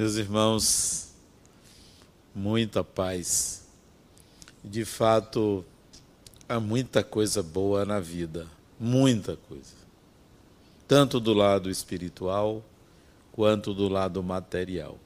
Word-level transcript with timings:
Meus 0.00 0.16
irmãos, 0.16 1.08
muita 2.34 2.82
paz. 2.82 3.66
De 4.64 4.82
fato, 4.82 5.62
há 6.48 6.58
muita 6.58 7.04
coisa 7.04 7.42
boa 7.42 7.84
na 7.84 8.00
vida, 8.00 8.46
muita 8.78 9.36
coisa. 9.36 9.74
Tanto 10.88 11.20
do 11.20 11.34
lado 11.34 11.68
espiritual 11.68 12.64
quanto 13.30 13.74
do 13.74 13.90
lado 13.90 14.22
material. 14.22 14.98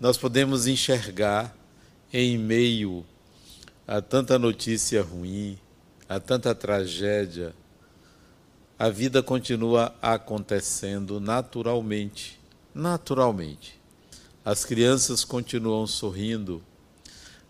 Nós 0.00 0.16
podemos 0.16 0.66
enxergar 0.66 1.54
em 2.10 2.38
meio 2.38 3.04
a 3.86 4.00
tanta 4.00 4.38
notícia 4.38 5.02
ruim, 5.02 5.58
a 6.08 6.18
tanta 6.18 6.54
tragédia, 6.54 7.54
a 8.78 8.88
vida 8.88 9.22
continua 9.22 9.94
acontecendo 10.00 11.20
naturalmente 11.20 12.37
naturalmente. 12.74 13.78
As 14.44 14.64
crianças 14.64 15.24
continuam 15.24 15.86
sorrindo, 15.86 16.62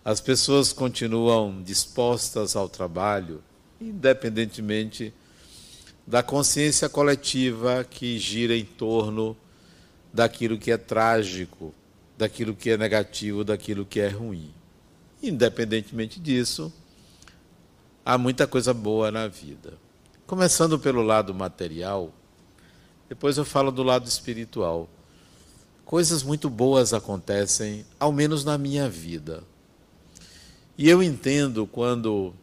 as 0.05 0.21
pessoas 0.21 0.73
continuam 0.73 1.63
dispostas 1.63 2.57
ao 2.57 2.69
trabalho, 2.69 3.43
independentemente 3.81 5.13
da 6.07 6.23
consciência 6.23 6.89
coletiva 6.89 7.85
que 7.85 8.19
gira 8.19 8.57
em 8.57 8.65
torno 8.65 9.37
daquilo 10.13 10.57
que 10.57 10.71
é 10.71 10.79
trágico, 10.79 11.75
daquilo 12.16 12.55
que 12.57 12.71
é 12.71 12.77
negativo, 12.77 13.45
daquilo 13.45 13.85
que 13.85 14.01
é 14.01 14.09
ruim. 14.09 14.53
Independentemente 15.23 16.19
disso, 16.19 16.73
há 18.05 18.16
muita 18.16 18.47
coisa 18.47 18.73
boa 18.73 19.11
na 19.11 19.29
vida. 19.29 19.75
Começando 20.27 20.79
pelo 20.79 21.03
lado 21.03 21.35
material, 21.35 22.13
depois 23.09 23.37
eu 23.37 23.45
falo 23.45 23.71
do 23.71 23.82
lado 23.82 24.09
espiritual 24.09 24.88
coisas 25.89 26.23
muito 26.23 26.51
boas 26.51 26.93
acontecem, 26.93 27.83
ao 27.99 28.13
menos 28.13 28.45
na 28.45 28.59
minha 28.59 28.91
vida. 28.91 29.43
E 30.77 30.87
eu 30.87 31.03
entendo 31.03 31.67
quando 31.67 32.35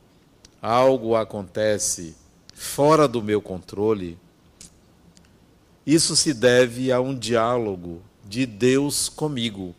algo 0.59 1.15
acontece 1.15 2.15
fora 2.55 3.07
do 3.07 3.21
meu 3.21 3.39
controle, 3.39 4.17
isso 5.85 6.15
se 6.15 6.33
deve 6.33 6.91
a 6.91 6.99
um 6.99 7.15
diálogo 7.15 8.01
de 8.27 8.47
Deus 8.47 9.09
comigo. 9.09 9.75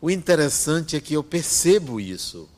O 0.00 0.10
interessante 0.10 0.96
é 0.96 1.00
que 1.00 1.14
eu 1.14 1.22
percebo 1.22 2.00
isso. 2.00 2.48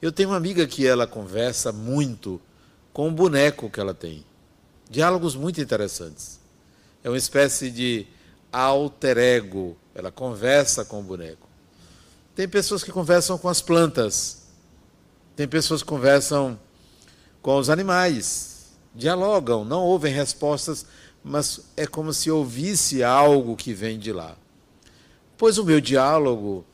Eu 0.00 0.10
tenho 0.10 0.30
uma 0.30 0.38
amiga 0.38 0.66
que 0.66 0.86
ela 0.86 1.06
conversa 1.06 1.70
muito 1.70 2.40
com 2.94 3.08
o 3.08 3.12
boneco 3.12 3.68
que 3.68 3.78
ela 3.78 3.92
tem. 3.92 4.24
Diálogos 4.88 5.36
muito 5.36 5.60
interessantes. 5.60 6.40
É 7.04 7.10
uma 7.10 7.18
espécie 7.18 7.70
de 7.70 8.06
alter 8.52 9.18
ego. 9.18 9.76
Ela 9.94 10.12
conversa 10.12 10.84
com 10.84 11.00
o 11.00 11.02
boneco. 11.02 11.48
Tem 12.34 12.48
pessoas 12.48 12.84
que 12.84 12.92
conversam 12.92 13.36
com 13.38 13.48
as 13.48 13.60
plantas. 13.60 14.42
Tem 15.34 15.48
pessoas 15.48 15.82
que 15.82 15.88
conversam 15.88 16.58
com 17.40 17.56
os 17.56 17.70
animais. 17.70 18.72
Dialogam, 18.94 19.64
não 19.64 19.82
ouvem 19.82 20.12
respostas, 20.12 20.86
mas 21.24 21.60
é 21.76 21.86
como 21.86 22.12
se 22.12 22.30
ouvisse 22.30 23.02
algo 23.02 23.56
que 23.56 23.72
vem 23.72 23.98
de 23.98 24.12
lá. 24.12 24.36
Pois 25.36 25.58
o 25.58 25.64
meu 25.64 25.80
diálogo 25.80 26.64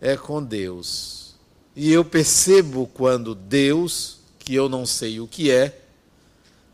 é 0.00 0.16
com 0.16 0.42
Deus. 0.42 1.34
E 1.76 1.92
eu 1.92 2.04
percebo 2.04 2.86
quando 2.86 3.34
Deus, 3.34 4.18
que 4.38 4.54
eu 4.54 4.68
não 4.68 4.86
sei 4.86 5.20
o 5.20 5.26
que 5.26 5.50
é, 5.50 5.80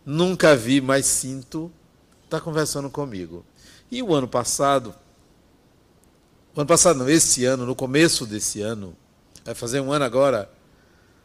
nunca 0.04 0.56
vi, 0.56 0.80
mas 0.80 1.06
sinto, 1.06 1.70
está 2.24 2.40
conversando 2.40 2.90
comigo. 2.90 3.44
E 3.90 4.02
o 4.02 4.14
ano 4.14 4.28
passado, 4.28 4.94
o 6.54 6.60
ano 6.60 6.68
passado 6.68 6.98
não, 6.98 7.08
esse 7.08 7.44
ano, 7.44 7.66
no 7.66 7.74
começo 7.74 8.24
desse 8.24 8.60
ano, 8.60 8.96
vai 9.44 9.54
fazer 9.54 9.80
um 9.80 9.92
ano 9.92 10.04
agora, 10.04 10.50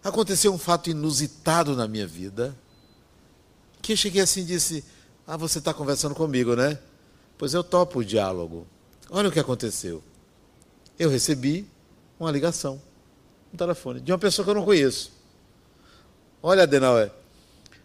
aconteceu 0.04 0.54
um 0.54 0.58
fato 0.58 0.90
inusitado 0.90 1.76
na 1.76 1.88
minha 1.88 2.08
vida, 2.08 2.56
que 3.82 3.94
eu 3.94 3.98
cheguei 3.98 4.22
assim 4.22 4.42
e 4.42 4.46
disse, 4.46 4.84
ah, 5.28 5.38
você 5.38 5.60
está 5.60 5.74
conversando 5.74 6.16
comigo, 6.16 6.56
né? 6.56 6.80
Pois 7.38 7.54
eu 7.54 7.64
topo 7.64 8.00
o 8.00 8.06
diálogo. 8.06 8.66
Olha 9.10 9.30
o 9.30 9.32
que 9.32 9.40
aconteceu. 9.40 10.04
Eu 10.98 11.10
recebi 11.10 11.68
uma 12.20 12.32
ligação, 12.32 12.82
um 13.54 13.58
telefone, 13.58 14.00
de 14.00 14.12
uma 14.12 14.18
pessoa 14.18 14.44
que 14.44 14.50
eu 14.50 14.56
não 14.56 14.66
conheço. 14.66 15.12
Olha, 16.42 16.64
Adenauer. 16.64 17.12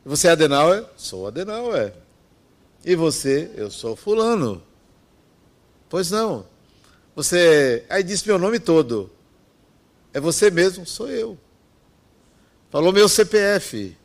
Você 0.04 0.28
é 0.28 0.30
Adenauer? 0.30 0.84
Sou 0.96 1.26
Adenauer. 1.26 1.92
E 2.84 2.94
você? 2.94 3.50
Eu 3.54 3.70
sou 3.70 3.96
fulano. 3.96 4.62
Pois 5.90 6.10
não. 6.10 6.46
Você. 7.14 7.84
Aí 7.90 8.02
disse 8.02 8.26
meu 8.26 8.38
nome 8.38 8.58
todo. 8.58 9.10
É 10.14 10.20
você 10.20 10.50
mesmo? 10.50 10.86
Sou 10.86 11.10
eu. 11.10 11.36
Falou 12.70 12.92
meu 12.92 13.08
CPF. 13.08 13.96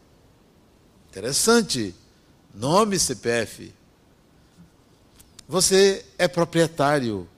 Interessante. 1.10 1.96
Nome 2.54 2.98
CPF. 3.00 3.72
Você 5.48 6.04
é 6.18 6.28
proprietário 6.28 7.30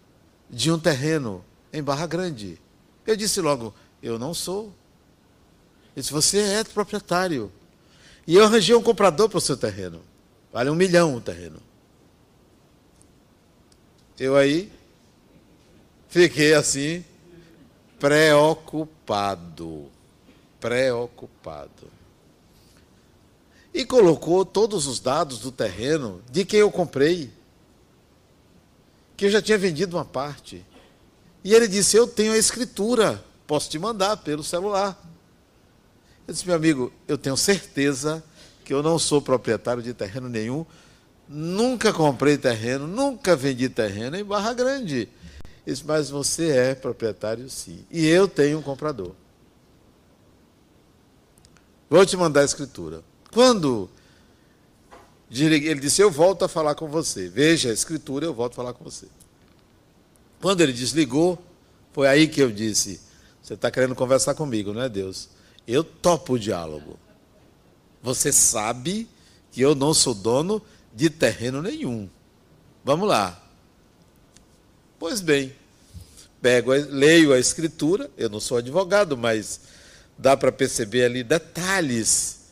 de 0.49 0.71
um 0.71 0.79
terreno 0.79 1.43
em 1.73 1.83
Barra 1.83 2.07
Grande. 2.07 2.59
Eu 3.05 3.17
disse 3.17 3.41
logo, 3.41 3.73
eu 4.01 4.17
não 4.17 4.33
sou. 4.33 4.73
Ele 5.93 6.01
disse, 6.01 6.13
você 6.13 6.39
é 6.39 6.63
proprietário. 6.63 7.51
E 8.25 8.35
eu 8.35 8.45
arranjei 8.45 8.75
um 8.75 8.83
comprador 8.83 9.27
para 9.27 9.39
o 9.39 9.41
seu 9.41 9.57
terreno. 9.57 10.01
Vale 10.53 10.69
um 10.69 10.75
milhão 10.75 11.15
o 11.15 11.21
terreno. 11.21 11.61
Eu 14.19 14.35
aí 14.35 14.71
fiquei 16.09 16.53
assim, 16.53 17.05
preocupado. 17.99 19.85
Preocupado. 20.59 21.87
E 23.73 23.85
colocou 23.85 24.43
todos 24.43 24.87
os 24.87 24.99
dados 24.99 25.39
do 25.39 25.51
terreno 25.51 26.21
de 26.31 26.43
quem 26.43 26.61
eu 26.61 26.71
comprei, 26.71 27.31
que 29.15 29.25
eu 29.25 29.29
já 29.29 29.39
tinha 29.39 29.57
vendido 29.57 29.97
uma 29.97 30.05
parte. 30.05 30.65
E 31.43 31.53
ele 31.53 31.67
disse: 31.67 31.95
Eu 31.95 32.07
tenho 32.07 32.33
a 32.33 32.37
escritura, 32.37 33.23
posso 33.45 33.69
te 33.69 33.77
mandar 33.77 34.17
pelo 34.17 34.43
celular. 34.43 34.99
Eu 36.27 36.33
disse: 36.33 36.47
Meu 36.47 36.55
amigo, 36.55 36.91
eu 37.07 37.19
tenho 37.19 37.37
certeza 37.37 38.23
que 38.65 38.73
eu 38.73 38.81
não 38.81 38.97
sou 38.97 39.21
proprietário 39.21 39.83
de 39.83 39.93
terreno 39.93 40.27
nenhum, 40.27 40.65
Nunca 41.27 41.91
comprei 41.91 42.37
terreno, 42.37 42.87
nunca 42.87 43.35
vendi 43.35 43.67
terreno 43.67 44.15
em 44.15 44.23
Barra 44.23 44.53
Grande. 44.53 45.09
Isso, 45.65 45.83
mas 45.85 46.09
você 46.09 46.49
é 46.51 46.75
proprietário 46.75 47.49
sim. 47.49 47.85
E 47.91 48.05
eu 48.05 48.27
tenho 48.27 48.59
um 48.59 48.61
comprador. 48.61 49.13
Vou 51.89 52.05
te 52.05 52.15
mandar 52.15 52.41
a 52.41 52.45
escritura. 52.45 53.03
Quando 53.33 53.89
ele 55.29 55.75
disse, 55.75 56.01
eu 56.01 56.09
volto 56.09 56.45
a 56.45 56.47
falar 56.47 56.75
com 56.75 56.87
você. 56.87 57.27
Veja 57.27 57.69
a 57.69 57.73
escritura, 57.73 58.25
eu 58.25 58.33
volto 58.33 58.53
a 58.53 58.55
falar 58.55 58.73
com 58.73 58.83
você. 58.83 59.07
Quando 60.41 60.61
ele 60.61 60.71
desligou, 60.71 61.37
foi 61.91 62.07
aí 62.07 62.27
que 62.27 62.41
eu 62.41 62.51
disse: 62.51 63.01
Você 63.41 63.55
está 63.55 63.71
querendo 63.71 63.95
conversar 63.95 64.35
comigo, 64.35 64.73
não 64.73 64.81
é 64.81 64.89
Deus? 64.89 65.29
Eu 65.67 65.83
topo 65.83 66.33
o 66.33 66.39
diálogo. 66.39 66.97
Você 68.01 68.31
sabe 68.31 69.09
que 69.51 69.59
eu 69.61 69.75
não 69.75 69.93
sou 69.93 70.13
dono 70.13 70.61
de 70.97 71.11
terreno 71.11 71.61
nenhum. 71.61 72.09
Vamos 72.83 73.07
lá. 73.07 73.39
Pois 74.97 75.21
bem, 75.21 75.53
pego, 76.41 76.71
leio 76.71 77.31
a 77.33 77.39
escritura, 77.39 78.09
eu 78.17 78.27
não 78.27 78.39
sou 78.39 78.57
advogado, 78.57 79.15
mas 79.15 79.61
dá 80.17 80.35
para 80.35 80.51
perceber 80.51 81.03
ali 81.03 81.23
detalhes, 81.23 82.47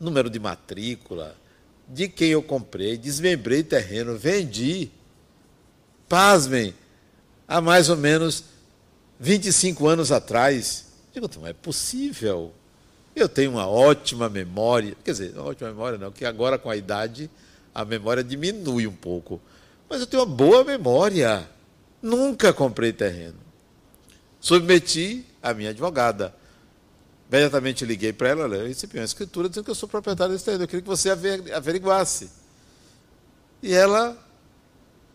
número 0.00 0.28
de 0.28 0.40
matrícula, 0.40 1.36
de 1.86 2.08
quem 2.08 2.30
eu 2.30 2.42
comprei, 2.42 2.98
desmembrei 2.98 3.62
terreno, 3.62 4.18
vendi. 4.18 4.90
Pasmem, 6.08 6.74
há 7.46 7.60
mais 7.60 7.88
ou 7.88 7.96
menos 7.96 8.42
25 9.20 9.86
anos 9.86 10.10
atrás. 10.10 10.86
Digo, 11.14 11.30
não 11.36 11.46
é 11.46 11.52
possível. 11.52 12.52
Eu 13.14 13.28
tenho 13.28 13.52
uma 13.52 13.68
ótima 13.68 14.28
memória, 14.28 14.96
quer 15.04 15.12
dizer, 15.12 15.32
uma 15.34 15.44
ótima 15.44 15.70
memória 15.70 15.96
não, 15.96 16.10
que 16.10 16.24
agora 16.24 16.58
com 16.58 16.68
a 16.68 16.76
idade 16.76 17.30
a 17.74 17.84
memória 17.84 18.24
diminui 18.24 18.86
um 18.86 18.94
pouco. 18.94 19.40
Mas 19.88 20.00
eu 20.00 20.06
tenho 20.06 20.22
uma 20.22 20.34
boa 20.34 20.64
memória. 20.64 21.48
Nunca 22.02 22.52
comprei 22.52 22.92
terreno. 22.92 23.38
Submeti 24.40 25.24
a 25.42 25.52
minha 25.54 25.70
advogada. 25.70 26.34
Imediatamente 27.28 27.84
liguei 27.84 28.12
para 28.12 28.28
ela, 28.28 28.56
eu 28.56 28.66
recebi 28.66 28.98
uma 28.98 29.04
escritura 29.04 29.48
dizendo 29.48 29.64
que 29.64 29.70
eu 29.70 29.74
sou 29.74 29.88
proprietário 29.88 30.32
desse 30.32 30.44
terreno. 30.44 30.64
Eu 30.64 30.68
queria 30.68 30.82
que 30.82 30.88
você 30.88 31.10
averiguasse. 31.10 32.30
E 33.62 33.74
ela, 33.74 34.16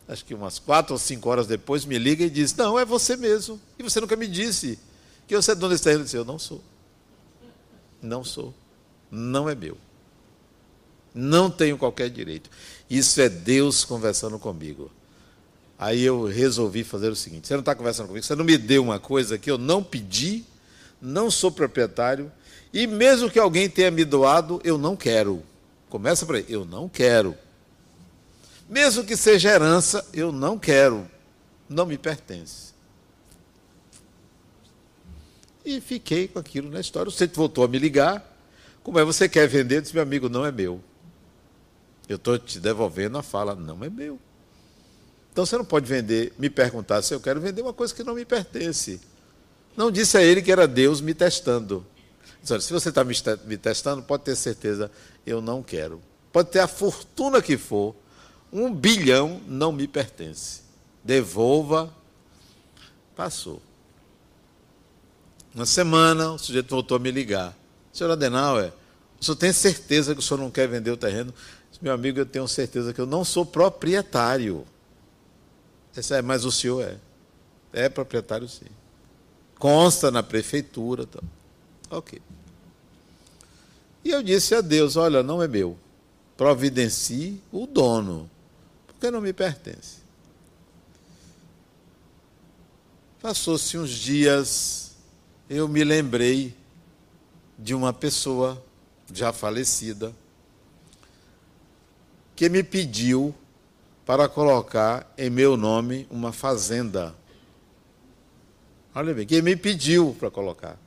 acho 0.08 0.24
que 0.24 0.36
umas 0.36 0.60
quatro 0.60 0.94
ou 0.94 1.00
cinco 1.00 1.30
horas 1.30 1.48
depois, 1.48 1.86
me 1.86 1.98
liga 1.98 2.24
e 2.24 2.30
diz: 2.30 2.54
Não, 2.56 2.78
é 2.78 2.86
você 2.86 3.16
mesmo. 3.16 3.60
E 3.80 3.84
você 3.84 4.00
nunca 4.00 4.16
me 4.16 4.28
disse 4.28 4.78
que 5.28 5.36
você 5.36 5.52
é 5.52 5.56
dono 5.56 5.72
desse 5.72 5.84
terreno. 5.84 6.02
Eu 6.02 6.06
disse: 6.06 6.18
Eu 6.18 6.26
não 6.26 6.38
sou. 6.38 6.62
Não 8.02 8.24
sou. 8.24 8.54
Não 9.10 9.50
é 9.50 9.56
meu. 9.56 9.78
Não 11.14 11.50
tenho 11.50 11.78
qualquer 11.78 12.10
direito. 12.10 12.50
Isso 12.90 13.22
é 13.22 13.30
Deus 13.30 13.86
conversando 13.86 14.40
comigo. 14.40 14.92
Aí 15.78 16.02
eu 16.04 16.26
resolvi 16.26 16.84
fazer 16.84 17.10
o 17.10 17.16
seguinte: 17.16 17.48
você 17.48 17.54
não 17.54 17.60
está 17.60 17.76
conversando 17.76 18.08
comigo, 18.08 18.26
você 18.26 18.36
não 18.36 18.46
me 18.46 18.58
deu 18.58 18.82
uma 18.84 19.00
coisa 19.00 19.38
que 19.38 19.52
eu 19.52 19.58
não 19.58 19.84
pedi, 19.84 20.44
não 21.02 21.30
sou 21.30 21.52
proprietário, 21.52 22.32
e 22.74 22.88
mesmo 22.88 23.30
que 23.30 23.38
alguém 23.38 23.70
tenha 23.70 23.92
me 23.92 24.06
doado, 24.06 24.62
eu 24.64 24.78
não 24.78 24.96
quero. 24.96 25.44
Começa 25.90 26.26
por 26.26 26.36
aí, 26.36 26.46
eu 26.48 26.66
não 26.66 26.90
quero. 26.90 27.36
Mesmo 28.68 29.04
que 29.04 29.16
seja 29.16 29.50
herança, 29.52 30.08
eu 30.14 30.32
não 30.32 30.58
quero. 30.58 31.08
Não 31.70 31.86
me 31.86 31.98
pertence. 31.98 32.74
E 35.66 35.80
fiquei 35.80 36.28
com 36.28 36.40
aquilo 36.40 36.70
na 36.70 36.80
história. 36.80 37.12
Centro 37.12 37.38
voltou 37.38 37.64
a 37.64 37.68
me 37.68 37.78
ligar. 37.78 38.26
Como 38.82 39.00
é 39.00 39.04
você 39.04 39.30
quer 39.30 39.48
vender? 39.48 39.78
Eu 39.78 39.82
disse, 39.82 39.94
meu 39.94 40.04
amigo, 40.04 40.28
não 40.28 40.46
é 40.46 40.52
meu. 40.52 40.82
Eu 42.08 42.18
estou 42.18 42.38
te 42.38 42.60
devolvendo 42.60 43.18
a 43.18 43.24
fala, 43.24 43.56
não 43.56 43.84
é 43.84 43.90
meu. 43.90 44.20
Então 45.32 45.46
você 45.46 45.58
não 45.58 45.66
pode 45.66 45.88
vender, 45.88 46.34
me 46.38 46.50
perguntar 46.50 47.02
se 47.02 47.14
eu 47.14 47.20
quero 47.20 47.42
vender 47.42 47.62
uma 47.62 47.74
coisa 47.74 47.94
que 47.94 48.04
não 48.04 48.14
me 48.14 48.26
pertence. 48.26 49.02
Não 49.76 49.90
disse 49.90 50.18
a 50.18 50.24
ele 50.24 50.42
que 50.42 50.52
era 50.52 50.68
Deus 50.68 51.02
me 51.02 51.14
testando. 51.14 51.86
Disse, 52.42 52.62
se 52.62 52.74
você 52.74 52.90
está 52.90 53.04
me 53.04 53.58
testando, 53.58 54.04
pode 54.04 54.24
ter 54.24 54.36
certeza, 54.36 54.92
eu 55.26 55.42
não 55.42 55.64
quero. 55.64 56.02
Pode 56.32 56.50
ter 56.50 56.60
a 56.60 56.68
fortuna 56.68 57.42
que 57.42 57.58
for, 57.58 57.96
um 58.52 58.72
bilhão 58.72 59.42
não 59.48 59.72
me 59.72 59.88
pertence. 59.88 60.62
Devolva. 61.04 61.92
Passou. 63.16 63.62
Uma 65.56 65.66
semana, 65.66 66.32
o 66.32 66.38
sujeito 66.38 66.70
voltou 66.70 66.98
a 66.98 67.00
me 67.00 67.12
ligar. 67.12 67.56
Senhor 67.92 68.12
Adenauer, 68.12 68.74
o 69.20 69.24
senhor 69.24 69.36
tem 69.36 69.54
certeza 69.54 70.14
que 70.14 70.20
o 70.20 70.24
senhor 70.24 70.40
não 70.40 70.50
quer 70.50 70.68
vender 70.68 70.92
o 70.92 70.98
terreno? 70.98 71.34
Meu 71.84 71.92
amigo, 71.92 72.18
eu 72.18 72.26
tenho 72.26 72.48
certeza 72.48 72.94
que 72.94 73.02
eu 73.02 73.06
não 73.06 73.26
sou 73.26 73.46
proprietário. 73.46 74.66
Esse 75.94 76.14
é, 76.14 76.22
mas 76.22 76.46
o 76.46 76.52
senhor 76.52 76.82
é. 76.82 76.98
É 77.74 77.90
proprietário, 77.90 78.48
sim. 78.48 78.68
Consta 79.60 80.10
na 80.10 80.24
prefeitura. 80.24 81.06
Tá. 81.06 81.20
Ok. 81.90 82.22
E 84.02 84.12
eu 84.12 84.24
disse 84.24 84.56
a 84.56 84.62
Deus: 84.62 84.96
Olha, 84.96 85.22
não 85.22 85.44
é 85.44 85.48
meu. 85.50 85.78
Providencie 86.38 87.44
o 87.52 87.68
dono, 87.68 88.32
porque 88.88 89.12
não 89.12 89.20
me 89.20 89.34
pertence. 89.34 89.98
Passou-se 93.22 93.78
uns 93.78 93.90
dias, 93.90 94.96
eu 95.50 95.68
me 95.68 95.84
lembrei 95.84 96.56
de 97.60 97.76
uma 97.76 97.92
pessoa 97.92 98.64
já 99.12 99.34
falecida 99.34 100.16
que 102.44 102.50
me 102.50 102.62
pediu 102.62 103.34
para 104.06 104.28
colocar 104.28 105.10
em 105.18 105.30
meu 105.30 105.56
nome 105.56 106.06
uma 106.12 106.34
fazenda. 106.34 107.16
Olha 108.94 109.14
bem, 109.14 109.26
que 109.26 109.42
me 109.42 109.56
pediu 109.56 110.14
para 110.20 110.30
colocar. 110.30 110.78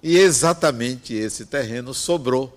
E 0.00 0.16
exatamente 0.16 1.14
esse 1.14 1.46
terreno 1.46 1.92
sobrou. 1.92 2.56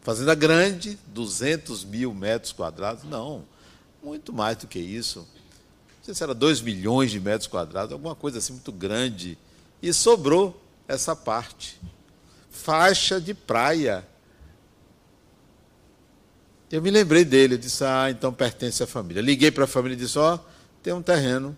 Fazenda 0.00 0.34
grande, 0.34 0.98
200 1.06 1.84
mil 1.84 2.12
metros 2.12 2.52
quadrados. 2.52 3.04
Não, 3.04 3.44
muito 4.02 4.32
mais 4.32 4.56
do 4.56 4.66
que 4.66 4.80
isso. 4.80 5.20
Não 5.20 6.02
sei 6.02 6.14
se 6.14 6.22
era 6.24 6.34
2 6.34 6.62
milhões 6.62 7.12
de 7.12 7.20
metros 7.20 7.46
quadrados, 7.46 7.92
alguma 7.92 8.16
coisa 8.16 8.38
assim 8.38 8.54
muito 8.54 8.72
grande. 8.72 9.38
E 9.80 9.92
sobrou 9.92 10.60
essa 10.88 11.14
parte. 11.14 11.80
Faixa 12.50 13.20
de 13.20 13.32
praia. 13.34 14.04
Eu 16.74 16.82
me 16.82 16.90
lembrei 16.90 17.24
dele, 17.24 17.54
eu 17.54 17.58
disse, 17.58 17.84
ah, 17.84 18.10
então 18.10 18.32
pertence 18.32 18.82
à 18.82 18.86
família. 18.86 19.22
Liguei 19.22 19.48
para 19.52 19.62
a 19.62 19.66
família 19.68 19.94
e 19.94 19.96
disse, 19.96 20.18
ó, 20.18 20.34
oh, 20.34 20.38
tem 20.82 20.92
um 20.92 21.00
terreno 21.00 21.56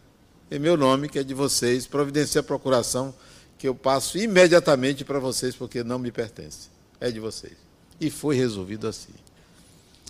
em 0.50 0.58
meu 0.58 0.76
nome, 0.76 1.08
que 1.08 1.18
é 1.18 1.24
de 1.24 1.32
vocês, 1.32 1.86
providencie 1.86 2.38
a 2.38 2.42
procuração, 2.42 3.14
que 3.56 3.66
eu 3.66 3.74
passo 3.74 4.18
imediatamente 4.18 5.06
para 5.06 5.18
vocês, 5.18 5.56
porque 5.56 5.82
não 5.82 5.98
me 5.98 6.12
pertence. 6.12 6.68
É 7.00 7.10
de 7.10 7.18
vocês. 7.18 7.54
E 7.98 8.10
foi 8.10 8.36
resolvido 8.36 8.86
assim. 8.86 9.14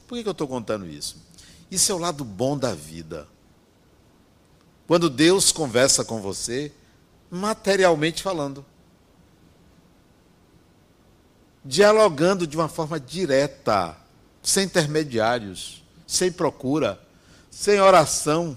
Por 0.09 0.17
que, 0.17 0.25
que 0.25 0.29
eu 0.29 0.33
estou 0.33 0.49
contando 0.49 0.85
isso? 0.89 1.17
Isso 1.71 1.93
é 1.93 1.95
o 1.95 1.99
lado 1.99 2.25
bom 2.25 2.59
da 2.59 2.75
vida. 2.75 3.29
Quando 4.89 5.09
Deus 5.09 5.53
conversa 5.53 6.05
com 6.05 6.21
você, 6.21 6.73
materialmente 7.31 8.25
falando 8.25 8.67
dialogando 11.65 12.47
de 12.47 12.57
uma 12.57 12.69
forma 12.69 12.99
direta, 12.99 13.97
sem 14.47 14.65
intermediários, 14.65 15.83
sem 16.07 16.31
procura, 16.31 17.01
sem 17.51 17.81
oração, 17.81 18.57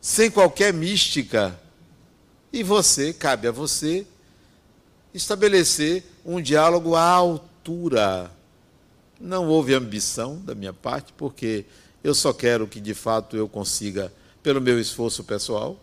sem 0.00 0.30
qualquer 0.30 0.72
mística. 0.72 1.60
E 2.50 2.62
você, 2.62 3.12
cabe 3.12 3.48
a 3.48 3.52
você, 3.52 4.06
estabelecer 5.12 6.04
um 6.24 6.40
diálogo 6.40 6.94
à 6.94 7.02
altura. 7.02 8.30
Não 9.20 9.46
houve 9.46 9.74
ambição 9.74 10.38
da 10.38 10.54
minha 10.54 10.72
parte, 10.72 11.12
porque 11.12 11.66
eu 12.02 12.14
só 12.14 12.32
quero 12.32 12.66
que 12.66 12.80
de 12.80 12.94
fato 12.94 13.36
eu 13.36 13.46
consiga, 13.46 14.10
pelo 14.42 14.58
meu 14.58 14.80
esforço 14.80 15.22
pessoal. 15.22 15.78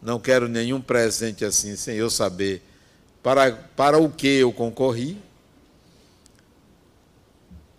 Não 0.00 0.20
quero 0.20 0.48
nenhum 0.48 0.80
presente 0.80 1.44
assim, 1.44 1.74
sem 1.74 1.96
eu 1.96 2.08
saber 2.08 2.62
para, 3.24 3.50
para 3.50 3.98
o 3.98 4.08
que 4.08 4.28
eu 4.28 4.52
concorri. 4.52 5.20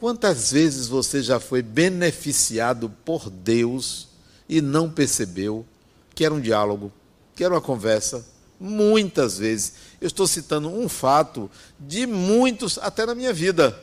Quantas 0.04 0.52
vezes 0.52 0.90
você 0.90 1.24
já 1.24 1.40
foi 1.40 1.62
beneficiado 1.62 2.90
por 3.06 3.30
Deus 3.30 4.10
e 4.50 4.60
não 4.60 4.92
percebeu 4.92 5.66
que 6.14 6.26
era 6.26 6.34
um 6.34 6.42
diálogo, 6.42 6.92
que 7.34 7.42
era 7.42 7.54
uma 7.54 7.62
conversa? 7.62 8.28
Muitas 8.60 9.38
vezes. 9.38 9.76
Eu 10.02 10.08
estou 10.08 10.28
citando 10.28 10.68
um 10.68 10.90
fato 10.90 11.50
de 11.80 12.06
muitos, 12.06 12.78
até 12.80 13.06
na 13.06 13.16
minha 13.16 13.32
vida. 13.32 13.80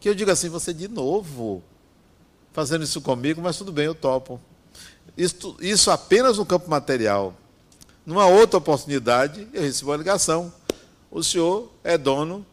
Que 0.00 0.08
eu 0.08 0.14
digo 0.16 0.32
assim: 0.32 0.48
você 0.48 0.74
de 0.74 0.88
novo 0.88 1.62
fazendo 2.52 2.82
isso 2.82 3.00
comigo, 3.00 3.40
mas 3.40 3.56
tudo 3.56 3.70
bem, 3.70 3.84
eu 3.84 3.94
topo. 3.94 4.40
Isso, 5.16 5.56
isso 5.60 5.88
apenas 5.92 6.36
no 6.36 6.44
campo 6.44 6.68
material. 6.68 7.32
Numa 8.04 8.26
outra 8.26 8.58
oportunidade, 8.58 9.46
eu 9.52 9.62
recebi 9.62 9.88
uma 9.88 9.96
ligação. 9.96 10.52
O 11.12 11.22
senhor 11.22 11.70
é 11.84 11.96
dono 11.96 12.44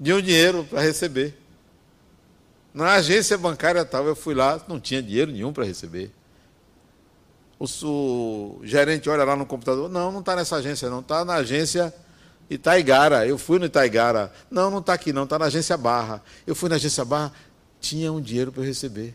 de 0.00 0.12
um 0.12 0.20
dinheiro 0.20 0.66
para 0.68 0.80
receber. 0.80 1.43
Na 2.74 2.94
agência 2.94 3.38
bancária 3.38 3.84
tal, 3.84 4.04
eu 4.04 4.16
fui 4.16 4.34
lá, 4.34 4.60
não 4.66 4.80
tinha 4.80 5.00
dinheiro 5.00 5.30
nenhum 5.30 5.52
para 5.52 5.64
receber. 5.64 6.10
O, 7.56 7.66
o, 7.86 8.60
gerente 8.64 9.08
olha 9.08 9.22
lá 9.22 9.36
no 9.36 9.46
computador, 9.46 9.88
não, 9.88 10.10
não 10.10 10.18
está 10.18 10.34
nessa 10.34 10.56
agência, 10.56 10.90
não, 10.90 10.98
está 10.98 11.24
na 11.24 11.34
agência 11.34 11.94
Itaigara. 12.50 13.26
Eu 13.26 13.38
fui 13.38 13.60
no 13.60 13.66
Itaigara. 13.66 14.32
Não, 14.50 14.70
não 14.70 14.80
está 14.80 14.92
aqui, 14.92 15.12
não, 15.12 15.22
está 15.22 15.38
na 15.38 15.44
agência 15.44 15.76
Barra. 15.76 16.20
Eu 16.44 16.56
fui 16.56 16.68
na 16.68 16.74
agência 16.74 17.04
Barra, 17.04 17.32
tinha 17.80 18.12
um 18.12 18.20
dinheiro 18.20 18.50
para 18.50 18.64
receber, 18.64 19.14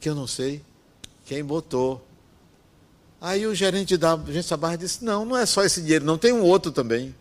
que 0.00 0.08
eu 0.08 0.14
não 0.14 0.26
sei 0.26 0.60
quem 1.24 1.44
botou. 1.44 2.04
Aí 3.20 3.46
o 3.46 3.54
gerente 3.54 3.96
da 3.96 4.14
agência 4.14 4.56
Barra 4.56 4.74
disse: 4.74 5.04
Não, 5.04 5.24
não 5.24 5.36
é 5.36 5.46
só 5.46 5.62
esse 5.62 5.80
dinheiro, 5.80 6.04
não, 6.04 6.18
tem 6.18 6.32
um 6.32 6.42
outro 6.42 6.72
também. 6.72 7.14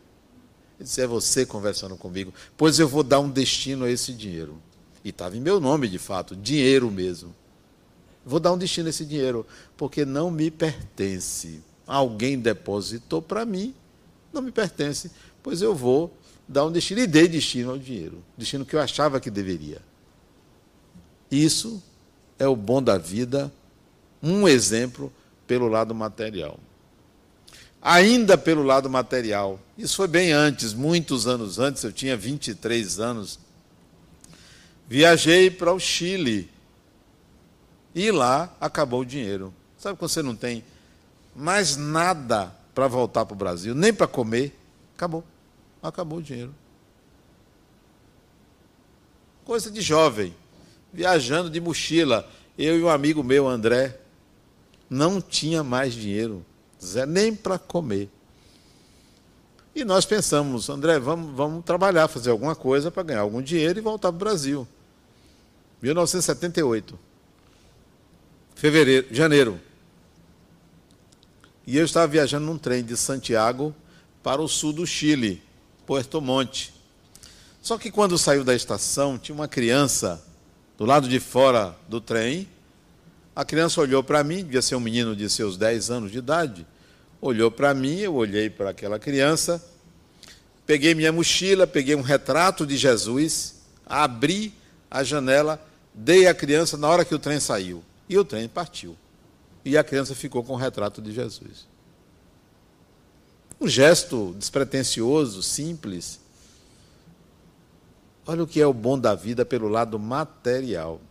Ele 0.79 0.83
disse: 0.83 1.01
É 1.01 1.05
você 1.05 1.45
conversando 1.45 1.95
comigo, 1.95 2.33
pois 2.57 2.79
eu 2.79 2.87
vou 2.87 3.03
dar 3.03 3.19
um 3.19 3.29
destino 3.29 3.85
a 3.85 3.91
esse 3.91 4.11
dinheiro. 4.11 4.59
E 5.07 5.09
estava 5.09 5.37
em 5.37 5.39
meu 5.39 5.57
nome, 5.57 5.87
de 5.87 5.97
fato, 5.97 6.35
dinheiro 6.35 6.91
mesmo. 6.91 7.33
Vou 8.25 8.41
dar 8.41 8.51
um 8.51 8.57
destino 8.57 8.87
a 8.87 8.89
esse 8.89 9.05
dinheiro, 9.05 9.47
porque 9.77 10.03
não 10.03 10.29
me 10.29 10.51
pertence. 10.51 11.61
Alguém 11.87 12.37
depositou 12.37 13.21
para 13.21 13.45
mim, 13.45 13.73
não 14.33 14.41
me 14.41 14.51
pertence, 14.51 15.09
pois 15.41 15.61
eu 15.61 15.73
vou 15.73 16.13
dar 16.45 16.65
um 16.65 16.71
destino. 16.73 16.99
E 16.99 17.07
dei 17.07 17.25
destino 17.25 17.71
ao 17.71 17.77
dinheiro, 17.77 18.21
destino 18.37 18.65
que 18.65 18.75
eu 18.75 18.81
achava 18.81 19.17
que 19.21 19.31
deveria. 19.31 19.81
Isso 21.31 21.81
é 22.37 22.45
o 22.45 22.55
bom 22.55 22.83
da 22.83 22.97
vida, 22.97 23.49
um 24.21 24.45
exemplo 24.45 25.09
pelo 25.47 25.69
lado 25.69 25.95
material. 25.95 26.59
Ainda 27.81 28.37
pelo 28.37 28.61
lado 28.61 28.89
material, 28.89 29.57
isso 29.77 29.95
foi 29.95 30.09
bem 30.09 30.33
antes, 30.33 30.73
muitos 30.73 31.27
anos 31.27 31.59
antes, 31.59 31.81
eu 31.85 31.93
tinha 31.93 32.17
23 32.17 32.99
anos. 32.99 33.46
Viajei 34.87 35.51
para 35.51 35.73
o 35.73 35.79
Chile 35.79 36.49
e 37.93 38.09
lá 38.11 38.55
acabou 38.61 39.01
o 39.01 39.05
dinheiro. 39.05 39.53
Sabe 39.77 39.97
quando 39.97 40.11
você 40.11 40.21
não 40.21 40.35
tem 40.35 40.63
mais 41.35 41.75
nada 41.75 42.55
para 42.73 42.87
voltar 42.87 43.25
para 43.25 43.33
o 43.33 43.37
Brasil, 43.37 43.75
nem 43.75 43.93
para 43.93 44.07
comer? 44.07 44.57
Acabou. 44.95 45.23
Acabou 45.81 46.19
o 46.19 46.21
dinheiro. 46.21 46.53
Coisa 49.43 49.69
de 49.69 49.81
jovem, 49.81 50.33
viajando 50.93 51.49
de 51.49 51.59
mochila. 51.59 52.29
Eu 52.57 52.79
e 52.79 52.83
um 52.83 52.89
amigo 52.89 53.23
meu, 53.23 53.47
André, 53.47 53.99
não 54.89 55.21
tinha 55.21 55.63
mais 55.63 55.93
dinheiro, 55.93 56.45
nem 57.07 57.35
para 57.35 57.59
comer. 57.59 58.09
E 59.75 59.85
nós 59.85 60.05
pensamos, 60.05 60.69
André, 60.69 60.97
vamos, 60.97 61.35
vamos 61.35 61.63
trabalhar, 61.63 62.07
fazer 62.07 62.31
alguma 62.31 62.55
coisa 62.55 62.89
para 62.89 63.03
ganhar 63.03 63.21
algum 63.21 63.41
dinheiro 63.41 63.77
e 63.77 63.81
voltar 63.81 64.11
para 64.11 64.15
o 64.15 64.19
Brasil. 64.19 64.67
1978. 65.81 66.97
Fevereiro, 68.55 69.07
janeiro. 69.11 69.61
E 71.65 71.77
eu 71.77 71.85
estava 71.85 72.07
viajando 72.07 72.45
num 72.45 72.57
trem 72.57 72.83
de 72.83 72.95
Santiago 72.97 73.75
para 74.23 74.41
o 74.41 74.47
sul 74.47 74.73
do 74.73 74.85
Chile, 74.87 75.43
Puerto 75.85 76.19
Monte. 76.21 76.73
Só 77.61 77.77
que 77.77 77.91
quando 77.91 78.17
saiu 78.17 78.43
da 78.43 78.55
estação, 78.55 79.17
tinha 79.17 79.35
uma 79.35 79.47
criança 79.47 80.23
do 80.77 80.85
lado 80.85 81.07
de 81.07 81.19
fora 81.19 81.75
do 81.89 81.99
trem. 81.99 82.47
A 83.35 83.43
criança 83.43 83.81
olhou 83.81 84.01
para 84.01 84.23
mim, 84.23 84.43
devia 84.43 84.61
ser 84.61 84.75
um 84.75 84.79
menino 84.79 85.15
de 85.15 85.29
seus 85.29 85.57
10 85.57 85.91
anos 85.91 86.11
de 86.11 86.19
idade. 86.19 86.65
Olhou 87.19 87.51
para 87.51 87.73
mim, 87.73 87.97
eu 87.97 88.15
olhei 88.15 88.49
para 88.49 88.69
aquela 88.69 88.97
criança, 88.97 89.63
peguei 90.65 90.95
minha 90.95 91.11
mochila, 91.11 91.67
peguei 91.67 91.95
um 91.95 92.01
retrato 92.01 92.65
de 92.65 92.77
Jesus, 92.77 93.55
abri 93.85 94.53
a 94.89 95.03
janela, 95.03 95.61
dei 95.97 96.27
à 96.27 96.33
criança 96.33 96.77
na 96.77 96.87
hora 96.87 97.03
que 97.03 97.15
o 97.15 97.19
trem 97.19 97.39
saiu. 97.39 97.83
E 98.07 98.17
o 98.17 98.23
trem 98.23 98.47
partiu. 98.47 98.95
E 99.65 99.77
a 99.77 99.83
criança 99.83 100.13
ficou 100.15 100.43
com 100.43 100.53
o 100.53 100.57
retrato 100.57 101.01
de 101.01 101.11
Jesus. 101.11 101.67
Um 103.59 103.67
gesto 103.67 104.35
despretensioso, 104.37 105.41
simples. 105.41 106.19
Olha 108.25 108.43
o 108.43 108.47
que 108.47 108.61
é 108.61 108.67
o 108.67 108.73
bom 108.73 108.97
da 108.97 109.15
vida 109.15 109.43
pelo 109.43 109.67
lado 109.67 109.97
material. 109.97 111.01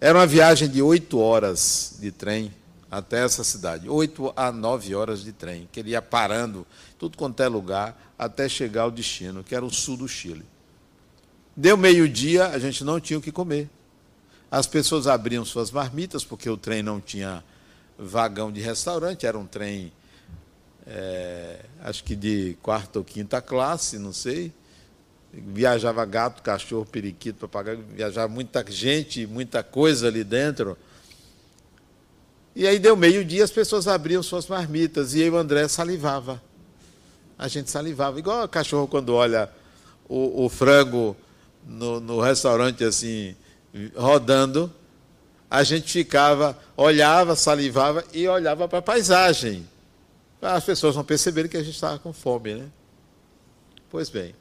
Era 0.00 0.18
uma 0.18 0.26
viagem 0.26 0.68
de 0.68 0.82
oito 0.82 1.18
horas 1.18 1.96
de 1.98 2.12
trem 2.12 2.54
até 2.90 3.24
essa 3.24 3.42
cidade. 3.42 3.88
Oito 3.88 4.32
a 4.36 4.52
nove 4.52 4.94
horas 4.94 5.22
de 5.22 5.32
trem, 5.32 5.68
que 5.72 5.80
ele 5.80 5.90
ia 5.90 6.02
parando, 6.02 6.66
tudo 6.98 7.16
quanto 7.16 7.42
é 7.42 7.48
lugar, 7.48 8.14
até 8.18 8.48
chegar 8.48 8.82
ao 8.82 8.90
destino, 8.90 9.42
que 9.42 9.54
era 9.54 9.64
o 9.64 9.70
sul 9.70 9.96
do 9.96 10.06
Chile. 10.06 10.44
Deu 11.56 11.76
meio-dia, 11.76 12.48
a 12.48 12.58
gente 12.58 12.84
não 12.84 13.00
tinha 13.00 13.18
o 13.18 13.22
que 13.22 13.32
comer. 13.32 13.68
As 14.50 14.66
pessoas 14.66 15.06
abriam 15.06 15.44
suas 15.44 15.70
marmitas, 15.70 16.24
porque 16.24 16.48
o 16.48 16.56
trem 16.56 16.82
não 16.82 17.00
tinha 17.00 17.44
vagão 17.98 18.50
de 18.50 18.60
restaurante, 18.60 19.26
era 19.26 19.36
um 19.36 19.46
trem, 19.46 19.92
é, 20.86 21.60
acho 21.82 22.02
que 22.02 22.16
de 22.16 22.56
quarta 22.62 22.98
ou 22.98 23.04
quinta 23.04 23.42
classe, 23.42 23.98
não 23.98 24.12
sei. 24.12 24.52
Viajava 25.32 26.04
gato, 26.06 26.42
cachorro, 26.42 26.86
periquito, 26.86 27.40
papagaio, 27.40 27.84
viajava 27.94 28.28
muita 28.28 28.64
gente, 28.70 29.26
muita 29.26 29.62
coisa 29.62 30.06
ali 30.06 30.24
dentro. 30.24 30.78
E 32.56 32.66
aí 32.66 32.78
deu 32.78 32.96
meio-dia, 32.96 33.44
as 33.44 33.50
pessoas 33.50 33.86
abriam 33.86 34.22
suas 34.22 34.46
marmitas 34.46 35.14
e 35.14 35.20
e 35.20 35.30
o 35.30 35.36
André 35.36 35.68
salivava. 35.68 36.42
A 37.38 37.46
gente 37.46 37.70
salivava, 37.70 38.18
igual 38.18 38.44
o 38.44 38.48
cachorro 38.48 38.88
quando 38.88 39.14
olha 39.14 39.50
o, 40.08 40.44
o 40.44 40.48
frango 40.48 41.14
no, 41.66 42.00
no 42.00 42.20
restaurante 42.20 42.82
assim, 42.82 43.36
rodando, 43.96 44.72
a 45.50 45.62
gente 45.62 45.90
ficava, 45.90 46.58
olhava, 46.76 47.34
salivava 47.34 48.04
e 48.12 48.28
olhava 48.28 48.68
para 48.68 48.78
a 48.78 48.82
paisagem. 48.82 49.66
As 50.40 50.64
pessoas 50.64 50.94
não 50.94 51.04
perceberem 51.04 51.50
que 51.50 51.56
a 51.56 51.62
gente 51.62 51.74
estava 51.74 51.98
com 51.98 52.12
fome, 52.12 52.54
né? 52.54 52.68
Pois 53.90 54.10
bem. 54.10 54.34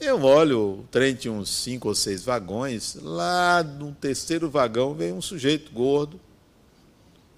Eu 0.00 0.22
olho, 0.22 0.80
o 0.80 0.88
trem 0.90 1.14
tinha 1.14 1.32
uns 1.32 1.48
cinco 1.48 1.88
ou 1.88 1.94
seis 1.94 2.24
vagões. 2.24 2.96
Lá 3.00 3.62
no 3.62 3.92
terceiro 3.92 4.50
vagão 4.50 4.94
vem 4.94 5.12
um 5.12 5.22
sujeito 5.22 5.70
gordo. 5.72 6.20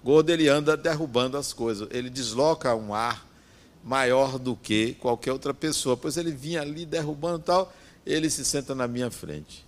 Gordo, 0.03 0.31
ele 0.31 0.49
anda 0.49 0.75
derrubando 0.75 1.37
as 1.37 1.53
coisas. 1.53 1.87
Ele 1.91 2.09
desloca 2.09 2.75
um 2.75 2.93
ar 2.93 3.25
maior 3.83 4.39
do 4.39 4.55
que 4.55 4.95
qualquer 4.95 5.31
outra 5.31 5.53
pessoa. 5.53 5.95
Pois 5.95 6.17
ele 6.17 6.31
vinha 6.31 6.61
ali 6.61 6.85
derrubando 6.85 7.39
tal. 7.39 7.71
Ele 8.05 8.29
se 8.29 8.43
senta 8.43 8.73
na 8.73 8.87
minha 8.87 9.11
frente 9.11 9.66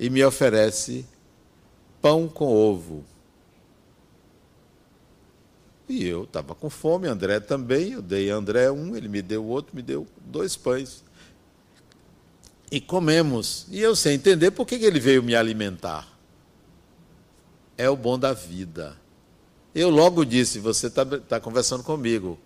e 0.00 0.08
me 0.08 0.24
oferece 0.24 1.04
pão 2.00 2.26
com 2.26 2.46
ovo. 2.46 3.04
E 5.86 6.06
eu 6.06 6.24
estava 6.24 6.54
com 6.54 6.70
fome, 6.70 7.06
André 7.06 7.38
também. 7.38 7.92
Eu 7.92 8.00
dei 8.00 8.30
a 8.30 8.36
André 8.36 8.70
um, 8.70 8.96
ele 8.96 9.08
me 9.08 9.20
deu 9.20 9.44
outro, 9.44 9.76
me 9.76 9.82
deu 9.82 10.06
dois 10.24 10.56
pães. 10.56 11.04
E 12.72 12.80
comemos. 12.80 13.66
E 13.70 13.78
eu 13.78 13.94
sei 13.94 14.14
entender 14.14 14.52
por 14.52 14.66
que 14.66 14.76
ele 14.76 14.98
veio 14.98 15.22
me 15.22 15.36
alimentar. 15.36 16.08
É 17.76 17.90
o 17.90 17.96
bom 17.96 18.18
da 18.18 18.32
vida. 18.32 18.96
Eu 19.74 19.90
logo 19.90 20.24
disse: 20.24 20.60
Você 20.60 20.86
está 20.86 21.04
tá 21.04 21.38
conversando 21.38 21.82
comigo, 21.82 22.38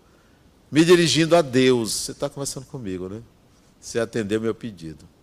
me 0.73 0.85
dirigindo 0.85 1.37
a 1.37 1.43
Deus. 1.43 1.93
Você 1.93 2.13
está 2.13 2.29
conversando 2.29 2.67
comigo, 2.67 3.09
né? 3.09 3.23
Você 3.79 4.01
atendeu 4.01 4.41
meu 4.41 4.55
pedido. 4.57 5.14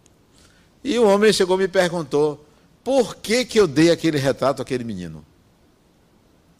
E 0.83 0.97
o 0.97 1.05
homem 1.05 1.31
chegou 1.31 1.57
e 1.57 1.63
me 1.63 1.67
perguntou: 1.67 2.45
por 2.83 3.15
que, 3.15 3.45
que 3.45 3.59
eu 3.59 3.67
dei 3.67 3.91
aquele 3.91 4.17
retrato 4.17 4.61
àquele 4.61 4.83
menino? 4.83 5.25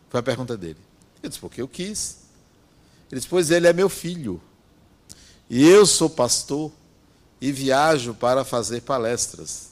Foi 0.10 0.20
a 0.20 0.24
pergunta 0.24 0.56
dele. 0.56 0.78
Eu 1.22 1.30
disse: 1.30 1.42
porque 1.42 1.62
eu 1.62 1.68
quis. 1.68 2.18
Ele 3.12 3.20
disse: 3.20 3.28
pois 3.28 3.50
ele 3.50 3.68
é 3.68 3.74
meu 3.74 3.90
filho. 3.90 4.42
E 5.50 5.68
eu 5.68 5.86
sou 5.86 6.10
pastor 6.10 6.72
e 7.42 7.52
viajo 7.52 8.14
para 8.14 8.46
fazer 8.46 8.82
palestras. 8.82 9.72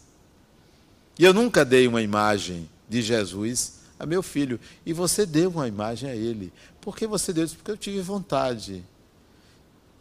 E 1.18 1.24
eu 1.24 1.34
nunca 1.34 1.64
dei 1.64 1.88
uma 1.88 2.02
imagem 2.02 2.70
de 2.88 3.02
Jesus 3.02 3.80
a 4.00 4.06
meu 4.06 4.24
filho. 4.24 4.60
E 4.86 4.92
você 4.92 5.26
deu 5.26 5.50
uma 5.50 5.68
imagem 5.68 6.10
a 6.10 6.16
ele. 6.16 6.52
Por 6.82 6.96
que 6.96 7.06
você 7.06 7.32
deu 7.32 7.46
isso? 7.46 7.56
Porque 7.56 7.72
eu 7.72 7.78
tive 7.78 8.02
vontade. 8.02 8.84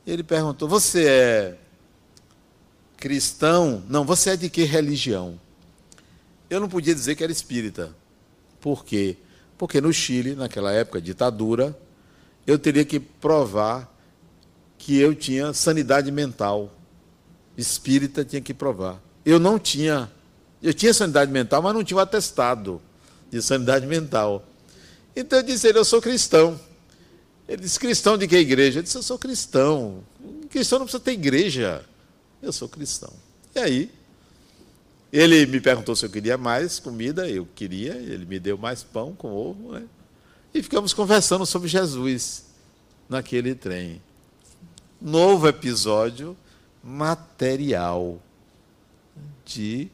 Ele 0.07 0.23
perguntou: 0.23 0.67
Você 0.67 1.07
é 1.07 1.59
cristão, 2.99 3.83
não, 3.89 4.05
você 4.05 4.31
é 4.31 4.37
de 4.37 4.51
que 4.51 4.65
religião? 4.65 5.41
Eu 6.51 6.61
não 6.61 6.69
podia 6.69 6.95
dizer 6.95 7.15
que 7.15 7.23
era 7.23 7.33
espírita. 7.33 7.95
Por 8.61 8.85
quê? 8.85 9.17
Porque 9.57 9.81
no 9.81 9.93
Chile, 9.93 10.35
naquela 10.35 10.73
época, 10.73 11.01
ditadura, 11.01 11.79
eu 12.47 12.59
teria 12.59 12.85
que 12.85 12.99
provar 12.99 13.93
que 14.77 14.99
eu 14.99 15.15
tinha 15.15 15.53
sanidade 15.53 16.11
mental. 16.11 16.75
Espírita 17.57 18.25
tinha 18.25 18.41
que 18.41 18.53
provar. 18.53 19.01
Eu 19.25 19.39
não 19.39 19.59
tinha. 19.59 20.11
Eu 20.63 20.75
tinha 20.75 20.93
sanidade 20.93 21.31
mental, 21.31 21.63
mas 21.63 21.75
não 21.75 21.85
tinha 21.85 21.99
o 21.99 22.01
atestado 22.01 22.81
de 23.31 23.41
sanidade 23.41 23.87
mental. 23.87 24.45
Então 25.15 25.39
eu 25.39 25.43
disse 25.43 25.69
ele, 25.69 25.79
eu 25.79 25.85
sou 25.85 26.01
cristão. 26.01 26.59
Ele 27.49 27.63
disse, 27.63 27.79
cristão 27.79 28.19
de 28.19 28.27
que 28.27 28.37
igreja? 28.37 28.81
Eu 28.81 28.83
disse, 28.83 28.97
eu 28.97 29.03
sou 29.03 29.19
cristão. 29.19 30.03
Cristão 30.51 30.81
não 30.81 30.87
precisa 30.87 31.03
ter 31.03 31.13
igreja. 31.13 31.85
Eu 32.43 32.53
sou 32.53 32.69
cristão. 32.69 33.13
E 33.55 33.59
aí, 33.59 33.91
ele 35.13 35.47
me 35.47 35.61
perguntou 35.61 35.97
se 35.97 36.05
eu 36.05 36.11
queria 36.11 36.37
mais 36.37 36.79
comida, 36.79 37.29
eu 37.29 37.47
queria, 37.55 37.95
ele 37.95 38.27
me 38.27 38.39
deu 38.39 38.59
mais 38.59 38.83
pão 38.83 39.15
com 39.15 39.33
ovo, 39.33 39.73
né? 39.73 39.85
E 40.53 40.63
ficamos 40.63 40.93
conversando 40.93 41.45
sobre 41.47 41.69
Jesus 41.69 42.45
naquele 43.09 43.55
trem. 43.55 44.03
Novo 45.01 45.49
episódio 45.49 46.37
material 46.83 48.21
de 49.45 49.89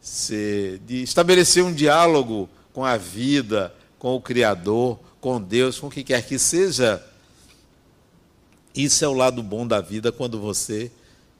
ser, 0.00 0.78
de 0.80 1.02
estabelecer 1.02 1.62
um 1.62 1.72
diálogo 1.72 2.48
com 2.72 2.84
a 2.84 2.96
vida, 2.96 3.74
com 3.98 4.14
o 4.14 4.20
Criador, 4.20 4.98
com 5.20 5.40
Deus, 5.40 5.78
com 5.78 5.86
o 5.86 5.90
que 5.90 6.04
quer 6.04 6.24
que 6.26 6.38
seja. 6.38 7.04
Isso 8.74 9.04
é 9.04 9.08
o 9.08 9.12
lado 9.12 9.42
bom 9.42 9.66
da 9.66 9.80
vida 9.80 10.12
quando 10.12 10.40
você 10.40 10.90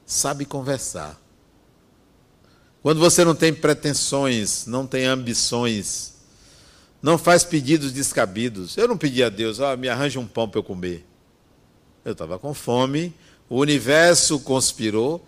sabe 0.06 0.44
conversar. 0.44 1.20
Quando 2.80 3.00
você 3.00 3.24
não 3.24 3.34
tem 3.34 3.52
pretensões, 3.52 4.64
não 4.64 4.86
tem 4.86 5.06
ambições, 5.06 6.14
não 7.02 7.18
faz 7.18 7.42
pedidos 7.42 7.92
descabidos. 7.92 8.76
Eu 8.76 8.86
não 8.86 8.96
pedi 8.96 9.24
a 9.24 9.28
Deus, 9.28 9.58
oh, 9.58 9.76
me 9.76 9.88
arranje 9.88 10.18
um 10.18 10.26
pão 10.26 10.48
para 10.48 10.60
eu 10.60 10.64
comer. 10.64 11.04
Eu 12.04 12.12
estava 12.12 12.38
com 12.38 12.54
fome, 12.54 13.12
o 13.48 13.58
universo 13.58 14.38
conspirou. 14.38 15.26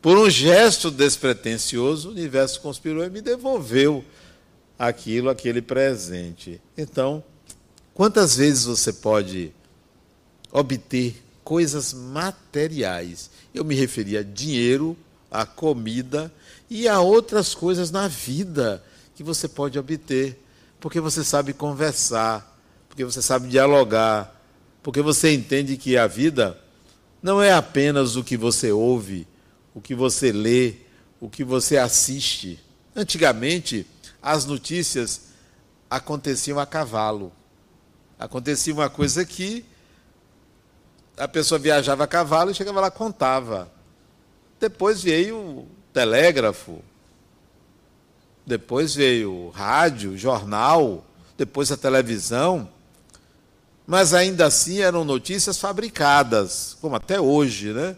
Por 0.00 0.16
um 0.16 0.30
gesto 0.30 0.90
despretensioso, 0.90 2.08
o 2.08 2.12
universo 2.12 2.60
conspirou 2.60 3.04
e 3.04 3.10
me 3.10 3.20
devolveu 3.20 4.04
aquilo, 4.78 5.28
aquele 5.30 5.60
presente. 5.60 6.60
Então, 6.78 7.24
quantas 7.92 8.36
vezes 8.36 8.66
você 8.66 8.92
pode 8.92 9.52
obter 10.52 11.23
coisas 11.44 11.92
materiais. 11.92 13.30
Eu 13.54 13.64
me 13.64 13.74
referia 13.74 14.20
a 14.20 14.22
dinheiro, 14.24 14.96
a 15.30 15.44
comida 15.44 16.32
e 16.70 16.88
a 16.88 17.00
outras 17.00 17.54
coisas 17.54 17.90
na 17.90 18.08
vida 18.08 18.82
que 19.14 19.22
você 19.22 19.46
pode 19.46 19.78
obter, 19.78 20.42
porque 20.80 21.00
você 21.00 21.22
sabe 21.22 21.52
conversar, 21.52 22.58
porque 22.88 23.04
você 23.04 23.22
sabe 23.22 23.48
dialogar, 23.48 24.40
porque 24.82 25.02
você 25.02 25.32
entende 25.32 25.76
que 25.76 25.96
a 25.96 26.06
vida 26.06 26.58
não 27.22 27.40
é 27.40 27.52
apenas 27.52 28.16
o 28.16 28.24
que 28.24 28.36
você 28.36 28.72
ouve, 28.72 29.26
o 29.74 29.80
que 29.80 29.94
você 29.94 30.32
lê, 30.32 30.74
o 31.20 31.28
que 31.28 31.44
você 31.44 31.76
assiste. 31.76 32.58
Antigamente, 32.94 33.86
as 34.22 34.44
notícias 34.44 35.28
aconteciam 35.88 36.58
a 36.58 36.66
cavalo. 36.66 37.32
Acontecia 38.18 38.72
uma 38.72 38.90
coisa 38.90 39.24
que 39.24 39.64
a 41.16 41.28
pessoa 41.28 41.58
viajava 41.58 42.04
a 42.04 42.08
cavalo 42.08 42.50
e 42.50 42.54
chegava 42.54 42.80
lá 42.80 42.90
contava. 42.90 43.70
Depois 44.58 45.02
veio 45.02 45.36
o 45.36 45.68
telégrafo, 45.92 46.82
depois 48.46 48.94
veio 48.94 49.50
rádio, 49.50 50.16
jornal, 50.16 51.04
depois 51.36 51.70
a 51.70 51.76
televisão. 51.76 52.68
Mas 53.86 54.14
ainda 54.14 54.46
assim 54.46 54.80
eram 54.80 55.04
notícias 55.04 55.58
fabricadas, 55.58 56.76
como 56.80 56.96
até 56.96 57.20
hoje, 57.20 57.72
né? 57.72 57.96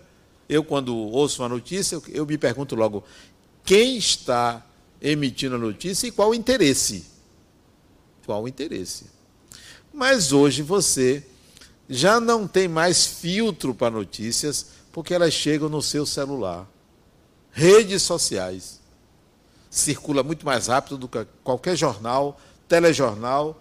Eu, 0.48 0.62
quando 0.62 0.96
ouço 0.96 1.42
uma 1.42 1.48
notícia, 1.48 2.00
eu 2.08 2.26
me 2.26 2.36
pergunto 2.36 2.74
logo: 2.74 3.04
quem 3.64 3.96
está 3.96 4.64
emitindo 5.00 5.54
a 5.54 5.58
notícia 5.58 6.06
e 6.06 6.10
qual 6.10 6.30
o 6.30 6.34
interesse? 6.34 7.06
Qual 8.24 8.42
o 8.42 8.48
interesse? 8.48 9.06
Mas 9.92 10.32
hoje 10.32 10.62
você 10.62 11.24
já 11.88 12.18
não 12.20 12.46
tem 12.46 12.68
mais 12.68 13.06
filtro 13.06 13.74
para 13.74 13.90
notícias, 13.90 14.66
porque 14.92 15.14
elas 15.14 15.32
chegam 15.32 15.68
no 15.68 15.82
seu 15.82 16.04
celular. 16.04 16.66
Redes 17.52 18.02
sociais. 18.02 18.80
Circula 19.70 20.22
muito 20.22 20.44
mais 20.44 20.66
rápido 20.66 20.96
do 20.96 21.08
que 21.08 21.26
qualquer 21.44 21.76
jornal, 21.76 22.40
telejornal, 22.68 23.60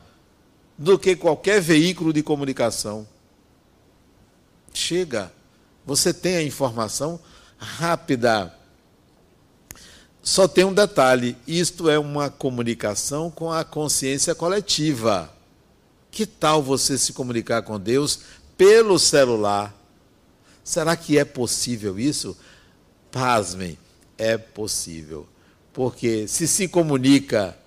do 0.77 0.97
que 0.97 1.15
qualquer 1.15 1.61
veículo 1.61 2.11
de 2.11 2.23
comunicação. 2.23 3.07
Chega, 4.73 5.31
você 5.85 6.13
tem 6.13 6.37
a 6.37 6.43
informação 6.43 7.19
rápida. 7.57 8.53
Só 10.21 10.47
tem 10.47 10.65
um 10.65 10.73
detalhe: 10.73 11.37
isto 11.47 11.89
é 11.89 11.99
uma 11.99 12.29
comunicação 12.29 13.29
com 13.29 13.51
a 13.51 13.63
consciência 13.63 14.33
coletiva. 14.33 15.34
Que 16.15 16.25
tal 16.25 16.63
você 16.63 16.97
se 16.97 17.11
comunicar 17.11 17.63
com 17.63 17.77
Deus 17.77 18.21
pelo 18.55 18.97
celular? 18.97 19.75
Será 20.63 20.95
que 20.95 21.17
é 21.17 21.25
possível 21.25 21.99
isso? 21.99 22.37
Pasmem, 23.11 23.77
é 24.17 24.37
possível. 24.37 25.27
Porque 25.73 26.25
se 26.25 26.47
se 26.47 26.69
comunica 26.69 27.57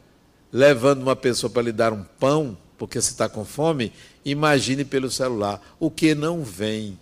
levando 0.50 1.02
uma 1.02 1.14
pessoa 1.14 1.50
para 1.50 1.60
lhe 1.60 1.72
dar 1.72 1.92
um 1.92 2.02
pão, 2.02 2.56
porque 2.78 2.98
você 2.98 3.10
está 3.10 3.28
com 3.28 3.44
fome, 3.44 3.92
imagine 4.24 4.82
pelo 4.82 5.10
celular. 5.10 5.60
O 5.78 5.90
que 5.90 6.14
não 6.14 6.42
vem? 6.42 6.98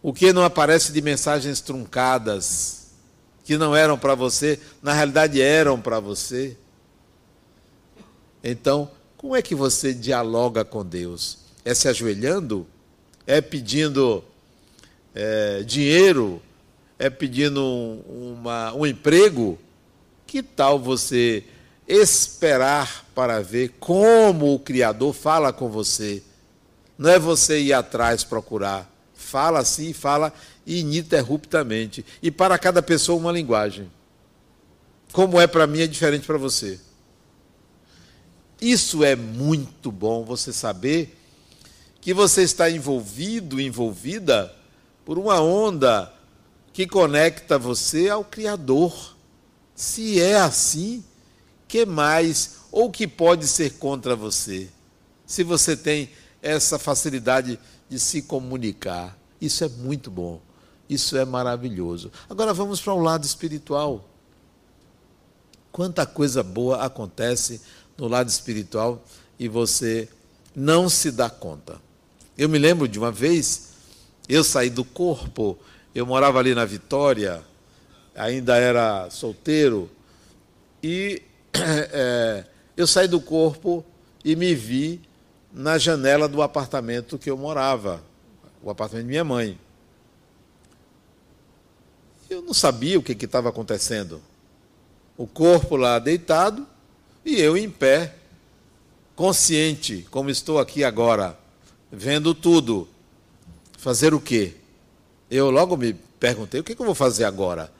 O 0.00 0.12
que 0.12 0.32
não 0.32 0.44
aparece 0.44 0.92
de 0.92 1.02
mensagens 1.02 1.60
truncadas, 1.60 2.92
que 3.42 3.58
não 3.58 3.74
eram 3.74 3.98
para 3.98 4.14
você, 4.14 4.60
na 4.80 4.92
realidade 4.92 5.42
eram 5.42 5.80
para 5.80 5.98
você? 5.98 6.56
Então, 8.44 8.88
como 9.20 9.36
é 9.36 9.42
que 9.42 9.54
você 9.54 9.92
dialoga 9.92 10.64
com 10.64 10.82
Deus? 10.82 11.36
É 11.62 11.74
se 11.74 11.86
ajoelhando? 11.88 12.66
É 13.26 13.42
pedindo 13.42 14.24
é, 15.14 15.62
dinheiro? 15.62 16.40
É 16.98 17.10
pedindo 17.10 17.62
um, 17.62 18.38
uma, 18.38 18.72
um 18.72 18.86
emprego? 18.86 19.58
Que 20.26 20.42
tal 20.42 20.78
você 20.78 21.44
esperar 21.86 23.04
para 23.14 23.42
ver 23.42 23.74
como 23.78 24.54
o 24.54 24.58
Criador 24.58 25.12
fala 25.12 25.52
com 25.52 25.68
você. 25.68 26.22
Não 26.96 27.10
é 27.10 27.18
você 27.18 27.60
ir 27.60 27.74
atrás 27.74 28.24
procurar. 28.24 28.90
Fala 29.12 29.58
assim, 29.58 29.92
fala 29.92 30.32
ininterruptamente. 30.66 32.06
E 32.22 32.30
para 32.30 32.58
cada 32.58 32.80
pessoa 32.80 33.18
uma 33.20 33.32
linguagem. 33.32 33.92
Como 35.12 35.38
é 35.38 35.46
para 35.46 35.66
mim, 35.66 35.82
é 35.82 35.86
diferente 35.86 36.26
para 36.26 36.38
você. 36.38 36.80
Isso 38.60 39.02
é 39.02 39.16
muito 39.16 39.90
bom 39.90 40.24
você 40.24 40.52
saber 40.52 41.16
que 42.00 42.12
você 42.12 42.42
está 42.42 42.70
envolvido, 42.70 43.60
envolvida 43.60 44.54
por 45.04 45.18
uma 45.18 45.40
onda 45.40 46.12
que 46.72 46.86
conecta 46.86 47.58
você 47.58 48.08
ao 48.08 48.24
Criador. 48.24 49.16
Se 49.74 50.20
é 50.20 50.36
assim, 50.36 51.02
que 51.66 51.86
mais 51.86 52.56
ou 52.70 52.90
que 52.90 53.06
pode 53.06 53.46
ser 53.46 53.78
contra 53.78 54.14
você? 54.14 54.68
Se 55.26 55.42
você 55.42 55.76
tem 55.76 56.10
essa 56.42 56.78
facilidade 56.78 57.58
de 57.88 57.98
se 57.98 58.22
comunicar, 58.22 59.16
isso 59.40 59.64
é 59.64 59.68
muito 59.68 60.10
bom. 60.10 60.40
Isso 60.88 61.16
é 61.16 61.24
maravilhoso. 61.24 62.10
Agora 62.28 62.52
vamos 62.52 62.80
para 62.80 62.92
o 62.92 63.00
lado 63.00 63.24
espiritual. 63.24 64.08
Quanta 65.70 66.04
coisa 66.04 66.42
boa 66.42 66.84
acontece 66.84 67.60
no 68.00 68.08
lado 68.08 68.30
espiritual 68.30 69.04
e 69.38 69.46
você 69.46 70.08
não 70.56 70.88
se 70.88 71.10
dá 71.10 71.28
conta. 71.28 71.78
Eu 72.36 72.48
me 72.48 72.58
lembro 72.58 72.88
de 72.88 72.98
uma 72.98 73.12
vez, 73.12 73.74
eu 74.26 74.42
saí 74.42 74.70
do 74.70 74.84
corpo, 74.84 75.58
eu 75.94 76.06
morava 76.06 76.38
ali 76.38 76.54
na 76.54 76.64
Vitória, 76.64 77.44
ainda 78.16 78.56
era 78.56 79.10
solteiro, 79.10 79.90
e 80.82 81.22
é, 81.52 82.46
eu 82.74 82.86
saí 82.86 83.06
do 83.06 83.20
corpo 83.20 83.84
e 84.24 84.34
me 84.34 84.54
vi 84.54 85.02
na 85.52 85.76
janela 85.76 86.26
do 86.26 86.40
apartamento 86.40 87.18
que 87.18 87.30
eu 87.30 87.36
morava, 87.36 88.02
o 88.62 88.70
apartamento 88.70 89.04
de 89.04 89.10
minha 89.10 89.24
mãe. 89.24 89.58
Eu 92.30 92.40
não 92.40 92.54
sabia 92.54 92.98
o 92.98 93.02
que 93.02 93.12
estava 93.12 93.50
acontecendo. 93.50 94.22
O 95.18 95.26
corpo 95.26 95.76
lá 95.76 95.98
deitado 95.98 96.66
e 97.24 97.40
eu 97.40 97.56
em 97.56 97.68
pé, 97.68 98.14
consciente, 99.14 100.06
como 100.10 100.30
estou 100.30 100.58
aqui 100.58 100.82
agora, 100.82 101.38
vendo 101.90 102.34
tudo. 102.34 102.88
Fazer 103.76 104.12
o 104.12 104.20
quê? 104.20 104.54
Eu 105.30 105.50
logo 105.50 105.76
me 105.76 105.94
perguntei: 106.18 106.60
o 106.60 106.64
que, 106.64 106.72
eu 106.72 106.86
vou 106.86 106.94
fazer 106.94 107.24
agora? 107.24 107.72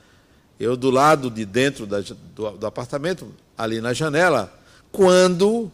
Eu, 0.59 0.77
do 0.77 0.91
lado 0.91 1.31
de 1.31 1.45
dentro 1.45 1.87
da, 1.87 2.01
do, 2.01 2.51
do 2.53 2.67
apartamento, 2.67 3.33
ali 3.57 3.81
na 3.81 3.93
janela, 3.93 4.53
quando 4.93 5.71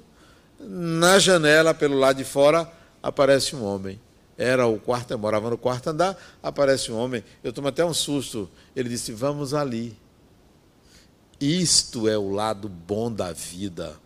na 0.58 1.18
janela, 1.18 1.74
pelo 1.74 1.98
lado 1.98 2.16
de 2.16 2.24
fora, 2.24 2.70
aparece 3.02 3.54
um 3.54 3.64
homem. 3.64 4.00
Era 4.38 4.66
o 4.66 4.78
quarto, 4.78 5.12
eu 5.12 5.18
morava 5.18 5.48
no 5.48 5.56
quarto 5.56 5.88
andar, 5.88 6.16
aparece 6.42 6.92
um 6.92 6.96
homem. 6.96 7.24
Eu 7.42 7.52
tomo 7.52 7.68
até 7.68 7.84
um 7.84 7.94
susto. 7.94 8.48
Ele 8.74 8.88
disse: 8.88 9.12
Vamos 9.12 9.54
ali. 9.54 9.96
Isto 11.40 12.08
é 12.08 12.16
o 12.16 12.30
lado 12.30 12.68
bom 12.68 13.12
da 13.12 13.32
vida. 13.32 13.96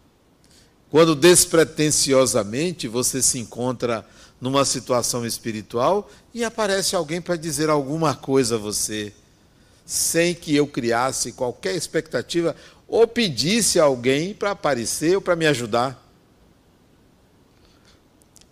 Quando 0.91 1.15
despretensiosamente 1.15 2.89
você 2.89 3.23
se 3.23 3.39
encontra 3.39 4.05
numa 4.41 4.65
situação 4.65 5.25
espiritual 5.25 6.11
e 6.35 6.43
aparece 6.43 6.97
alguém 6.97 7.21
para 7.21 7.37
dizer 7.37 7.71
alguma 7.71 8.15
coisa 8.15 8.57
a 8.57 8.59
você, 8.59 9.13
sem 9.87 10.35
que 10.35 10.57
eu 10.57 10.67
criasse 10.67 11.33
qualquer 11.33 11.77
expectativa 11.77 12.57
ou 12.89 13.07
pedisse 13.07 13.79
alguém 13.79 14.35
para 14.35 14.51
aparecer 14.51 15.15
ou 15.15 15.21
para 15.21 15.37
me 15.37 15.47
ajudar. 15.47 16.05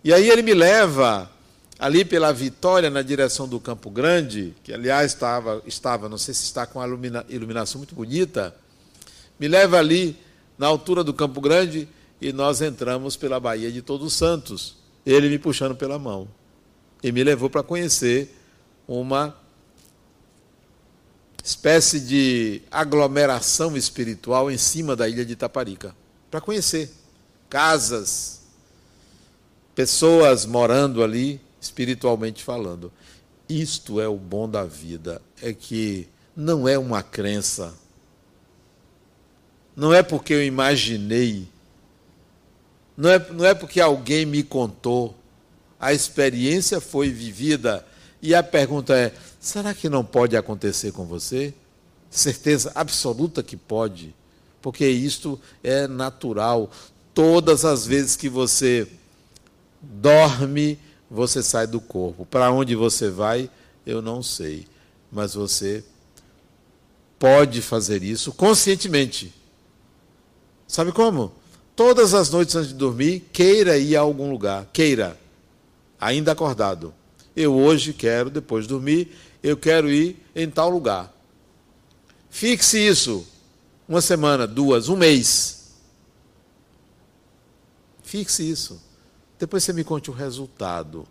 E 0.01 0.13
aí 0.13 0.29
ele 0.29 0.41
me 0.41 0.53
leva 0.53 1.29
ali 1.77 2.05
pela 2.05 2.31
Vitória 2.31 2.89
na 2.89 3.01
direção 3.01 3.47
do 3.47 3.59
Campo 3.59 3.89
Grande, 3.89 4.55
que 4.63 4.73
aliás 4.73 5.11
estava, 5.11 5.61
estava 5.65 6.07
não 6.07 6.17
sei 6.17 6.33
se 6.33 6.43
está 6.43 6.65
com 6.65 6.79
a 6.79 6.87
ilumina, 6.87 7.25
iluminação 7.27 7.79
muito 7.79 7.95
bonita, 7.95 8.55
me 9.39 9.47
leva 9.47 9.77
ali 9.77 10.17
na 10.57 10.67
altura 10.67 11.03
do 11.03 11.13
Campo 11.13 11.39
Grande 11.39 11.87
e 12.21 12.33
nós 12.33 12.61
entramos 12.61 13.15
pela 13.15 13.39
Baía 13.39 13.71
de 13.71 13.81
Todos 13.81 14.13
Santos, 14.13 14.75
ele 15.05 15.29
me 15.29 15.39
puxando 15.39 15.75
pela 15.75 15.97
mão. 15.97 16.27
E 17.01 17.11
me 17.11 17.23
levou 17.23 17.49
para 17.49 17.63
conhecer 17.63 18.35
uma 18.85 19.35
espécie 21.41 22.01
de 22.01 22.61
aglomeração 22.69 23.77
espiritual 23.77 24.51
em 24.51 24.57
cima 24.57 24.95
da 24.95 25.07
ilha 25.07 25.25
de 25.25 25.33
Itaparica, 25.33 25.95
para 26.29 26.41
conhecer 26.41 26.91
casas, 27.49 28.41
pessoas 29.73 30.45
morando 30.45 31.01
ali, 31.01 31.39
espiritualmente 31.61 32.43
falando. 32.43 32.91
Isto 33.47 33.99
é 33.99 34.07
o 34.07 34.17
bom 34.17 34.47
da 34.47 34.63
vida, 34.63 35.21
é 35.41 35.53
que 35.53 36.07
não 36.35 36.67
é 36.67 36.77
uma 36.77 37.01
crença, 37.01 37.73
não 39.79 39.93
é 39.93 40.03
porque 40.03 40.33
eu 40.33 40.43
imaginei, 40.43 41.47
não 42.97 43.09
é, 43.09 43.31
não 43.31 43.45
é 43.45 43.53
porque 43.53 43.79
alguém 43.79 44.25
me 44.25 44.43
contou, 44.43 45.15
a 45.79 45.93
experiência 45.93 46.81
foi 46.81 47.09
vivida 47.09 47.87
e 48.21 48.35
a 48.35 48.43
pergunta 48.43 48.93
é: 48.93 49.13
será 49.39 49.73
que 49.73 49.87
não 49.87 50.03
pode 50.03 50.35
acontecer 50.35 50.91
com 50.91 51.05
você? 51.05 51.53
Certeza 52.09 52.73
absoluta 52.75 53.41
que 53.41 53.55
pode, 53.55 54.13
porque 54.61 54.85
isto 54.85 55.39
é 55.63 55.87
natural. 55.87 56.69
Todas 57.13 57.63
as 57.63 57.85
vezes 57.85 58.17
que 58.17 58.27
você 58.27 58.85
dorme, 59.81 60.77
você 61.09 61.41
sai 61.41 61.65
do 61.65 61.79
corpo. 61.79 62.25
Para 62.25 62.51
onde 62.51 62.75
você 62.75 63.09
vai, 63.09 63.49
eu 63.85 64.01
não 64.01 64.21
sei, 64.21 64.67
mas 65.09 65.35
você 65.35 65.85
pode 67.17 67.61
fazer 67.61 68.03
isso 68.03 68.33
conscientemente. 68.33 69.38
Sabe 70.69 70.93
como? 70.93 71.33
todas 71.79 72.13
as 72.13 72.29
noites 72.29 72.57
antes 72.57 72.71
de 72.71 72.75
dormir, 72.75 73.21
queira 73.31 73.77
ir 73.77 73.95
a 73.95 74.01
algum 74.01 74.29
lugar, 74.29 74.67
queira, 74.73 75.17
ainda 75.97 76.33
acordado. 76.33 76.93
Eu 77.33 77.55
hoje 77.55 77.93
quero, 77.93 78.29
depois 78.29 78.65
de 78.65 78.67
dormir, 78.67 79.15
eu 79.41 79.55
quero 79.55 79.89
ir 79.89 80.21
em 80.35 80.49
tal 80.49 80.69
lugar. 80.69 81.09
Fixe 82.29 82.85
isso, 82.85 83.25
uma 83.87 84.01
semana, 84.01 84.45
duas, 84.45 84.89
um 84.89 84.97
mês. 84.97 85.69
Fixe 88.03 88.43
isso. 88.43 88.83
Depois 89.39 89.63
você 89.63 89.71
me 89.71 89.85
conte 89.85 90.11
o 90.11 90.13
resultado. 90.13 91.07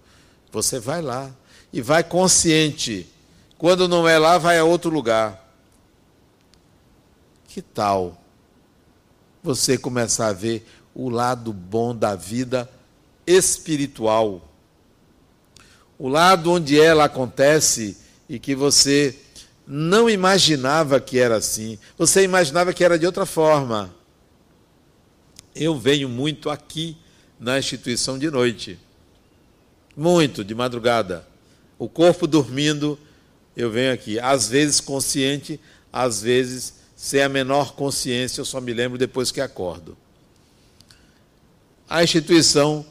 Você 0.52 0.78
vai 0.78 1.00
lá 1.00 1.34
e 1.72 1.80
vai 1.80 2.04
consciente. 2.04 3.08
Quando 3.56 3.88
não 3.88 4.06
é 4.06 4.18
lá, 4.18 4.36
vai 4.36 4.58
a 4.58 4.64
outro 4.64 4.90
lugar. 4.90 5.50
Que 7.46 7.62
tal 7.62 8.27
você 9.42 9.78
começar 9.78 10.28
a 10.28 10.32
ver 10.32 10.66
o 10.94 11.08
lado 11.08 11.52
bom 11.52 11.94
da 11.94 12.14
vida 12.14 12.68
espiritual? 13.26 14.48
O 15.98 16.08
lado 16.08 16.52
onde 16.52 16.78
ela 16.78 17.04
acontece 17.04 17.96
e 18.28 18.38
que 18.38 18.54
você 18.54 19.16
não 19.66 20.08
imaginava 20.08 20.98
que 20.98 21.18
era 21.18 21.36
assim. 21.36 21.78
Você 21.98 22.22
imaginava 22.22 22.72
que 22.72 22.82
era 22.82 22.98
de 22.98 23.04
outra 23.04 23.26
forma. 23.26 23.94
Eu 25.54 25.78
venho 25.78 26.08
muito 26.08 26.48
aqui 26.48 26.96
na 27.38 27.58
instituição 27.58 28.18
de 28.18 28.30
noite. 28.30 28.78
Muito, 29.96 30.44
de 30.44 30.54
madrugada. 30.54 31.26
O 31.78 31.88
corpo 31.88 32.26
dormindo, 32.26 32.98
eu 33.56 33.70
venho 33.70 33.92
aqui. 33.92 34.18
Às 34.18 34.48
vezes 34.48 34.80
consciente, 34.80 35.60
às 35.92 36.22
vezes 36.22 36.74
sem 36.98 37.22
a 37.22 37.28
menor 37.28 37.74
consciência, 37.74 38.40
eu 38.40 38.44
só 38.44 38.60
me 38.60 38.74
lembro 38.74 38.98
depois 38.98 39.30
que 39.30 39.40
acordo. 39.40 39.96
A 41.88 42.02
instituição, 42.02 42.84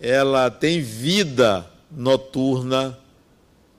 ela 0.00 0.50
tem 0.50 0.82
vida 0.82 1.64
noturna, 1.92 2.98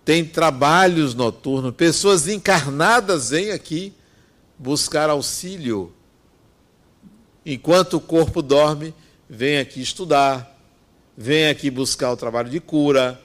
tem 0.06 0.24
trabalhos 0.24 1.14
noturnos, 1.14 1.76
pessoas 1.76 2.30
encarnadas 2.30 3.32
vêm 3.32 3.52
aqui 3.52 3.94
buscar 4.58 5.10
auxílio. 5.10 5.92
Enquanto 7.46 7.96
o 7.98 8.02
corpo 8.02 8.42
dorme, 8.42 8.96
vem 9.30 9.58
aqui 9.58 9.82
estudar, 9.82 10.58
vem 11.18 11.50
aqui 11.50 11.70
buscar 11.70 12.14
o 12.14 12.18
trabalho 12.18 12.50
de 12.50 12.62
cura, 12.62 13.22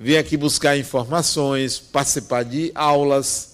vem 0.00 0.18
aqui 0.18 0.36
buscar 0.36 0.76
informações, 0.76 1.78
participar 1.78 2.42
de 2.42 2.72
aulas. 2.74 3.53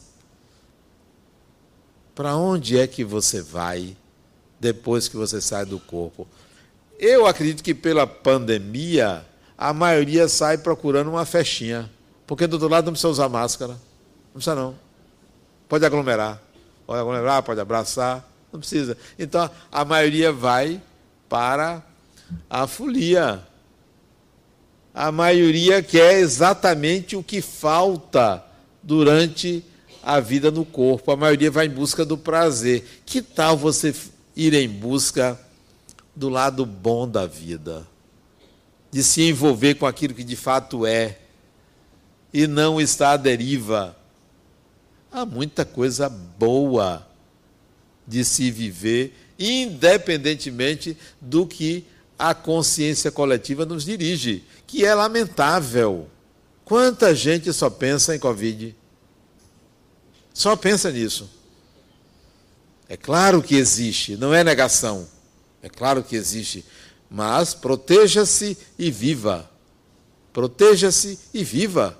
Para 2.14 2.36
onde 2.36 2.78
é 2.78 2.86
que 2.86 3.04
você 3.04 3.40
vai 3.40 3.96
depois 4.58 5.08
que 5.08 5.16
você 5.16 5.40
sai 5.40 5.64
do 5.64 5.78
corpo? 5.78 6.26
Eu 6.98 7.26
acredito 7.26 7.62
que 7.62 7.74
pela 7.74 8.06
pandemia, 8.06 9.24
a 9.56 9.72
maioria 9.72 10.28
sai 10.28 10.58
procurando 10.58 11.10
uma 11.10 11.24
festinha. 11.24 11.90
Porque 12.26 12.46
do 12.46 12.54
outro 12.54 12.68
lado 12.68 12.86
não 12.86 12.92
precisa 12.92 13.08
usar 13.08 13.28
máscara. 13.28 13.72
Não 13.72 14.34
precisa 14.34 14.54
não. 14.54 14.74
Pode 15.68 15.84
aglomerar. 15.84 16.40
Pode 16.86 17.00
aglomerar, 17.00 17.42
pode 17.42 17.60
abraçar. 17.60 18.28
Não 18.52 18.60
precisa. 18.60 18.96
Então, 19.18 19.50
a 19.70 19.84
maioria 19.84 20.32
vai 20.32 20.82
para 21.28 21.82
a 22.48 22.66
folia. 22.66 23.40
A 24.92 25.10
maioria 25.10 25.82
quer 25.82 26.18
exatamente 26.18 27.16
o 27.16 27.22
que 27.22 27.40
falta 27.40 28.44
durante 28.82 29.64
a 30.02 30.20
vida 30.20 30.50
no 30.50 30.64
corpo. 30.64 31.10
A 31.10 31.16
maioria 31.16 31.50
vai 31.50 31.66
em 31.66 31.70
busca 31.70 32.04
do 32.04 32.16
prazer. 32.16 33.02
Que 33.04 33.22
tal 33.22 33.56
você 33.56 33.94
ir 34.36 34.54
em 34.54 34.68
busca 34.68 35.38
do 36.14 36.28
lado 36.28 36.64
bom 36.64 37.08
da 37.08 37.26
vida? 37.26 37.86
De 38.90 39.02
se 39.02 39.22
envolver 39.22 39.74
com 39.74 39.86
aquilo 39.86 40.14
que 40.14 40.24
de 40.24 40.36
fato 40.36 40.84
é 40.86 41.18
e 42.32 42.46
não 42.46 42.80
estar 42.80 43.12
à 43.12 43.16
deriva. 43.16 43.96
Há 45.12 45.24
muita 45.26 45.64
coisa 45.64 46.08
boa 46.08 47.06
de 48.06 48.24
se 48.24 48.50
viver 48.50 49.14
independentemente 49.40 50.96
do 51.18 51.46
que 51.46 51.86
a 52.18 52.34
consciência 52.34 53.10
coletiva 53.10 53.64
nos 53.64 53.82
dirige, 53.86 54.44
que 54.66 54.84
é 54.84 54.94
lamentável. 54.94 56.06
Quanta 56.66 57.14
gente 57.14 57.50
só 57.50 57.70
pensa 57.70 58.14
em 58.14 58.18
Covid? 58.18 58.76
Só 60.32 60.56
pensa 60.56 60.90
nisso. 60.90 61.28
É 62.88 62.96
claro 62.96 63.42
que 63.42 63.54
existe, 63.54 64.16
não 64.16 64.34
é 64.34 64.42
negação. 64.42 65.06
É 65.62 65.68
claro 65.68 66.02
que 66.02 66.16
existe. 66.16 66.64
Mas 67.10 67.54
proteja-se 67.54 68.56
e 68.78 68.90
viva. 68.90 69.48
Proteja-se 70.32 71.18
e 71.34 71.44
viva. 71.44 71.98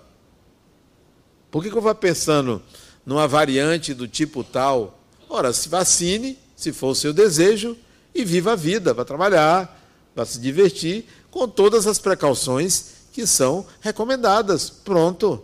Por 1.51 1.62
que, 1.62 1.71
que 1.71 1.77
eu 1.77 1.83
vou 1.83 1.95
pensando 1.95 2.62
numa 3.05 3.27
variante 3.27 3.93
do 3.93 4.07
tipo 4.07 4.43
tal? 4.45 5.01
Ora, 5.29 5.53
se 5.53 5.69
vacine 5.69 6.38
se 6.61 6.75
for 6.75 6.90
o 6.90 6.95
seu 6.95 7.14
desejo, 7.14 7.75
e 8.14 8.23
viva 8.23 8.53
a 8.53 8.57
vida, 8.57 8.93
vá 8.93 9.03
trabalhar, 9.03 9.83
vá 10.14 10.27
se 10.27 10.38
divertir, 10.38 11.07
com 11.31 11.49
todas 11.49 11.87
as 11.87 11.99
precauções 11.99 12.85
que 13.12 13.27
são 13.27 13.66
recomendadas. 13.81 14.69
Pronto. 14.69 15.43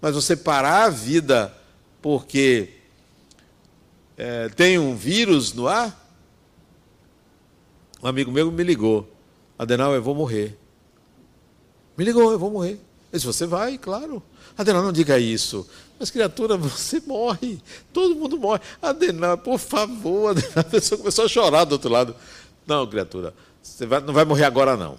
Mas 0.00 0.14
você 0.14 0.34
parar 0.34 0.84
a 0.84 0.88
vida 0.88 1.54
porque 2.00 2.70
é, 4.16 4.48
tem 4.48 4.78
um 4.78 4.96
vírus 4.96 5.52
no 5.52 5.68
ar? 5.68 6.06
Um 8.02 8.06
amigo 8.06 8.30
meu 8.30 8.50
me 8.50 8.62
ligou. 8.62 9.08
Adenal, 9.58 9.94
eu 9.94 10.02
vou 10.02 10.14
morrer. 10.14 10.56
Me 11.96 12.04
ligou, 12.04 12.30
eu 12.30 12.38
vou 12.38 12.50
morrer. 12.50 12.80
Eu 13.12 13.18
disse, 13.18 13.26
você 13.26 13.46
vai, 13.46 13.76
claro. 13.76 14.22
Adenal, 14.56 14.82
não 14.82 14.92
diga 14.92 15.18
isso. 15.18 15.68
Mas, 15.98 16.10
criatura, 16.10 16.56
você 16.58 17.00
morre. 17.00 17.60
Todo 17.92 18.14
mundo 18.14 18.38
morre. 18.38 18.60
Adenal, 18.80 19.36
por 19.38 19.58
favor. 19.58 20.30
Adenal. 20.30 20.52
A 20.56 20.64
pessoa 20.64 20.98
começou 20.98 21.24
a 21.24 21.28
chorar 21.28 21.64
do 21.64 21.72
outro 21.72 21.90
lado. 21.90 22.14
Não, 22.66 22.86
criatura, 22.86 23.34
você 23.62 23.86
vai, 23.86 24.00
não 24.00 24.12
vai 24.12 24.24
morrer 24.24 24.44
agora, 24.44 24.76
não. 24.76 24.98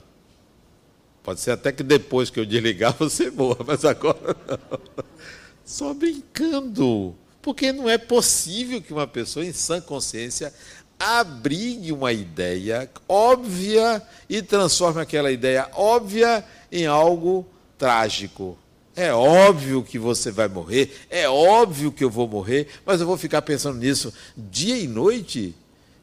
Pode 1.22 1.40
ser 1.40 1.52
até 1.52 1.72
que 1.72 1.84
depois 1.84 2.30
que 2.30 2.40
eu 2.40 2.46
desligar 2.46 2.96
você 2.98 3.30
morra, 3.30 3.64
mas 3.66 3.86
agora 3.86 4.36
não. 4.48 4.80
Só 5.70 5.94
brincando. 5.94 7.16
Porque 7.44 7.72
não 7.72 7.88
é 7.88 7.96
possível 7.96 8.82
que 8.82 8.92
uma 8.92 9.06
pessoa 9.06 9.46
em 9.46 9.54
sã 9.54 9.80
consciência 9.80 10.52
abrigue 11.00 11.92
uma 11.92 12.12
ideia 12.12 12.90
óbvia 13.08 14.02
e 14.28 14.42
transforme 14.42 15.00
aquela 15.00 15.32
ideia 15.32 15.70
óbvia 15.76 16.44
em 16.72 16.88
algo 16.88 17.46
trágico. 17.78 18.58
É 18.96 19.14
óbvio 19.14 19.84
que 19.84 20.00
você 20.00 20.32
vai 20.32 20.48
morrer, 20.48 20.92
é 21.08 21.30
óbvio 21.30 21.92
que 21.92 22.04
eu 22.04 22.10
vou 22.10 22.28
morrer, 22.28 22.68
mas 22.84 23.00
eu 23.00 23.06
vou 23.06 23.16
ficar 23.16 23.44
pensando 23.44 23.78
nisso 23.78 24.12
dia 24.36 24.76
e 24.76 24.88
noite, 24.88 25.56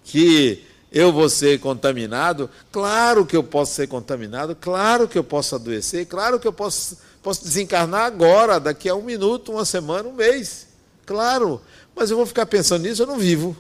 que 0.05 0.65
eu 0.93 1.13
vou 1.13 1.29
ser 1.29 1.59
contaminado. 1.59 2.49
Claro 2.71 3.27
que 3.27 3.37
eu 3.37 3.43
posso 3.43 3.75
ser 3.75 3.89
contaminado, 3.89 4.55
claro 4.55 5.09
que 5.09 5.19
eu 5.19 5.25
posso 5.25 5.57
adoecer, 5.57 6.07
claro 6.07 6.39
que 6.39 6.47
eu 6.47 6.53
posso, 6.53 6.97
posso 7.27 7.43
desencarnar 7.43 8.03
agora, 8.03 8.61
daqui 8.61 8.89
a 8.89 8.95
um 8.95 9.03
minuto, 9.03 9.51
uma 9.51 9.65
semana, 9.65 10.09
um 10.09 10.13
mês. 10.13 10.69
Claro, 11.05 11.61
mas 11.93 12.09
eu 12.09 12.17
vou 12.17 12.25
ficar 12.25 12.47
pensando 12.47 12.83
nisso, 12.83 13.03
eu 13.03 13.07
não 13.09 13.19
vivo. 13.19 13.57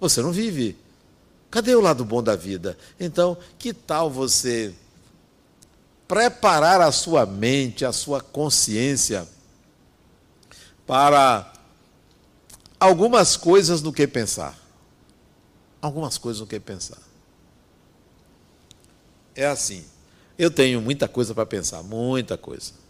Você 0.00 0.22
não 0.22 0.32
vive. 0.32 0.74
Cadê 1.50 1.74
o 1.74 1.82
lado 1.82 2.02
bom 2.02 2.22
da 2.22 2.34
vida? 2.34 2.78
Então, 2.98 3.36
que 3.58 3.74
tal 3.74 4.10
você 4.10 4.74
preparar 6.08 6.80
a 6.80 6.90
sua 6.90 7.26
mente, 7.26 7.84
a 7.84 7.92
sua 7.92 8.22
consciência 8.22 9.28
para 10.86 11.52
algumas 12.80 13.36
coisas 13.36 13.82
no 13.82 13.92
que 13.92 14.06
pensar. 14.06 14.58
Algumas 15.82 16.16
coisas 16.16 16.40
no 16.40 16.46
que 16.46 16.58
pensar. 16.58 17.02
É 19.36 19.44
assim. 19.44 19.84
Eu 20.38 20.50
tenho 20.50 20.80
muita 20.80 21.06
coisa 21.06 21.34
para 21.34 21.44
pensar, 21.44 21.82
muita 21.82 22.38
coisa. 22.38 22.83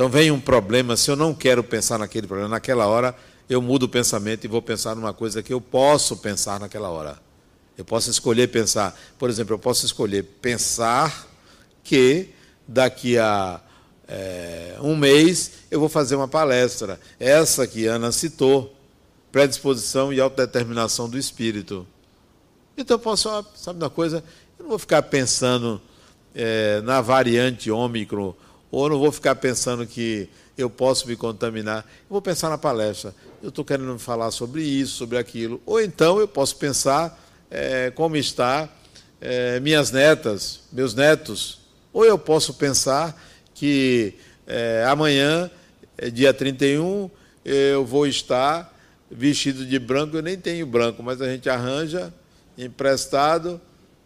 Então 0.00 0.08
vem 0.08 0.30
um 0.30 0.40
problema, 0.40 0.96
se 0.96 1.10
eu 1.10 1.14
não 1.14 1.34
quero 1.34 1.62
pensar 1.62 1.98
naquele 1.98 2.26
problema, 2.26 2.48
naquela 2.48 2.86
hora 2.86 3.14
eu 3.50 3.60
mudo 3.60 3.82
o 3.82 3.88
pensamento 3.88 4.42
e 4.46 4.48
vou 4.48 4.62
pensar 4.62 4.96
numa 4.96 5.12
coisa 5.12 5.42
que 5.42 5.52
eu 5.52 5.60
posso 5.60 6.16
pensar 6.16 6.58
naquela 6.58 6.88
hora. 6.88 7.18
Eu 7.76 7.84
posso 7.84 8.08
escolher 8.08 8.48
pensar, 8.48 8.98
por 9.18 9.28
exemplo, 9.28 9.52
eu 9.52 9.58
posso 9.58 9.84
escolher 9.84 10.22
pensar 10.40 11.28
que 11.84 12.30
daqui 12.66 13.18
a 13.18 13.60
é, 14.08 14.78
um 14.80 14.96
mês 14.96 15.52
eu 15.70 15.78
vou 15.78 15.88
fazer 15.90 16.16
uma 16.16 16.26
palestra. 16.26 16.98
Essa 17.18 17.66
que 17.66 17.84
Ana 17.84 18.10
citou, 18.10 18.74
predisposição 19.30 20.10
e 20.14 20.18
autodeterminação 20.18 21.10
do 21.10 21.18
espírito. 21.18 21.86
Então 22.74 22.94
eu 22.94 23.00
posso, 23.00 23.28
sabe 23.54 23.78
uma 23.78 23.90
coisa? 23.90 24.24
Eu 24.58 24.62
não 24.62 24.70
vou 24.70 24.78
ficar 24.78 25.02
pensando 25.02 25.78
é, 26.34 26.80
na 26.80 27.02
variante 27.02 27.70
Ômicron, 27.70 28.34
ou 28.70 28.88
não 28.88 28.98
vou 28.98 29.10
ficar 29.10 29.34
pensando 29.36 29.86
que 29.86 30.28
eu 30.56 30.70
posso 30.70 31.06
me 31.08 31.16
contaminar. 31.16 31.78
Eu 31.78 32.10
vou 32.10 32.22
pensar 32.22 32.48
na 32.48 32.58
palestra. 32.58 33.14
Eu 33.42 33.48
estou 33.48 33.64
querendo 33.64 33.98
falar 33.98 34.30
sobre 34.30 34.62
isso, 34.62 34.96
sobre 34.96 35.16
aquilo. 35.18 35.60
Ou 35.66 35.80
então 35.80 36.20
eu 36.20 36.28
posso 36.28 36.56
pensar 36.56 37.18
é, 37.50 37.90
como 37.90 38.16
está 38.16 38.68
é, 39.20 39.58
minhas 39.60 39.90
netas, 39.90 40.60
meus 40.72 40.94
netos. 40.94 41.60
Ou 41.92 42.04
eu 42.04 42.18
posso 42.18 42.54
pensar 42.54 43.20
que 43.54 44.14
é, 44.46 44.84
amanhã, 44.88 45.50
é 45.98 46.10
dia 46.10 46.32
31, 46.32 47.10
eu 47.44 47.84
vou 47.84 48.06
estar 48.06 48.76
vestido 49.10 49.66
de 49.66 49.78
branco, 49.78 50.16
eu 50.16 50.22
nem 50.22 50.36
tenho 50.36 50.64
branco, 50.66 51.02
mas 51.02 51.20
a 51.20 51.26
gente 51.26 51.48
arranja 51.48 52.12
emprestado. 52.56 53.60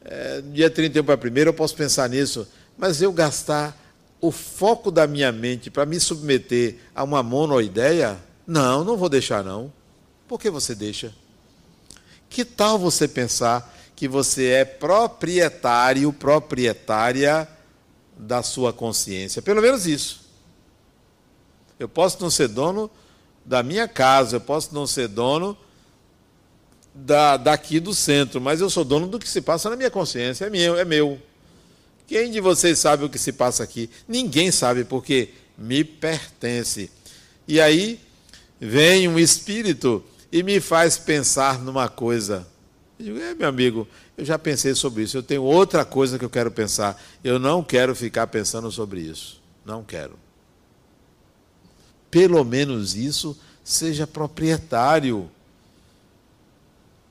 É, 0.05 0.43
dia 0.53 0.71
31 0.71 1.05
para 1.05 1.17
primeiro 1.17 1.51
eu 1.51 1.55
posso 1.55 1.75
pensar 1.75 2.09
nisso, 2.09 2.47
mas 2.77 3.01
eu 3.03 3.13
gastar 3.13 3.84
o 4.27 4.31
foco 4.31 4.91
da 4.91 5.07
minha 5.07 5.31
mente 5.31 5.71
para 5.71 5.85
me 5.85 6.01
submeter 6.01 6.79
a 6.95 7.05
uma 7.05 7.23
monoideia, 7.23 8.19
não, 8.47 8.83
não 8.83 8.97
vou 8.97 9.11
deixar 9.11 9.45
não. 9.45 9.71
Por 10.27 10.41
que 10.41 10.49
você 10.49 10.75
deixa? 10.75 11.15
Que 12.31 12.43
tal 12.43 12.79
você 12.79 13.07
pensar 13.07 13.71
que 13.95 14.09
você 14.09 14.47
é 14.47 14.65
proprietário, 14.65 16.11
proprietária 16.11 17.47
da 18.17 18.43
sua 18.43 18.73
consciência? 18.73 19.43
Pelo 19.43 19.61
menos 19.61 19.87
isso. 19.87 20.25
Eu 21.79 21.89
posso 21.89 22.17
não 22.23 22.31
ser 22.31 22.49
dono 22.49 22.91
da 23.45 23.63
minha 23.63 23.87
casa, 23.87 24.37
eu 24.37 24.41
posso 24.41 24.75
não 24.75 24.87
ser 24.87 25.07
dono 25.07 25.55
da, 26.95 27.37
daqui 27.37 27.79
do 27.79 27.93
centro, 27.93 28.41
mas 28.41 28.63
eu 28.63 28.71
sou 28.71 28.87
dono 28.87 29.07
do 29.07 29.19
que 29.19 29.29
se 29.29 29.43
passa 29.43 29.69
na 29.69 29.77
minha 29.77 29.91
consciência, 29.91 30.47
é 30.47 30.51
meu, 30.51 30.79
é 30.79 30.85
meu. 30.87 31.21
Quem 32.07 32.31
de 32.31 32.41
vocês 32.41 32.79
sabe 32.79 33.05
o 33.05 33.09
que 33.09 33.19
se 33.19 33.33
passa 33.33 33.63
aqui? 33.63 33.89
Ninguém 34.07 34.51
sabe, 34.51 34.85
porque 34.85 35.31
me 35.57 35.83
pertence. 35.85 36.91
E 37.47 37.61
aí 37.61 38.01
vem 38.61 39.09
um 39.09 39.19
espírito 39.19 40.05
e 40.31 40.43
me 40.43 40.61
faz 40.61 40.99
pensar 40.99 41.59
numa 41.59 41.89
coisa. 41.89 42.47
Eu 42.99 43.05
digo, 43.07 43.19
é, 43.19 43.35
meu 43.35 43.49
amigo, 43.49 43.89
eu 44.17 44.25
já 44.25 44.39
pensei 44.39 44.75
sobre 44.75 45.03
isso, 45.03 45.17
eu 45.17 45.23
tenho 45.23 45.43
outra 45.43 45.85
coisa 45.85 46.19
que 46.19 46.25
eu 46.25 46.31
quero 46.31 46.51
pensar. 46.51 47.01
Eu 47.23 47.39
não 47.39 47.63
quero 47.63 47.95
ficar 47.95 48.27
pensando 48.27 48.71
sobre 48.71 49.01
isso. 49.01 49.41
Não 49.65 49.83
quero. 49.83 50.19
Pelo 52.11 52.45
menos 52.45 52.95
isso 52.95 53.37
seja 53.65 54.07
proprietário. 54.07 55.31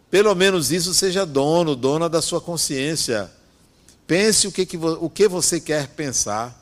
Pelo 0.10 0.34
menos 0.36 0.72
isso 0.72 0.94
seja 0.94 1.26
dono, 1.26 1.76
dona 1.76 2.08
da 2.08 2.22
sua 2.22 2.40
consciência. 2.40 3.30
Pense 4.06 4.48
o 4.48 4.52
que, 4.52 4.66
que, 4.66 4.78
o 4.78 5.10
que 5.10 5.28
você 5.28 5.60
quer 5.60 5.88
pensar. 5.90 6.60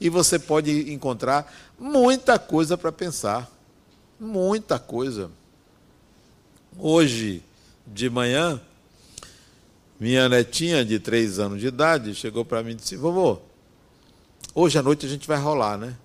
E 0.00 0.08
você 0.08 0.38
pode 0.38 0.92
encontrar 0.92 1.52
muita 1.78 2.38
coisa 2.38 2.76
para 2.76 2.90
pensar. 2.90 3.50
Muita 4.18 4.78
coisa. 4.78 5.30
Hoje 6.78 7.42
de 7.86 8.08
manhã, 8.08 8.60
minha 9.98 10.28
netinha 10.28 10.84
de 10.84 10.98
três 10.98 11.38
anos 11.38 11.60
de 11.60 11.66
idade 11.66 12.14
chegou 12.14 12.44
para 12.44 12.62
mim 12.62 12.72
e 12.72 12.74
disse: 12.74 12.96
Vovô, 12.96 13.40
hoje 14.54 14.78
à 14.78 14.82
noite 14.82 15.06
a 15.06 15.08
gente 15.08 15.26
vai 15.26 15.38
rolar, 15.38 15.76
né? 15.76 15.96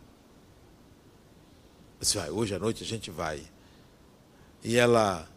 Eu 1.93 1.99
disse: 2.01 2.17
vai, 2.17 2.29
Hoje 2.29 2.55
à 2.55 2.59
noite 2.59 2.83
a 2.83 2.87
gente 2.87 3.11
vai. 3.11 3.41
E 4.63 4.75
ela 4.75 5.27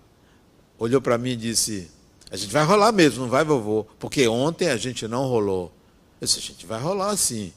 olhou 0.78 1.00
para 1.00 1.18
mim 1.18 1.30
e 1.30 1.36
disse: 1.36 1.90
A 2.30 2.36
gente 2.36 2.52
vai 2.52 2.64
rolar 2.64 2.92
mesmo, 2.92 3.22
não 3.22 3.30
vai, 3.30 3.44
vovô? 3.44 3.84
Porque 3.98 4.28
ontem 4.28 4.68
a 4.68 4.76
gente 4.76 5.08
não 5.08 5.26
rolou. 5.26 5.72
Eu 6.20 6.26
disse: 6.26 6.38
A 6.38 6.42
gente 6.42 6.66
vai 6.66 6.80
rolar 6.80 7.16
sim. 7.16 7.52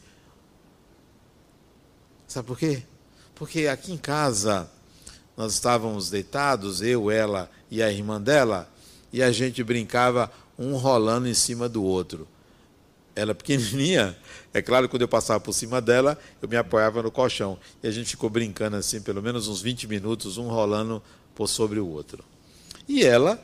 Sabe 2.28 2.48
por 2.48 2.58
quê? 2.58 2.84
Porque 3.36 3.68
aqui 3.68 3.92
em 3.92 3.98
casa 3.98 4.70
nós 5.36 5.54
estávamos 5.54 6.10
deitados, 6.10 6.82
eu, 6.82 7.12
ela 7.12 7.50
e 7.70 7.82
a 7.82 7.92
irmã 7.92 8.22
dela, 8.22 8.72
e 9.12 9.22
a 9.22 9.32
gente 9.32 9.64
brincava 9.64 10.32
um 10.58 10.76
rolando 10.76 11.28
em 11.28 11.34
cima 11.34 11.68
do 11.68 11.84
outro. 11.84 12.28
Ela 13.14 13.36
pequenininha, 13.36 14.18
é 14.54 14.62
claro, 14.62 14.88
quando 14.88 15.02
eu 15.02 15.08
passava 15.08 15.40
por 15.40 15.52
cima 15.54 15.82
dela, 15.82 16.18
eu 16.42 16.48
me 16.48 16.56
apoiava 16.56 17.04
no 17.04 17.12
colchão. 17.12 17.58
E 17.84 17.88
a 17.88 17.92
gente 17.92 18.12
ficou 18.12 18.30
brincando 18.30 18.78
assim, 18.78 19.02
pelo 19.02 19.22
menos 19.22 19.50
uns 19.50 19.62
20 19.62 19.88
minutos, 19.88 20.38
um 20.38 20.48
rolando 20.48 21.04
por 21.36 21.48
sobre 21.48 21.80
o 21.80 21.88
outro. 21.88 22.24
E 22.88 23.04
ela 23.04 23.44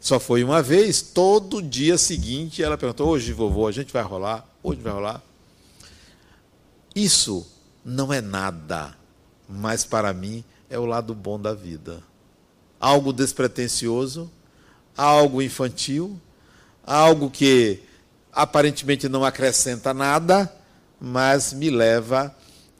só 0.00 0.20
foi 0.20 0.44
uma 0.44 0.62
vez, 0.62 1.02
todo 1.02 1.62
dia 1.62 1.98
seguinte, 1.98 2.62
ela 2.62 2.78
perguntou: 2.78 3.08
hoje, 3.08 3.32
vovô, 3.32 3.66
a 3.66 3.72
gente 3.72 3.92
vai 3.92 4.02
rolar? 4.02 4.46
Hoje 4.62 4.80
vai 4.80 4.92
rolar? 4.92 5.22
Isso 6.94 7.46
não 7.84 8.12
é 8.12 8.20
nada, 8.20 8.96
mas 9.48 9.84
para 9.84 10.12
mim 10.12 10.44
é 10.70 10.78
o 10.78 10.84
lado 10.84 11.14
bom 11.14 11.40
da 11.40 11.54
vida. 11.54 12.02
Algo 12.80 13.12
despretensioso, 13.12 14.30
algo 14.96 15.42
infantil, 15.42 16.20
algo 16.84 17.30
que 17.30 17.80
aparentemente 18.32 19.08
não 19.08 19.24
acrescenta 19.24 19.92
nada, 19.94 20.52
mas 21.00 21.52
me 21.52 21.70
leva 21.70 22.34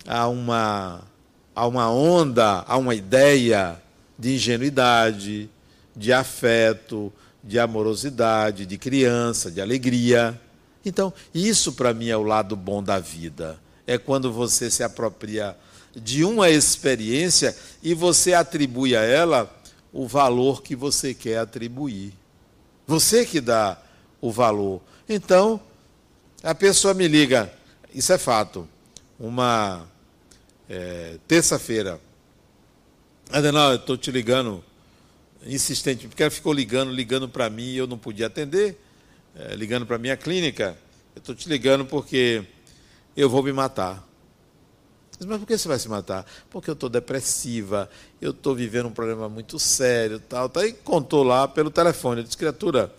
a 0.07 0.29
uma, 0.29 1.03
a 1.55 1.67
uma 1.67 1.91
onda, 1.91 2.65
a 2.67 2.77
uma 2.77 2.95
ideia 2.95 3.81
de 4.19 4.35
ingenuidade, 4.35 5.51
de 5.97 6.13
afeto, 6.13 7.13
de 7.43 7.59
amorosidade, 7.59 8.67
de 8.67 8.77
criança, 8.77 9.51
de 9.51 9.61
alegria. 9.61 10.39
Então, 10.85 11.13
isso 11.35 11.73
para 11.73 11.95
mim 11.95 12.09
é 12.09 12.17
o 12.17 12.23
lado 12.23 12.55
bom 12.55 12.83
da 12.83 12.99
vida. 12.99 13.59
É 13.87 13.97
quando 13.97 14.33
você 14.33 14.71
se 14.71 14.83
apropria 14.83 15.57
de 15.95 16.25
uma 16.25 16.51
experiência 16.51 17.57
e 17.83 17.95
você 17.95 18.35
atribui 18.35 18.95
a 18.95 19.03
ela 19.03 19.51
o 19.93 20.07
valor 20.07 20.63
que 20.63 20.77
você 20.77 21.15
quer 21.15 21.39
atribuir. 21.39 22.13
Você 22.87 23.25
que 23.25 23.41
dá 23.41 23.81
o 24.21 24.31
valor. 24.31 24.83
Então, 25.09 25.61
a 26.43 26.55
pessoa 26.55 26.93
me 26.93 27.09
liga, 27.09 27.51
isso 27.95 28.13
é 28.13 28.19
fato, 28.19 28.69
uma 29.19 29.87
é, 30.69 31.19
terça-feira. 31.27 32.01
Adenal, 33.31 33.71
eu 33.71 33.77
estou 33.77 33.97
te 33.97 34.11
ligando 34.11 34.63
insistente, 35.47 36.09
porque 36.09 36.23
ela 36.23 36.31
ficou 36.31 36.53
ligando, 36.53 36.91
ligando 36.91 37.29
para 37.29 37.49
mim 37.49 37.65
e 37.65 37.77
eu 37.77 37.87
não 37.87 37.99
podia 37.99 38.27
atender, 38.27 38.79
é, 39.35 39.55
ligando 39.55 39.87
para 39.87 39.97
a 39.97 39.99
minha 39.99 40.17
clínica. 40.17 40.77
Eu 41.15 41.21
estou 41.21 41.35
te 41.35 41.49
ligando 41.49 41.85
porque 41.85 42.45
eu 43.17 43.31
vou 43.31 43.43
me 43.43 43.53
matar. 43.53 44.07
Mas 45.25 45.39
por 45.39 45.47
que 45.47 45.57
você 45.57 45.67
vai 45.67 45.79
se 45.79 45.89
matar? 45.89 46.27
Porque 46.51 46.69
eu 46.69 46.75
estou 46.75 46.91
depressiva, 46.91 47.89
eu 48.21 48.33
estou 48.33 48.55
vivendo 48.55 48.87
um 48.87 48.93
problema 48.93 49.29
muito 49.29 49.59
sério, 49.59 50.21
tal, 50.21 50.49
tal. 50.49 50.65
E 50.65 50.73
contou 50.73 51.23
lá 51.23 51.49
pelo 51.49 51.71
telefone. 51.71 52.21
Eu 52.21 52.25
disse, 52.25 52.37
criatura, 52.37 52.93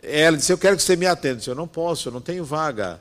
ela 0.00 0.36
disse, 0.36 0.52
eu 0.52 0.58
quero 0.58 0.76
que 0.76 0.82
você 0.82 0.94
me 0.94 1.06
atenda. 1.06 1.34
Eu 1.34 1.36
disse, 1.38 1.50
eu 1.50 1.54
não 1.54 1.66
posso, 1.66 2.08
eu 2.08 2.12
não 2.12 2.20
tenho 2.20 2.44
vaga. 2.44 3.00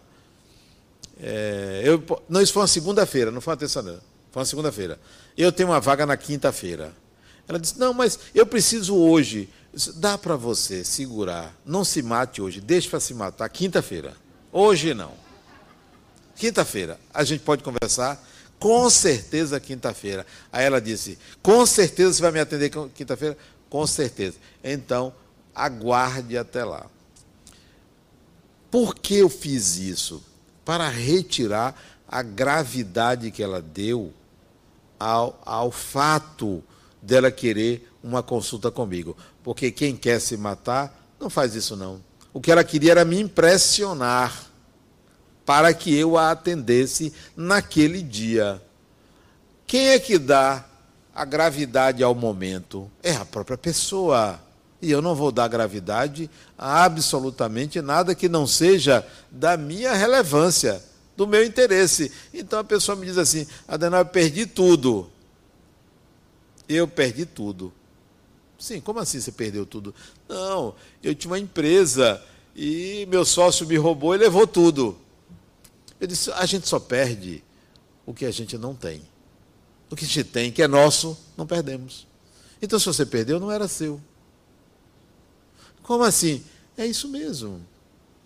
É, 1.19 1.81
eu, 1.83 2.03
não, 2.27 2.41
isso 2.41 2.53
foi 2.53 2.61
uma 2.63 2.67
segunda-feira, 2.67 3.29
não 3.29 3.39
foi 3.39 3.51
uma 3.51 3.57
terça-feira. 3.57 4.01
Foi 4.31 4.39
uma 4.39 4.45
segunda-feira. 4.45 4.99
Eu 5.37 5.51
tenho 5.51 5.69
uma 5.69 5.79
vaga 5.79 6.05
na 6.05 6.17
quinta-feira. 6.17 6.91
Ela 7.47 7.59
disse, 7.59 7.77
não, 7.77 7.93
mas 7.93 8.19
eu 8.33 8.45
preciso 8.45 8.95
hoje. 8.95 9.49
Disse, 9.73 9.93
Dá 9.93 10.17
para 10.17 10.35
você 10.35 10.83
segurar. 10.83 11.55
Não 11.65 11.83
se 11.83 12.01
mate 12.01 12.41
hoje, 12.41 12.61
deixe 12.61 12.89
para 12.89 12.99
se 12.99 13.13
matar 13.13 13.47
quinta-feira. 13.49 14.15
Hoje 14.51 14.93
não. 14.93 15.11
Quinta-feira, 16.35 16.99
a 17.13 17.23
gente 17.23 17.41
pode 17.41 17.63
conversar? 17.63 18.23
Com 18.59 18.89
certeza, 18.89 19.59
quinta-feira. 19.59 20.25
Aí 20.51 20.65
ela 20.65 20.79
disse: 20.79 21.17
Com 21.41 21.65
certeza 21.65 22.13
você 22.13 22.21
vai 22.21 22.31
me 22.31 22.39
atender 22.39 22.71
quinta-feira? 22.93 23.37
Com 23.69 23.85
certeza. 23.85 24.37
Então, 24.63 25.13
aguarde 25.53 26.37
até 26.37 26.63
lá. 26.63 26.85
Por 28.71 28.95
que 28.95 29.15
eu 29.15 29.29
fiz 29.29 29.77
isso? 29.77 30.23
Para 30.63 30.87
retirar 30.89 31.75
a 32.07 32.21
gravidade 32.21 33.31
que 33.31 33.43
ela 33.43 33.61
deu 33.61 34.13
ao, 34.99 35.39
ao 35.45 35.71
fato 35.71 36.63
dela 37.03 37.29
querer 37.29 37.89
uma 38.01 38.23
consulta 38.23 38.71
comigo. 38.71 39.15
Porque 39.43 39.71
quem 39.71 39.95
quer 39.95 40.19
se 40.19 40.37
matar 40.37 41.13
não 41.19 41.29
faz 41.29 41.53
isso, 41.53 41.75
não. 41.75 42.01
O 42.33 42.41
que 42.41 42.51
ela 42.51 42.63
queria 42.63 42.91
era 42.91 43.05
me 43.05 43.19
impressionar 43.19 44.47
para 45.45 45.73
que 45.73 45.93
eu 45.93 46.17
a 46.17 46.31
atendesse 46.31 47.13
naquele 47.35 48.01
dia. 48.01 48.61
Quem 49.67 49.89
é 49.89 49.99
que 49.99 50.17
dá 50.17 50.65
a 51.13 51.25
gravidade 51.25 52.01
ao 52.01 52.15
momento? 52.15 52.89
É 53.01 53.13
a 53.13 53.25
própria 53.25 53.57
pessoa. 53.57 54.39
E 54.81 54.91
eu 54.91 55.01
não 55.01 55.15
vou 55.15 55.31
dar 55.31 55.47
gravidade 55.47 56.29
a 56.57 56.83
absolutamente 56.83 57.81
nada 57.81 58.15
que 58.15 58.27
não 58.27 58.45
seja 58.47 59.05
da 59.31 59.55
minha 59.55 59.93
relevância, 59.93 60.83
do 61.15 61.27
meu 61.27 61.43
interesse. 61.43 62.11
Então 62.33 62.59
a 62.59 62.63
pessoa 62.63 62.95
me 62.95 63.05
diz 63.05 63.17
assim: 63.17 63.47
Adenal, 63.67 64.01
eu 64.01 64.05
perdi 64.05 64.45
tudo. 64.45 65.09
Eu 66.73 66.87
perdi 66.87 67.25
tudo. 67.25 67.73
Sim, 68.57 68.79
como 68.79 68.99
assim 68.99 69.19
você 69.19 69.31
perdeu 69.31 69.65
tudo? 69.65 69.93
Não, 70.27 70.73
eu 71.01 71.13
tinha 71.13 71.31
uma 71.31 71.39
empresa 71.39 72.23
e 72.55 73.05
meu 73.09 73.25
sócio 73.25 73.67
me 73.67 73.75
roubou 73.75 74.15
e 74.15 74.17
levou 74.17 74.47
tudo. 74.47 74.97
Eu 75.99 76.07
disse: 76.07 76.31
a 76.31 76.45
gente 76.45 76.67
só 76.67 76.79
perde 76.79 77.43
o 78.05 78.13
que 78.13 78.25
a 78.25 78.31
gente 78.31 78.57
não 78.57 78.75
tem. 78.75 79.01
O 79.89 79.95
que 79.95 80.05
a 80.05 80.07
gente 80.07 80.23
tem, 80.23 80.51
que 80.51 80.61
é 80.61 80.67
nosso, 80.67 81.17
não 81.37 81.45
perdemos. 81.45 82.07
Então, 82.61 82.79
se 82.79 82.85
você 82.85 83.05
perdeu, 83.05 83.39
não 83.39 83.51
era 83.51 83.67
seu. 83.67 83.99
Como 85.83 86.03
assim? 86.03 86.43
É 86.77 86.85
isso 86.85 87.07
mesmo. 87.09 87.61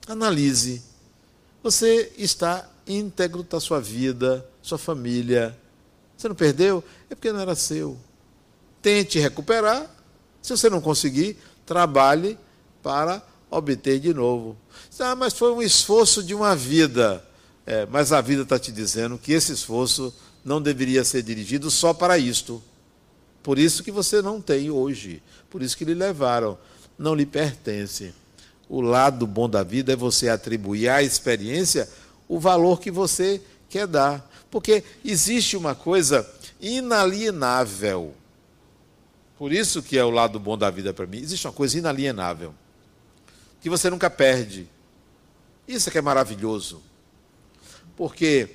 Analise. 0.07 0.81
Você 1.63 2.13
está 2.17 2.69
íntegro 2.87 3.43
da 3.43 3.59
sua 3.59 3.81
vida, 3.81 4.47
sua 4.61 4.77
família. 4.77 5.57
Você 6.15 6.29
não 6.29 6.35
perdeu? 6.35 6.83
É 7.09 7.15
porque 7.15 7.31
não 7.31 7.39
era 7.39 7.55
seu. 7.55 7.97
Tente 8.87 9.19
recuperar. 9.19 9.85
Se 10.41 10.55
você 10.55 10.69
não 10.69 10.79
conseguir, 10.79 11.37
trabalhe 11.65 12.37
para 12.81 13.21
obter 13.51 13.99
de 13.99 14.13
novo. 14.13 14.55
Ah, 14.97 15.13
mas 15.13 15.33
foi 15.33 15.51
um 15.51 15.61
esforço 15.61 16.23
de 16.23 16.33
uma 16.33 16.55
vida. 16.55 17.21
É, 17.65 17.85
mas 17.87 18.13
a 18.13 18.21
vida 18.21 18.43
está 18.43 18.57
te 18.57 18.71
dizendo 18.71 19.17
que 19.17 19.33
esse 19.33 19.51
esforço 19.51 20.15
não 20.41 20.61
deveria 20.61 21.03
ser 21.03 21.21
dirigido 21.21 21.69
só 21.69 21.93
para 21.93 22.17
isto. 22.17 22.63
Por 23.43 23.59
isso 23.59 23.83
que 23.83 23.91
você 23.91 24.21
não 24.21 24.39
tem 24.39 24.71
hoje. 24.71 25.21
Por 25.49 25.61
isso 25.61 25.75
que 25.75 25.83
lhe 25.83 25.93
levaram. 25.93 26.57
Não 26.97 27.13
lhe 27.13 27.25
pertence. 27.25 28.13
O 28.69 28.79
lado 28.79 29.27
bom 29.27 29.49
da 29.49 29.63
vida 29.63 29.91
é 29.91 29.97
você 29.97 30.29
atribuir 30.29 30.87
à 30.87 31.03
experiência 31.03 31.89
o 32.25 32.39
valor 32.39 32.79
que 32.79 32.89
você 32.89 33.41
quer 33.67 33.85
dar. 33.85 34.25
Porque 34.49 34.81
existe 35.03 35.57
uma 35.57 35.75
coisa 35.75 36.25
inalienável. 36.61 38.15
Por 39.37 39.51
isso 39.51 39.83
que 39.83 39.97
é 39.97 40.03
o 40.03 40.09
lado 40.09 40.39
bom 40.39 40.57
da 40.57 40.69
vida 40.69 40.93
para 40.93 41.05
mim. 41.05 41.19
Existe 41.19 41.45
uma 41.45 41.53
coisa 41.53 41.77
inalienável 41.77 42.53
que 43.61 43.69
você 43.69 43.89
nunca 43.89 44.09
perde. 44.09 44.67
Isso 45.67 45.89
é 45.89 45.91
que 45.91 45.97
é 45.97 46.01
maravilhoso. 46.01 46.81
Porque 47.95 48.49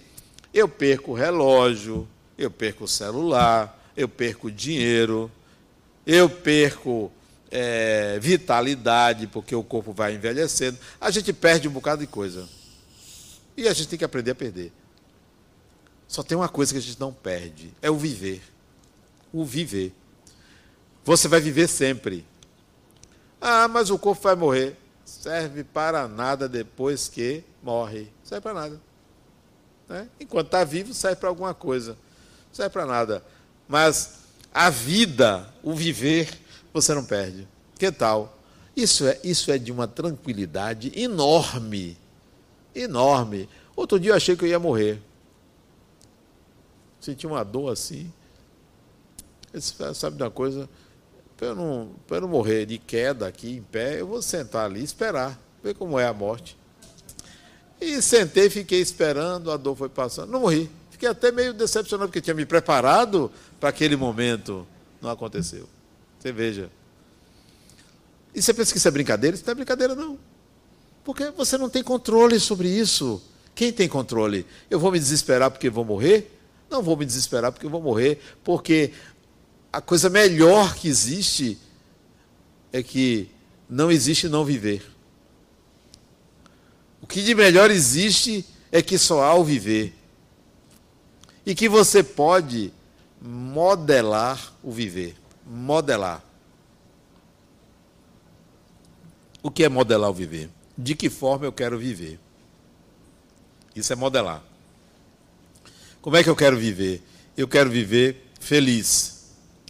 eu 0.52 0.68
perco 0.68 1.12
o 1.12 1.14
relógio, 1.14 2.08
eu 2.36 2.50
perco 2.50 2.84
o 2.84 2.88
celular, 2.88 3.78
eu 3.96 4.08
perco 4.08 4.50
dinheiro, 4.50 5.30
eu 6.06 6.28
perco 6.28 7.12
é, 7.50 8.18
vitalidade, 8.18 9.26
porque 9.26 9.54
o 9.54 9.62
corpo 9.62 9.92
vai 9.92 10.14
envelhecendo. 10.14 10.78
A 11.00 11.10
gente 11.10 11.32
perde 11.32 11.68
um 11.68 11.72
bocado 11.72 12.00
de 12.00 12.06
coisa. 12.06 12.48
E 13.56 13.68
a 13.68 13.72
gente 13.72 13.88
tem 13.88 13.98
que 13.98 14.04
aprender 14.04 14.30
a 14.30 14.34
perder. 14.34 14.72
Só 16.08 16.22
tem 16.22 16.36
uma 16.36 16.48
coisa 16.48 16.72
que 16.72 16.78
a 16.78 16.82
gente 16.82 16.98
não 16.98 17.12
perde: 17.12 17.72
é 17.82 17.90
o 17.90 17.96
viver. 17.96 18.42
O 19.32 19.44
viver. 19.44 19.92
Você 21.04 21.28
vai 21.28 21.40
viver 21.40 21.68
sempre. 21.68 22.24
Ah, 23.40 23.66
mas 23.68 23.90
o 23.90 23.98
corpo 23.98 24.22
vai 24.22 24.34
morrer 24.34 24.76
serve 25.04 25.62
para 25.62 26.08
nada 26.08 26.48
depois 26.48 27.08
que 27.08 27.44
morre. 27.62 28.08
Serve 28.24 28.42
para 28.42 28.54
nada. 28.54 28.80
Né? 29.88 30.08
Enquanto 30.18 30.46
está 30.46 30.64
vivo, 30.64 30.94
serve 30.94 31.16
para 31.16 31.28
alguma 31.28 31.54
coisa. 31.54 31.96
Serve 32.52 32.70
para 32.70 32.86
nada. 32.86 33.24
Mas 33.68 34.20
a 34.52 34.70
vida, 34.70 35.48
o 35.62 35.74
viver, 35.74 36.28
você 36.72 36.94
não 36.94 37.04
perde. 37.04 37.46
Que 37.78 37.92
tal? 37.92 38.38
Isso 38.74 39.06
é, 39.06 39.20
isso 39.22 39.50
é 39.50 39.58
de 39.58 39.70
uma 39.70 39.86
tranquilidade 39.86 40.92
enorme. 40.98 41.96
Enorme. 42.74 43.48
Outro 43.76 44.00
dia 44.00 44.12
eu 44.12 44.16
achei 44.16 44.34
que 44.34 44.44
eu 44.44 44.48
ia 44.48 44.58
morrer. 44.58 45.00
Senti 47.00 47.26
uma 47.26 47.44
dor 47.44 47.72
assim. 47.72 48.10
Sabe 49.94 50.16
de 50.16 50.22
uma 50.22 50.30
coisa? 50.30 50.68
Para 51.42 51.48
eu, 51.48 51.56
não, 51.56 51.90
eu 52.08 52.20
não 52.20 52.28
morrer 52.28 52.66
de 52.66 52.78
queda 52.78 53.26
aqui 53.26 53.56
em 53.56 53.62
pé, 53.62 54.00
eu 54.00 54.06
vou 54.06 54.22
sentar 54.22 54.66
ali 54.66 54.80
e 54.80 54.84
esperar, 54.84 55.36
ver 55.60 55.74
como 55.74 55.98
é 55.98 56.06
a 56.06 56.12
morte. 56.12 56.56
E 57.80 58.00
sentei, 58.00 58.48
fiquei 58.48 58.80
esperando, 58.80 59.50
a 59.50 59.56
dor 59.56 59.74
foi 59.74 59.88
passando, 59.88 60.30
não 60.30 60.42
morri. 60.42 60.70
Fiquei 60.88 61.08
até 61.08 61.32
meio 61.32 61.52
decepcionado, 61.52 62.08
porque 62.08 62.20
tinha 62.20 62.32
me 62.32 62.46
preparado 62.46 63.28
para 63.58 63.70
aquele 63.70 63.96
momento. 63.96 64.64
Não 65.00 65.10
aconteceu. 65.10 65.68
Você 66.20 66.30
veja. 66.30 66.70
E 68.32 68.40
você 68.40 68.54
pensa 68.54 68.70
que 68.70 68.78
isso 68.78 68.86
é 68.86 68.92
brincadeira? 68.92 69.34
Isso 69.34 69.44
não 69.44 69.50
é 69.50 69.54
brincadeira, 69.56 69.96
não. 69.96 70.16
Porque 71.02 71.28
você 71.32 71.58
não 71.58 71.68
tem 71.68 71.82
controle 71.82 72.38
sobre 72.38 72.68
isso. 72.68 73.20
Quem 73.52 73.72
tem 73.72 73.88
controle? 73.88 74.46
Eu 74.70 74.78
vou 74.78 74.92
me 74.92 74.98
desesperar 75.00 75.50
porque 75.50 75.68
vou 75.68 75.84
morrer? 75.84 76.38
Não 76.72 76.82
vou 76.82 76.96
me 76.96 77.04
desesperar 77.04 77.52
porque 77.52 77.66
vou 77.66 77.82
morrer, 77.82 78.18
porque 78.42 78.92
a 79.72 79.80
coisa 79.80 80.10
melhor 80.10 80.74
que 80.74 80.86
existe 80.86 81.58
é 82.72 82.82
que 82.82 83.30
não 83.68 83.90
existe 83.90 84.28
não 84.28 84.44
viver. 84.44 84.84
O 87.00 87.06
que 87.06 87.22
de 87.22 87.34
melhor 87.34 87.70
existe 87.70 88.44
é 88.70 88.82
que 88.82 88.98
só 88.98 89.22
há 89.22 89.34
o 89.34 89.42
viver. 89.42 89.94
E 91.46 91.54
que 91.54 91.68
você 91.68 92.02
pode 92.02 92.72
modelar 93.20 94.52
o 94.62 94.70
viver. 94.70 95.16
Modelar. 95.46 96.22
O 99.42 99.50
que 99.50 99.64
é 99.64 99.68
modelar 99.68 100.10
o 100.10 100.14
viver? 100.14 100.50
De 100.76 100.94
que 100.94 101.08
forma 101.08 101.46
eu 101.46 101.52
quero 101.52 101.78
viver? 101.78 102.20
Isso 103.74 103.92
é 103.92 103.96
modelar. 103.96 104.42
Como 106.02 106.16
é 106.16 106.22
que 106.22 106.28
eu 106.28 106.36
quero 106.36 106.58
viver? 106.58 107.02
Eu 107.36 107.48
quero 107.48 107.70
viver 107.70 108.30
feliz 108.38 109.11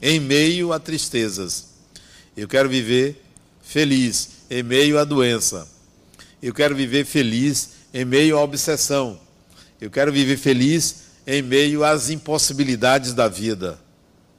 em 0.03 0.19
meio 0.19 0.73
a 0.73 0.81
tristezas. 0.81 1.67
Eu 2.37 2.49
quero 2.49 2.69
viver 2.69 3.23
feliz 3.63 4.31
em 4.51 4.63
meio 4.63 4.99
à 4.99 5.05
doença. 5.05 5.69
Eu 6.43 6.53
quero 6.53 6.75
viver 6.75 7.05
feliz 7.05 7.71
em 7.95 8.05
meio 8.05 8.37
à 8.37 8.43
obsessão. 8.43 9.21
Eu 9.81 9.91
quero 9.91 10.13
viver 10.13 10.37
feliz 10.37 11.03
em 11.25 11.41
meio 11.41 11.85
às 11.85 12.11
impossibilidades 12.11 13.15
da 13.15 13.29
vida. 13.29 13.79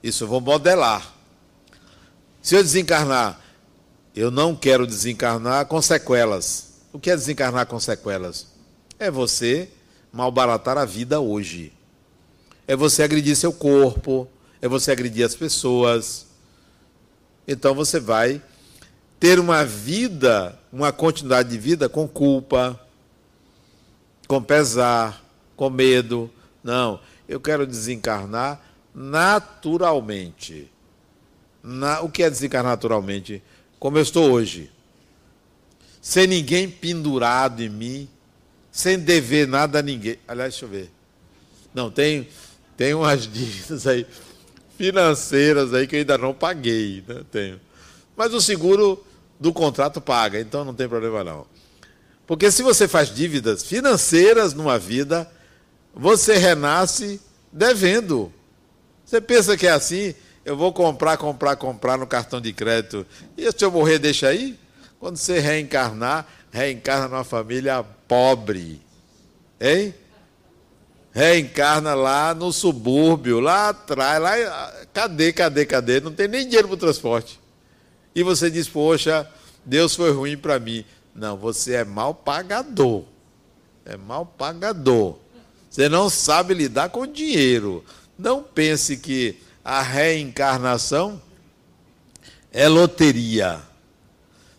Isso 0.03 0.25
eu 0.25 0.27
vou 0.27 0.41
modelar. 0.41 1.13
Se 2.41 2.55
eu 2.55 2.61
desencarnar, 2.61 3.39
eu 4.13 4.29
não 4.29 4.53
quero 4.53 4.85
desencarnar 4.85 5.65
com 5.67 5.81
sequelas. 5.81 6.73
O 6.91 6.99
que 6.99 7.09
é 7.09 7.15
desencarnar 7.15 7.67
com 7.67 7.79
sequelas? 7.79 8.47
É 8.99 9.09
você 9.09 9.69
malbaratar 10.11 10.77
a 10.77 10.83
vida 10.83 11.21
hoje. 11.21 11.71
É 12.67 12.75
você 12.75 13.01
agredir 13.01 13.35
seu 13.35 13.53
corpo, 13.53 14.27
é 14.63 14.67
você 14.69 14.93
agredir 14.93 15.25
as 15.25 15.35
pessoas. 15.35 16.25
Então 17.45 17.75
você 17.75 17.99
vai 17.99 18.41
ter 19.19 19.37
uma 19.37 19.65
vida, 19.65 20.57
uma 20.71 20.89
continuidade 20.93 21.49
de 21.49 21.57
vida 21.57 21.89
com 21.89 22.07
culpa, 22.07 22.79
com 24.25 24.41
pesar, 24.41 25.21
com 25.57 25.69
medo. 25.69 26.31
Não, 26.63 26.97
eu 27.27 27.41
quero 27.41 27.67
desencarnar 27.67 28.61
naturalmente. 28.95 30.71
Na, 31.61 31.99
o 31.99 32.07
que 32.07 32.23
é 32.23 32.29
desencarnar 32.29 32.71
naturalmente? 32.71 33.43
Como 33.77 33.97
eu 33.97 34.01
estou 34.01 34.31
hoje. 34.31 34.71
Sem 36.01 36.25
ninguém 36.25 36.69
pendurado 36.69 37.61
em 37.61 37.67
mim, 37.69 38.09
sem 38.71 38.97
dever 38.97 39.45
nada 39.45 39.79
a 39.79 39.81
ninguém. 39.81 40.17
Aliás, 40.25 40.53
deixa 40.53 40.65
eu 40.65 40.69
ver. 40.69 40.89
Não, 41.73 41.91
tem, 41.91 42.29
tem 42.77 42.93
umas 42.93 43.27
dívidas 43.27 43.85
aí 43.85 44.07
financeiras 44.83 45.73
aí 45.73 45.87
que 45.87 45.95
eu 45.95 45.99
ainda 45.99 46.17
não 46.17 46.33
paguei, 46.33 47.01
né? 47.07 47.21
Tenho. 47.31 47.59
Mas 48.17 48.33
o 48.33 48.41
seguro 48.41 49.01
do 49.39 49.53
contrato 49.53 50.01
paga, 50.01 50.41
então 50.41 50.65
não 50.65 50.73
tem 50.73 50.89
problema 50.89 51.23
não. 51.23 51.45
Porque 52.27 52.51
se 52.51 52.61
você 52.61 52.85
faz 52.85 53.13
dívidas 53.13 53.63
financeiras 53.63 54.53
numa 54.53 54.77
vida, 54.77 55.29
você 55.93 56.37
renasce 56.37 57.21
devendo. 57.49 58.33
Você 59.05 59.21
pensa 59.21 59.55
que 59.55 59.67
é 59.67 59.71
assim? 59.71 60.13
Eu 60.43 60.57
vou 60.57 60.73
comprar, 60.73 61.15
comprar, 61.15 61.55
comprar 61.55 61.97
no 61.97 62.05
cartão 62.05 62.41
de 62.41 62.51
crédito. 62.51 63.05
E 63.37 63.49
se 63.49 63.63
eu 63.63 63.71
morrer, 63.71 63.99
deixa 63.99 64.27
aí? 64.27 64.59
Quando 64.99 65.15
você 65.15 65.39
reencarnar, 65.39 66.27
reencarna 66.51 67.07
numa 67.07 67.23
família 67.23 67.85
pobre. 68.05 68.81
Hein? 69.61 69.95
Reencarna 71.13 71.93
lá 71.93 72.33
no 72.33 72.51
subúrbio, 72.51 73.39
lá 73.39 73.69
atrás, 73.69 74.21
lá, 74.21 74.73
cadê, 74.91 75.31
cadê, 75.31 75.65
cadê? 75.65 75.99
Não 75.99 76.11
tem 76.11 76.27
nem 76.27 76.43
dinheiro 76.45 76.67
para 76.67 76.75
o 76.75 76.77
transporte. 76.77 77.39
E 78.15 78.23
você 78.23 78.49
diz, 78.49 78.67
poxa, 78.67 79.29
Deus 79.63 79.95
foi 79.95 80.11
ruim 80.11 80.35
para 80.35 80.59
mim. 80.59 80.83
Não, 81.15 81.37
você 81.37 81.75
é 81.75 81.85
mal 81.85 82.15
pagador. 82.15 83.03
É 83.85 83.95
mal 83.95 84.25
pagador. 84.25 85.17
Você 85.69 85.87
não 85.87 86.09
sabe 86.09 86.53
lidar 86.53 86.89
com 86.89 87.05
dinheiro. 87.05 87.85
Não 88.17 88.41
pense 88.41 88.97
que 88.97 89.37
a 89.63 89.81
reencarnação 89.81 91.21
é 92.51 92.67
loteria. 92.67 93.61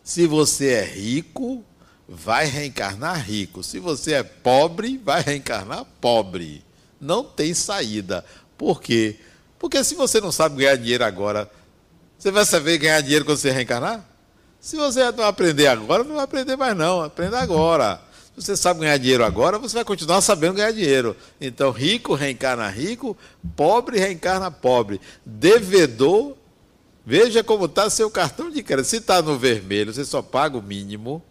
Se 0.02 0.26
você 0.26 0.72
é 0.72 0.84
rico, 0.84 1.64
vai 2.08 2.46
reencarnar 2.46 3.24
rico. 3.24 3.62
Se 3.62 3.78
você 3.78 4.14
é 4.14 4.22
pobre, 4.22 4.98
vai 4.98 5.22
reencarnar 5.22 5.84
pobre. 6.00 6.64
Não 7.00 7.24
tem 7.24 7.54
saída. 7.54 8.24
Por 8.56 8.80
quê? 8.80 9.16
Porque 9.58 9.82
se 9.82 9.94
você 9.94 10.20
não 10.20 10.32
sabe 10.32 10.56
ganhar 10.56 10.76
dinheiro 10.76 11.04
agora, 11.04 11.50
você 12.18 12.30
vai 12.30 12.44
saber 12.44 12.78
ganhar 12.78 13.00
dinheiro 13.00 13.24
quando 13.24 13.38
você 13.38 13.50
reencarnar? 13.50 14.04
Se 14.60 14.76
você 14.76 15.10
não 15.12 15.24
aprender 15.24 15.66
agora, 15.66 16.04
não 16.04 16.16
vai 16.16 16.24
aprender 16.24 16.56
mais 16.56 16.76
não. 16.76 17.02
Aprenda 17.02 17.38
agora. 17.38 18.00
Se 18.34 18.42
você 18.42 18.56
sabe 18.56 18.80
ganhar 18.80 18.96
dinheiro 18.96 19.24
agora, 19.24 19.58
você 19.58 19.74
vai 19.74 19.84
continuar 19.84 20.20
sabendo 20.20 20.54
ganhar 20.54 20.72
dinheiro. 20.72 21.16
Então, 21.40 21.70
rico 21.70 22.14
reencarna 22.14 22.68
rico, 22.68 23.16
pobre 23.54 23.98
reencarna 23.98 24.50
pobre. 24.50 25.00
Devedor 25.24 26.36
Veja 27.06 27.44
como 27.44 27.66
está 27.66 27.90
seu 27.90 28.10
cartão 28.10 28.50
de 28.50 28.62
crédito. 28.62 28.86
Se 28.86 28.96
está 28.96 29.20
no 29.20 29.38
vermelho, 29.38 29.92
você 29.92 30.04
só 30.04 30.22
paga 30.22 30.56
o 30.56 30.62
mínimo. 30.62 31.22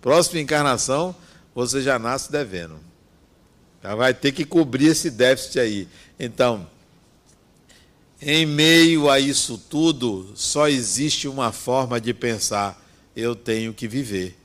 Próxima 0.00 0.40
encarnação, 0.40 1.14
você 1.54 1.82
já 1.82 1.98
nasce 1.98 2.30
devendo. 2.30 2.78
Já 3.82 3.94
vai 3.94 4.12
ter 4.12 4.32
que 4.32 4.44
cobrir 4.44 4.88
esse 4.88 5.10
déficit 5.10 5.58
aí. 5.58 5.88
Então, 6.18 6.68
em 8.20 8.46
meio 8.46 9.10
a 9.10 9.20
isso 9.20 9.58
tudo, 9.58 10.32
só 10.34 10.68
existe 10.68 11.28
uma 11.28 11.52
forma 11.52 12.00
de 12.00 12.14
pensar: 12.14 12.82
eu 13.14 13.34
tenho 13.34 13.74
que 13.74 13.86
viver. 13.86 14.36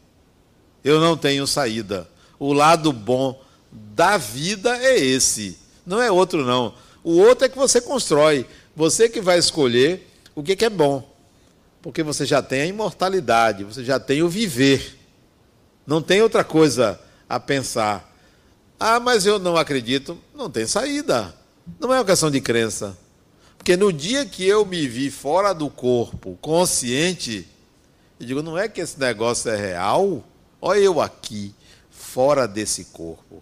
Eu 0.84 1.00
não 1.00 1.16
tenho 1.16 1.46
saída. 1.48 2.10
O 2.40 2.54
lado 2.54 2.92
bom 2.92 3.42
da 3.72 4.18
vida 4.18 4.78
é 4.78 5.00
esse. 5.00 5.58
Não 5.86 6.02
é 6.02 6.12
outro, 6.12 6.46
não. 6.46 6.74
O 7.04 7.18
outro 7.18 7.46
é 7.46 7.50
que 7.50 7.58
você 7.58 7.80
constrói. 7.80 8.46
Você 8.76 9.10
que 9.10 9.22
vai 9.22 9.38
escolher 9.38 10.08
o 10.36 10.42
que, 10.42 10.64
é 10.64 10.70
bom. 10.70 11.08
Porque 11.82 12.04
você 12.04 12.26
já 12.26 12.42
tem 12.42 12.62
a 12.62 12.66
imortalidade, 12.66 13.64
você 13.64 13.84
já 13.84 14.00
tem 14.00 14.22
o 14.22 14.30
viver. 14.30 14.98
Não 15.86 16.02
tem 16.02 16.22
outra 16.22 16.44
coisa 16.44 17.00
a 17.28 17.40
pensar. 17.40 18.10
Ah, 18.80 19.00
mas 19.00 19.26
eu 19.26 19.40
não 19.40 19.58
acredito. 19.58 20.18
Não 20.34 20.50
tem 20.50 20.66
saída. 20.66 21.34
Não 21.80 21.94
é 21.94 21.98
uma 22.00 22.06
questão 22.06 22.32
de 22.32 22.42
crença. 22.42 22.98
Porque 23.58 23.78
no 23.78 23.94
dia 23.94 24.26
que 24.26 24.46
eu 24.46 24.66
me 24.66 24.88
vi 24.88 25.12
fora 25.12 25.54
do 25.54 25.70
corpo, 25.70 26.38
consciente, 26.42 27.48
eu 28.20 28.26
digo, 28.26 28.42
não 28.42 28.58
é 28.58 28.68
que 28.68 28.82
esse 28.82 29.00
negócio 29.00 29.52
é 29.52 29.56
real? 29.56 30.24
Olha 30.60 30.80
eu 30.80 31.00
aqui, 31.00 31.54
fora 31.92 32.48
desse 32.48 32.86
corpo. 32.86 33.42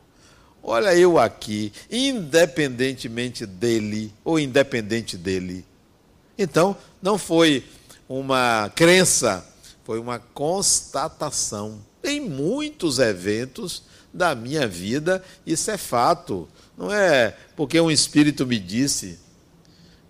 Olha 0.61 0.95
eu 0.95 1.17
aqui, 1.17 1.71
independentemente 1.89 3.45
dele 3.45 4.13
ou 4.23 4.37
independente 4.37 5.17
dele. 5.17 5.65
Então, 6.37 6.75
não 7.01 7.17
foi 7.17 7.63
uma 8.07 8.71
crença, 8.75 9.45
foi 9.89 9.97
uma 9.97 10.19
constatação. 10.19 11.83
Em 12.03 12.21
muitos 12.21 12.99
eventos 12.99 13.81
da 14.13 14.35
minha 14.35 14.67
vida, 14.67 15.23
isso 15.47 15.71
é 15.71 15.79
fato. 15.79 16.47
Não 16.77 16.93
é 16.93 17.35
porque 17.55 17.81
um 17.81 17.89
espírito 17.89 18.45
me 18.45 18.59
disse, 18.59 19.17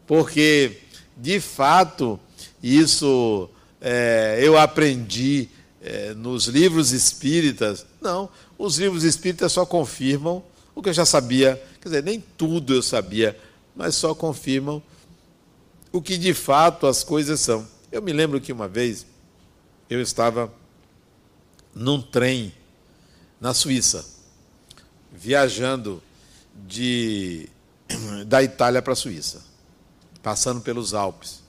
porque 0.05 0.79
de 1.15 1.39
fato 1.39 2.19
isso 2.61 3.49
é, 3.79 4.39
eu 4.41 4.57
aprendi 4.57 5.47
é, 5.81 6.13
nos 6.13 6.47
livros 6.47 6.91
espíritas. 6.91 7.85
Não, 8.01 8.29
os 8.57 8.77
livros 8.77 9.05
espíritas 9.05 9.53
só 9.53 9.65
confirmam 9.65 10.43
o 10.75 10.83
que 10.83 10.89
eu 10.89 10.93
já 10.93 11.05
sabia. 11.05 11.55
Quer 11.79 11.87
dizer, 11.87 12.03
nem 12.03 12.19
tudo 12.19 12.73
eu 12.73 12.83
sabia, 12.83 13.39
mas 13.73 13.95
só 13.95 14.13
confirmam 14.13 14.83
o 15.89 16.01
que 16.01 16.17
de 16.17 16.33
fato 16.33 16.85
as 16.85 17.01
coisas 17.01 17.39
são. 17.39 17.65
Eu 17.89 18.01
me 18.01 18.11
lembro 18.11 18.41
que 18.41 18.51
uma 18.51 18.67
vez 18.67 19.07
eu 19.89 20.01
estava 20.01 20.51
num 21.73 22.01
trem 22.01 22.53
na 23.39 23.53
Suíça, 23.53 24.05
viajando 25.11 26.01
de, 26.67 27.49
da 28.27 28.43
Itália 28.43 28.81
para 28.81 28.93
a 28.93 28.95
Suíça, 28.95 29.43
passando 30.21 30.61
pelos 30.61 30.93
Alpes. 30.93 31.41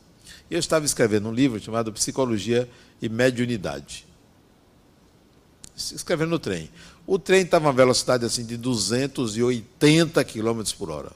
Eu 0.50 0.58
estava 0.58 0.84
escrevendo 0.84 1.28
um 1.28 1.32
livro 1.32 1.60
chamado 1.60 1.92
Psicologia 1.92 2.68
e 3.00 3.08
Mediunidade 3.08 4.10
escrevendo 5.94 6.30
no 6.30 6.38
trem. 6.38 6.70
O 7.06 7.18
trem 7.18 7.42
estava 7.42 7.66
a 7.66 7.68
uma 7.68 7.74
velocidade 7.74 8.24
assim 8.24 8.44
de 8.44 8.56
280 8.56 10.22
km 10.24 10.62
por 10.76 10.90
hora. 10.90 11.12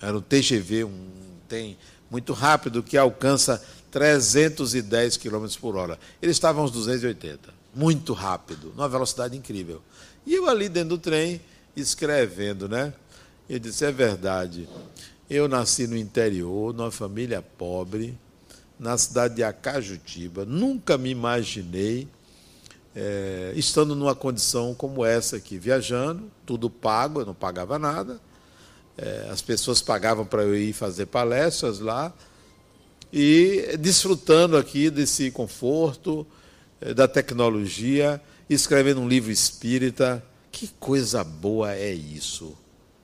Era 0.00 0.16
um 0.16 0.20
TGV, 0.20 0.84
um 0.84 1.08
trem 1.48 1.76
muito 2.10 2.32
rápido 2.32 2.82
que 2.82 2.96
alcança 2.96 3.62
310 3.90 5.16
km 5.16 5.46
por 5.60 5.76
hora. 5.76 5.98
Eles 6.20 6.36
estavam 6.36 6.64
uns 6.64 6.70
280, 6.70 7.52
muito 7.74 8.12
rápido, 8.12 8.72
numa 8.76 8.88
velocidade 8.88 9.36
incrível. 9.36 9.82
E 10.26 10.34
eu 10.34 10.48
ali 10.48 10.68
dentro 10.68 10.90
do 10.90 10.98
trem, 10.98 11.40
escrevendo, 11.76 12.68
né? 12.68 12.92
Eu 13.48 13.58
disse: 13.58 13.84
é 13.84 13.92
verdade. 13.92 14.68
Eu 15.28 15.48
nasci 15.48 15.86
no 15.86 15.96
interior, 15.96 16.74
numa 16.74 16.90
família 16.90 17.40
pobre, 17.40 18.18
na 18.78 18.98
cidade 18.98 19.36
de 19.36 19.44
Acajutiba. 19.44 20.44
Nunca 20.44 20.98
me 20.98 21.10
imaginei 21.10 22.08
é, 22.94 23.52
estando 23.54 23.94
numa 23.94 24.14
condição 24.14 24.74
como 24.74 25.04
essa 25.04 25.36
aqui, 25.36 25.58
viajando, 25.58 26.30
tudo 26.44 26.68
pago, 26.68 27.20
eu 27.20 27.26
não 27.26 27.34
pagava 27.34 27.78
nada, 27.78 28.20
é, 28.96 29.28
as 29.30 29.40
pessoas 29.40 29.80
pagavam 29.80 30.24
para 30.24 30.42
eu 30.42 30.56
ir 30.56 30.72
fazer 30.72 31.06
palestras 31.06 31.78
lá, 31.78 32.12
e 33.12 33.76
desfrutando 33.78 34.56
aqui 34.56 34.90
desse 34.90 35.30
conforto, 35.30 36.26
é, 36.80 36.94
da 36.94 37.08
tecnologia, 37.08 38.20
escrevendo 38.48 39.00
um 39.00 39.08
livro 39.08 39.30
espírita. 39.30 40.22
Que 40.52 40.68
coisa 40.78 41.22
boa 41.22 41.72
é 41.72 41.92
isso! 41.92 42.56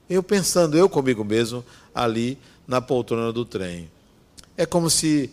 Eu 0.09 0.23
pensando, 0.23 0.77
eu 0.77 0.87
comigo 0.87 1.23
mesmo, 1.23 1.63
ali 1.93 2.37
na 2.67 2.81
poltrona 2.81 3.31
do 3.31 3.43
trem. 3.43 3.89
É 4.55 4.65
como 4.65 4.89
se 4.89 5.29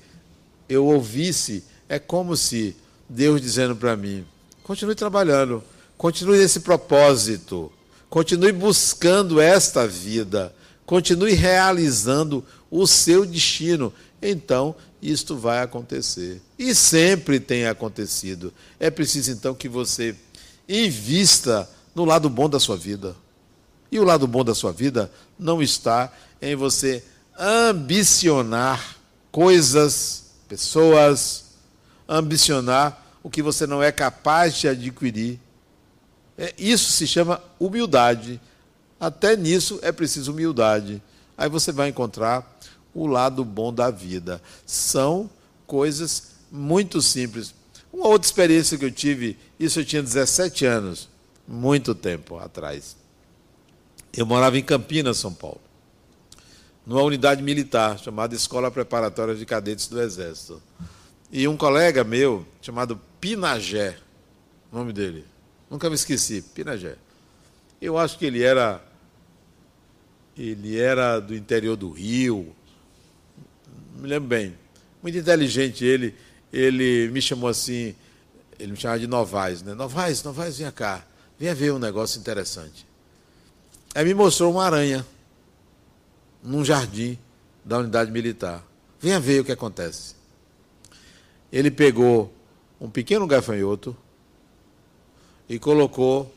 eu 0.69 0.87
ouvisse, 0.87 1.65
é 1.89 1.99
como 1.99 2.37
se 2.37 2.77
Deus 3.09 3.41
dizendo 3.41 3.77
para 3.77 3.97
mim: 3.97 4.25
Continue 4.63 4.95
trabalhando, 4.95 5.63
continue 5.97 6.39
nesse 6.39 6.61
propósito, 6.61 7.71
continue 8.09 8.53
buscando 8.53 9.41
esta 9.41 9.87
vida, 9.87 10.55
continue 10.87 11.35
realizando 11.35 12.45
o 12.71 12.87
seu 12.87 13.25
destino. 13.25 13.93
Então, 14.27 14.75
isto 15.03 15.37
vai 15.37 15.61
acontecer. 15.61 16.41
E 16.59 16.75
sempre 16.75 17.39
tem 17.39 17.67
acontecido. 17.67 18.55
É 18.81 18.89
preciso 18.89 19.31
então 19.31 19.55
que 19.55 19.69
você 19.69 20.17
invista 20.67 21.69
no 21.95 22.07
lado 22.07 22.31
bom 22.31 22.49
da 22.49 22.59
sua 22.59 22.75
vida. 22.75 23.15
E 23.93 24.01
o 24.01 24.05
lado 24.05 24.27
bom 24.27 24.43
da 24.43 24.55
sua 24.55 24.73
vida 24.73 25.13
não 25.39 25.63
está 25.63 26.11
em 26.41 26.57
você 26.57 27.05
ambicionar 27.39 28.97
coisas, 29.31 30.25
pessoas, 30.49 31.45
ambicionar 32.09 33.05
o 33.23 33.29
que 33.29 33.43
você 33.43 33.67
não 33.67 33.83
é 33.83 33.93
capaz 33.93 34.55
de 34.55 34.69
adquirir. 34.69 35.39
É, 36.39 36.55
isso 36.57 36.91
se 36.93 37.07
chama 37.07 37.43
humildade. 37.61 38.41
Até 38.99 39.37
nisso 39.37 39.79
é 39.83 39.93
preciso 39.93 40.33
humildade. 40.33 41.03
Aí 41.37 41.49
você 41.49 41.73
vai 41.73 41.91
encontrar 41.91 42.54
o 42.95 43.07
lado 43.07 43.45
bom 43.45 43.73
da 43.73 43.91
vida. 43.91 44.41
São 44.65 45.29
coisas 45.67 46.35
muito 46.51 47.03
simples. 47.03 47.55
Uma 47.93 48.09
outra 48.09 48.27
experiência 48.27 48.79
que 48.79 48.85
eu 48.85 48.91
tive, 48.91 49.39
isso 49.59 49.81
eu 49.81 49.85
tinha 49.85 50.03
17 50.03 50.65
anos, 50.65 51.09
muito 51.47 51.95
tempo 51.95 52.39
atrás. 52.39 52.97
Eu 54.17 54.25
morava 54.27 54.59
em 54.59 54.63
Campinas, 54.63 55.19
São 55.19 55.35
Paulo, 55.35 55.61
numa 56.87 57.03
unidade 57.03 57.43
militar 57.43 57.99
chamada 57.99 58.35
Escola 58.35 58.71
Preparatória 58.71 59.35
de 59.35 59.45
Cadetes 59.45 59.89
do 59.89 60.01
Exército. 60.01 60.63
E 61.31 61.49
um 61.49 61.57
colega 61.57 62.05
meu, 62.05 62.47
chamado 62.63 63.01
Pinagé, 63.21 63.99
o 64.71 64.77
nome 64.77 64.93
dele, 64.93 65.25
nunca 65.69 65.89
me 65.89 65.97
esqueci, 65.97 66.43
Pinagé. 66.43 66.97
Eu 67.81 67.99
acho 67.99 68.19
que 68.19 68.25
ele 68.25 68.43
era 68.43 68.81
ele 70.37 70.79
era 70.81 71.21
do 71.21 71.35
interior 71.35 71.77
do 71.77 71.91
Rio, 71.91 72.55
me 73.95 74.09
lembro 74.09 74.29
bem. 74.29 74.55
Muito 75.03 75.19
inteligente 75.19 75.85
ele, 75.85 76.15
ele 76.53 77.09
me 77.13 77.21
chamou 77.21 77.49
assim, 77.49 77.95
ele 78.59 78.73
me 78.73 78.79
chamava 78.79 79.01
de 79.01 79.07
Novaes, 79.07 79.63
né? 79.63 79.75
Novaes, 79.75 80.23
Novaes, 80.23 80.59
vem 80.59 80.71
cá, 80.71 81.05
venha 81.39 81.55
ver 81.55 81.73
um 81.73 81.79
negócio 81.79 82.19
interessante. 82.19 82.87
Aí 83.95 84.05
me 84.05 84.15
mostrou 84.15 84.53
uma 84.53 84.65
aranha 84.65 85.07
num 86.43 86.65
jardim 86.65 87.19
da 87.65 87.79
unidade 87.79 88.11
militar. 88.11 88.65
Venha 89.01 89.21
ver 89.21 89.41
o 89.41 89.45
que 89.45 89.53
acontece 89.53 90.15
ele 91.55 91.71
pegou 91.71 92.35
um 92.81 92.91
pequeno 92.91 93.29
gafanhoto 93.29 93.97
e 95.49 95.57
colocou 95.57 96.35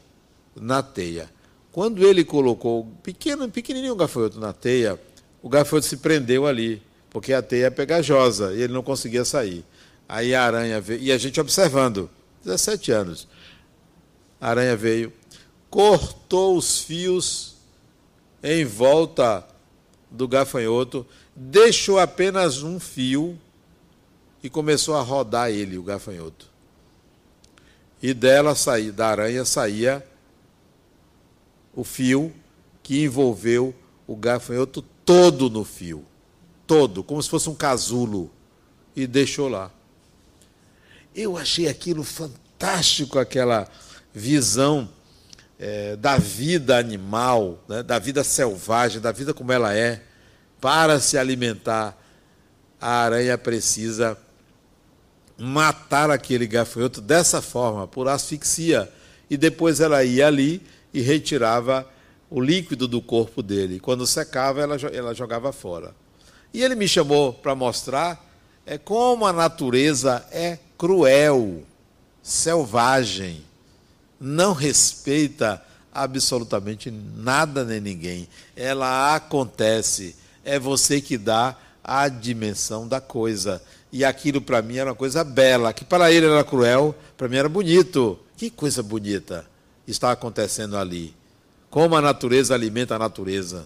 na 0.56 0.84
teia. 0.84 1.28
Quando 1.72 2.06
ele 2.06 2.24
colocou 2.24 2.86
pequeno, 3.02 3.50
pequenininho 3.50 3.96
gafanhoto 3.96 4.40
na 4.40 4.54
teia, 4.54 5.00
o 5.42 5.50
gafanhoto 5.50 5.88
se 5.88 5.98
prendeu 5.98 6.46
ali, 6.46 6.84
porque 7.10 7.34
a 7.34 7.42
teia 7.42 7.68
é 7.68 7.70
pegajosa 7.70 8.54
e 8.54 8.62
ele 8.62 8.74
não 8.74 8.84
conseguia 8.84 9.26
sair. 9.26 9.64
Aí 10.08 10.34
a 10.34 10.44
aranha 10.44 10.80
veio, 10.80 11.02
e 11.02 11.12
a 11.12 11.18
gente 11.18 11.40
observando, 11.40 12.10
17 12.44 12.92
anos. 12.92 13.28
A 14.40 14.50
aranha 14.50 14.76
veio, 14.76 15.12
cortou 15.70 16.56
os 16.58 16.82
fios 16.82 17.56
em 18.42 18.64
volta 18.64 19.46
do 20.10 20.28
gafanhoto, 20.28 21.06
deixou 21.36 22.00
apenas 22.00 22.64
um 22.64 22.80
fio 22.80 23.38
e 24.42 24.50
começou 24.50 24.96
a 24.96 25.02
rodar 25.02 25.50
ele, 25.50 25.78
o 25.78 25.84
gafanhoto. 25.84 26.48
E 28.02 28.14
dela 28.14 28.56
saía, 28.56 28.92
da 28.92 29.08
aranha 29.08 29.44
saía 29.44 30.06
o 31.76 31.84
fio 31.84 32.34
que 32.82 33.04
envolveu 33.04 33.74
o 34.06 34.16
gafanhoto 34.16 34.84
todo 35.04 35.50
no 35.50 35.66
fio. 35.66 36.06
Todo, 36.68 37.04
como 37.04 37.24
se 37.24 37.30
fosse 37.30 37.50
um 37.50 37.56
casulo. 37.56 38.30
e 38.96 39.08
deixou 39.08 39.48
lá. 39.48 39.72
Eu 41.16 41.38
achei 41.38 41.68
aquilo 41.68 42.04
fantástico, 42.04 43.20
aquela 43.20 43.68
visão 44.14 44.90
é, 45.60 45.96
da 45.96 46.18
vida 46.18 46.78
animal, 46.78 47.64
né, 47.68 47.84
da 47.84 48.00
vida 48.00 48.24
selvagem, 48.24 49.00
da 49.00 49.12
vida 49.12 49.34
como 49.34 49.52
ela 49.52 49.74
é. 49.74 50.02
Para 50.60 51.00
se 51.00 51.18
alimentar, 51.18 51.96
a 52.82 52.90
aranha 52.90 53.38
precisa 53.38 54.18
matar 55.38 56.10
aquele 56.10 56.48
gafanhoto 56.48 57.00
dessa 57.00 57.42
forma, 57.42 57.88
por 57.88 58.08
asfixia. 58.08 58.92
E 59.30 59.38
depois 59.38 59.80
ela 59.80 60.04
ia 60.04 60.26
ali 60.26 60.66
e 60.94 61.02
retirava 61.02 61.88
o 62.30 62.42
líquido 62.42 62.88
do 62.88 63.02
corpo 63.02 63.44
dele. 63.44 63.80
Quando 63.80 64.08
secava, 64.08 64.62
ela, 64.62 64.76
ela 64.92 65.14
jogava 65.14 65.52
fora. 65.54 65.94
E 66.54 66.64
ele 66.64 66.76
me 66.76 66.88
chamou 66.88 67.34
para 67.34 67.56
mostrar 67.56 68.26
é, 68.66 68.78
como 68.78 69.26
a 69.26 69.34
natureza 69.34 70.26
é 70.32 70.58
cruel, 70.78 71.64
selvagem, 72.22 73.44
não 74.20 74.54
respeita 74.54 75.64
absolutamente 75.94 76.92
nada 76.92 77.64
nem 77.64 77.80
ninguém. 77.80 78.28
Ela 78.56 79.16
acontece, 79.16 80.16
é 80.44 80.60
você 80.60 81.02
que 81.02 81.18
dá 81.18 81.56
a 81.84 82.10
dimensão 82.10 82.88
da 82.88 83.00
coisa. 83.00 83.62
E 83.92 84.04
aquilo 84.04 84.42
para 84.42 84.62
mim 84.62 84.78
era 84.78 84.90
uma 84.90 84.96
coisa 84.96 85.24
bela, 85.24 85.72
que 85.72 85.86
para 85.86 86.12
ele 86.12 86.26
era 86.26 86.44
cruel, 86.44 86.94
para 87.16 87.28
mim 87.28 87.38
era 87.38 87.50
bonito. 87.50 88.20
Que 88.36 88.50
coisa 88.50 88.84
bonita 88.84 89.46
está 89.88 90.12
acontecendo 90.12 90.78
ali. 90.78 91.16
Como 91.70 91.96
a 91.96 92.02
natureza 92.02 92.54
alimenta 92.54 92.96
a 92.96 93.00
natureza. 93.00 93.66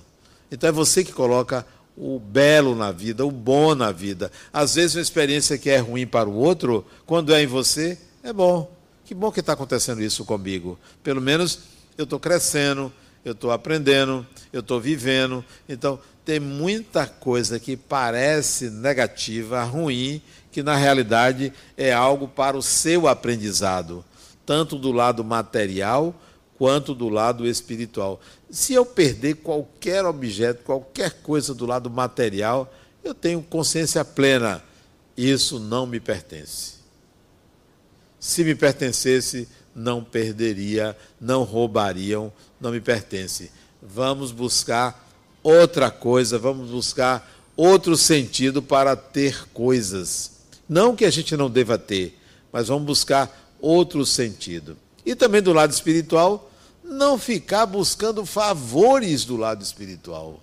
Então 0.51 0.69
é 0.69 0.71
você 0.71 1.03
que 1.03 1.11
coloca 1.11 1.65
o 2.03 2.19
belo 2.19 2.75
na 2.75 2.91
vida, 2.91 3.23
o 3.23 3.29
bom 3.29 3.75
na 3.75 3.91
vida. 3.91 4.31
Às 4.51 4.73
vezes 4.73 4.95
uma 4.95 5.03
experiência 5.03 5.55
que 5.55 5.69
é 5.69 5.77
ruim 5.77 6.07
para 6.07 6.27
o 6.27 6.33
outro, 6.33 6.83
quando 7.05 7.31
é 7.31 7.43
em 7.43 7.45
você, 7.45 7.95
é 8.23 8.33
bom. 8.33 8.75
Que 9.05 9.13
bom 9.13 9.31
que 9.31 9.39
está 9.39 9.53
acontecendo 9.53 10.01
isso 10.01 10.25
comigo. 10.25 10.79
Pelo 11.03 11.21
menos 11.21 11.59
eu 11.95 12.05
estou 12.05 12.19
crescendo, 12.19 12.91
eu 13.23 13.33
estou 13.33 13.51
aprendendo, 13.51 14.25
eu 14.51 14.61
estou 14.61 14.81
vivendo. 14.81 15.45
Então, 15.69 15.99
tem 16.25 16.39
muita 16.39 17.05
coisa 17.05 17.59
que 17.59 17.77
parece 17.77 18.71
negativa, 18.71 19.63
ruim, 19.63 20.23
que 20.51 20.63
na 20.63 20.75
realidade 20.75 21.53
é 21.77 21.93
algo 21.93 22.27
para 22.27 22.57
o 22.57 22.63
seu 22.63 23.07
aprendizado, 23.07 24.03
tanto 24.43 24.75
do 24.75 24.91
lado 24.91 25.23
material 25.23 26.15
quanto 26.57 26.95
do 26.95 27.09
lado 27.09 27.47
espiritual. 27.47 28.19
Se 28.51 28.73
eu 28.73 28.85
perder 28.85 29.35
qualquer 29.35 30.05
objeto, 30.05 30.63
qualquer 30.63 31.21
coisa 31.23 31.55
do 31.55 31.65
lado 31.65 31.89
material, 31.89 32.71
eu 33.01 33.13
tenho 33.13 33.41
consciência 33.41 34.03
plena, 34.03 34.61
isso 35.15 35.57
não 35.57 35.87
me 35.87 36.01
pertence. 36.01 36.73
Se 38.19 38.43
me 38.43 38.53
pertencesse, 38.53 39.47
não 39.73 40.03
perderia, 40.03 40.97
não 41.19 41.43
roubariam, 41.43 42.31
não 42.59 42.71
me 42.71 42.81
pertence. 42.81 43.49
Vamos 43.81 44.33
buscar 44.33 45.09
outra 45.41 45.89
coisa, 45.89 46.37
vamos 46.37 46.69
buscar 46.69 47.31
outro 47.55 47.95
sentido 47.95 48.61
para 48.61 48.97
ter 48.97 49.47
coisas. 49.53 50.31
Não 50.67 50.93
que 50.93 51.05
a 51.05 51.09
gente 51.09 51.37
não 51.37 51.49
deva 51.49 51.77
ter, 51.77 52.19
mas 52.51 52.67
vamos 52.67 52.85
buscar 52.85 53.55
outro 53.61 54.05
sentido. 54.05 54.77
E 55.05 55.15
também 55.15 55.41
do 55.41 55.53
lado 55.53 55.71
espiritual, 55.71 56.50
não 56.91 57.17
ficar 57.17 57.65
buscando 57.65 58.25
favores 58.25 59.25
do 59.25 59.37
lado 59.37 59.63
espiritual. 59.63 60.39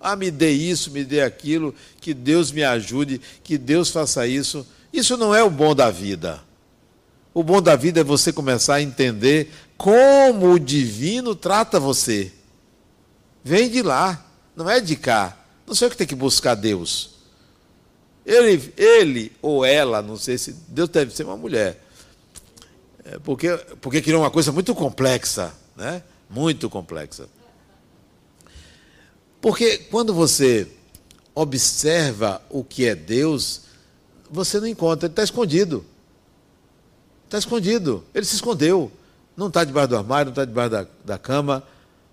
Ah, 0.00 0.16
me 0.16 0.30
dê 0.30 0.50
isso, 0.50 0.90
me 0.90 1.04
dê 1.04 1.22
aquilo, 1.22 1.74
que 2.00 2.14
Deus 2.14 2.50
me 2.50 2.64
ajude, 2.64 3.20
que 3.42 3.58
Deus 3.58 3.90
faça 3.90 4.26
isso. 4.26 4.66
Isso 4.92 5.16
não 5.16 5.34
é 5.34 5.42
o 5.42 5.50
bom 5.50 5.74
da 5.74 5.90
vida. 5.90 6.42
O 7.34 7.42
bom 7.42 7.62
da 7.62 7.76
vida 7.76 8.00
é 8.00 8.04
você 8.04 8.32
começar 8.32 8.76
a 8.76 8.82
entender 8.82 9.50
como 9.76 10.52
o 10.52 10.58
divino 10.58 11.34
trata 11.34 11.80
você. 11.80 12.32
Vem 13.44 13.70
de 13.70 13.82
lá, 13.82 14.24
não 14.54 14.68
é 14.68 14.80
de 14.80 14.96
cá. 14.96 15.36
Não 15.66 15.74
sei 15.74 15.88
o 15.88 15.90
que 15.90 15.96
tem 15.96 16.06
que 16.06 16.14
buscar 16.14 16.54
Deus. 16.54 17.10
Ele, 18.24 18.72
ele 18.76 19.32
ou 19.40 19.64
ela, 19.64 20.02
não 20.02 20.16
sei 20.16 20.38
se. 20.38 20.52
Deus 20.68 20.88
deve 20.88 21.14
ser 21.14 21.24
uma 21.24 21.36
mulher. 21.36 21.82
É 23.04 23.18
porque, 23.18 23.48
porque 23.80 24.00
criou 24.00 24.22
uma 24.22 24.30
coisa 24.30 24.52
muito 24.52 24.74
complexa, 24.74 25.52
né? 25.82 26.02
Muito 26.30 26.70
complexa. 26.70 27.28
Porque 29.40 29.78
quando 29.78 30.14
você 30.14 30.68
observa 31.34 32.40
o 32.48 32.62
que 32.62 32.86
é 32.86 32.94
Deus, 32.94 33.62
você 34.30 34.60
não 34.60 34.68
encontra, 34.68 35.06
ele 35.06 35.12
está 35.12 35.24
escondido. 35.24 35.84
Está 37.24 37.36
escondido. 37.38 38.04
Ele 38.14 38.24
se 38.24 38.36
escondeu. 38.36 38.92
Não 39.36 39.48
está 39.48 39.64
debaixo 39.64 39.88
do 39.88 39.96
armário, 39.96 40.26
não 40.26 40.32
está 40.32 40.44
debaixo 40.44 40.70
da, 40.70 40.86
da 41.04 41.18
cama, 41.18 41.64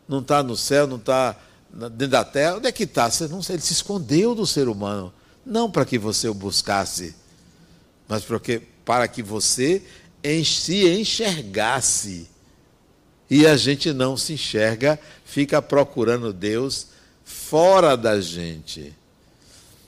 não 0.08 0.20
está 0.20 0.42
no 0.42 0.58
céu, 0.58 0.88
não 0.88 0.98
está 0.98 1.36
dentro 1.72 2.08
da 2.08 2.26
terra. 2.26 2.58
Onde 2.58 2.68
é 2.68 2.72
que 2.72 2.86
está? 2.86 3.08
Ele 3.50 3.62
se 3.62 3.74
escondeu 3.74 4.34
do 4.34 4.48
ser 4.48 4.68
humano. 4.68 5.14
Não 5.46 5.70
para 5.70 5.86
que 5.86 6.00
você 6.00 6.28
o 6.28 6.34
buscasse, 6.34 7.16
mas 8.08 8.24
porque, 8.24 8.64
para 8.84 9.08
que 9.08 9.22
você 9.22 9.84
se 10.44 10.88
enxergasse. 11.00 12.28
E 13.30 13.46
a 13.46 13.56
gente 13.56 13.94
não 13.94 14.18
se 14.18 14.34
enxerga, 14.34 15.00
fica 15.24 15.62
procurando 15.62 16.34
Deus 16.34 16.88
fora 17.24 17.96
da 17.96 18.20
gente. 18.20 18.94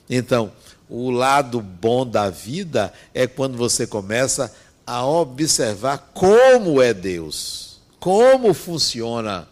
Então, 0.09 0.51
o 0.87 1.09
lado 1.09 1.61
bom 1.61 2.05
da 2.05 2.29
vida 2.29 2.93
é 3.13 3.25
quando 3.25 3.57
você 3.57 3.87
começa 3.87 4.53
a 4.85 5.05
observar 5.05 6.11
como 6.13 6.81
é 6.81 6.93
Deus, 6.93 7.79
como 7.99 8.53
funciona. 8.53 9.47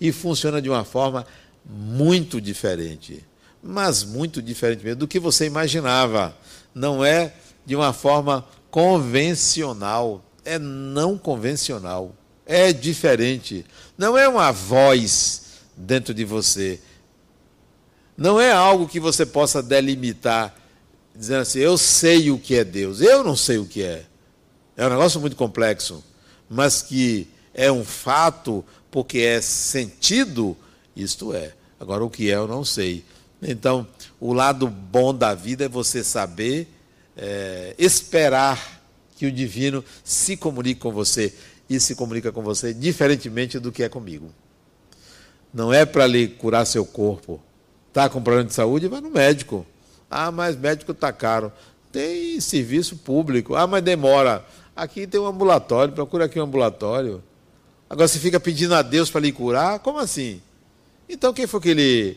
E 0.00 0.12
funciona 0.12 0.60
de 0.60 0.68
uma 0.68 0.84
forma 0.84 1.26
muito 1.68 2.40
diferente, 2.40 3.24
mas 3.62 4.04
muito 4.04 4.40
diferente 4.40 4.84
mesmo 4.84 5.00
do 5.00 5.08
que 5.08 5.18
você 5.18 5.46
imaginava. 5.46 6.36
Não 6.74 7.04
é 7.04 7.32
de 7.64 7.74
uma 7.74 7.92
forma 7.92 8.46
convencional, 8.70 10.22
é 10.44 10.58
não 10.58 11.18
convencional, 11.18 12.14
é 12.46 12.72
diferente. 12.72 13.66
Não 13.98 14.16
é 14.16 14.28
uma 14.28 14.52
voz 14.52 15.42
dentro 15.76 16.14
de 16.14 16.24
você. 16.24 16.80
Não 18.16 18.40
é 18.40 18.52
algo 18.52 18.88
que 18.88 19.00
você 19.00 19.26
possa 19.26 19.62
delimitar, 19.62 20.54
dizendo 21.14 21.40
assim: 21.42 21.58
eu 21.58 21.76
sei 21.76 22.30
o 22.30 22.38
que 22.38 22.54
é 22.54 22.64
Deus. 22.64 23.00
Eu 23.00 23.24
não 23.24 23.36
sei 23.36 23.58
o 23.58 23.66
que 23.66 23.82
é. 23.82 24.04
É 24.76 24.86
um 24.86 24.90
negócio 24.90 25.20
muito 25.20 25.36
complexo, 25.36 26.04
mas 26.48 26.80
que 26.80 27.28
é 27.52 27.70
um 27.72 27.84
fato 27.84 28.64
porque 28.90 29.18
é 29.18 29.40
sentido, 29.40 30.56
isto 30.94 31.34
é. 31.34 31.52
Agora, 31.78 32.04
o 32.04 32.08
que 32.08 32.30
é, 32.30 32.36
eu 32.36 32.46
não 32.46 32.64
sei. 32.64 33.04
Então, 33.42 33.86
o 34.18 34.32
lado 34.32 34.66
bom 34.68 35.14
da 35.14 35.34
vida 35.34 35.64
é 35.64 35.68
você 35.68 36.02
saber 36.02 36.68
é, 37.16 37.74
esperar 37.78 38.82
que 39.16 39.26
o 39.26 39.32
divino 39.32 39.84
se 40.04 40.36
comunique 40.36 40.80
com 40.80 40.92
você 40.92 41.34
e 41.68 41.80
se 41.80 41.94
comunica 41.94 42.30
com 42.32 42.42
você 42.42 42.72
diferentemente 42.72 43.58
do 43.58 43.72
que 43.72 43.82
é 43.82 43.88
comigo. 43.88 44.30
Não 45.52 45.72
é 45.72 45.84
para 45.84 46.06
lhe 46.06 46.28
curar 46.28 46.64
seu 46.66 46.84
corpo. 46.84 47.40
Está 47.88 48.08
com 48.08 48.22
problema 48.22 48.46
de 48.46 48.54
saúde? 48.54 48.88
Vai 48.88 49.00
no 49.00 49.10
médico. 49.10 49.66
Ah, 50.10 50.30
mas 50.30 50.56
médico 50.56 50.92
está 50.92 51.12
caro. 51.12 51.52
Tem 51.90 52.38
serviço 52.40 52.96
público. 52.96 53.54
Ah, 53.54 53.66
mas 53.66 53.82
demora. 53.82 54.44
Aqui 54.74 55.06
tem 55.06 55.18
um 55.18 55.26
ambulatório, 55.26 55.94
procura 55.94 56.26
aqui 56.26 56.38
um 56.38 56.44
ambulatório. 56.44 57.22
Agora 57.88 58.06
você 58.06 58.18
fica 58.18 58.38
pedindo 58.38 58.74
a 58.74 58.82
Deus 58.82 59.10
para 59.10 59.22
lhe 59.22 59.32
curar? 59.32 59.78
Como 59.78 59.98
assim? 59.98 60.42
Então 61.08 61.32
quem 61.32 61.46
foi 61.46 61.60
que 61.60 61.72
lhe, 61.72 62.16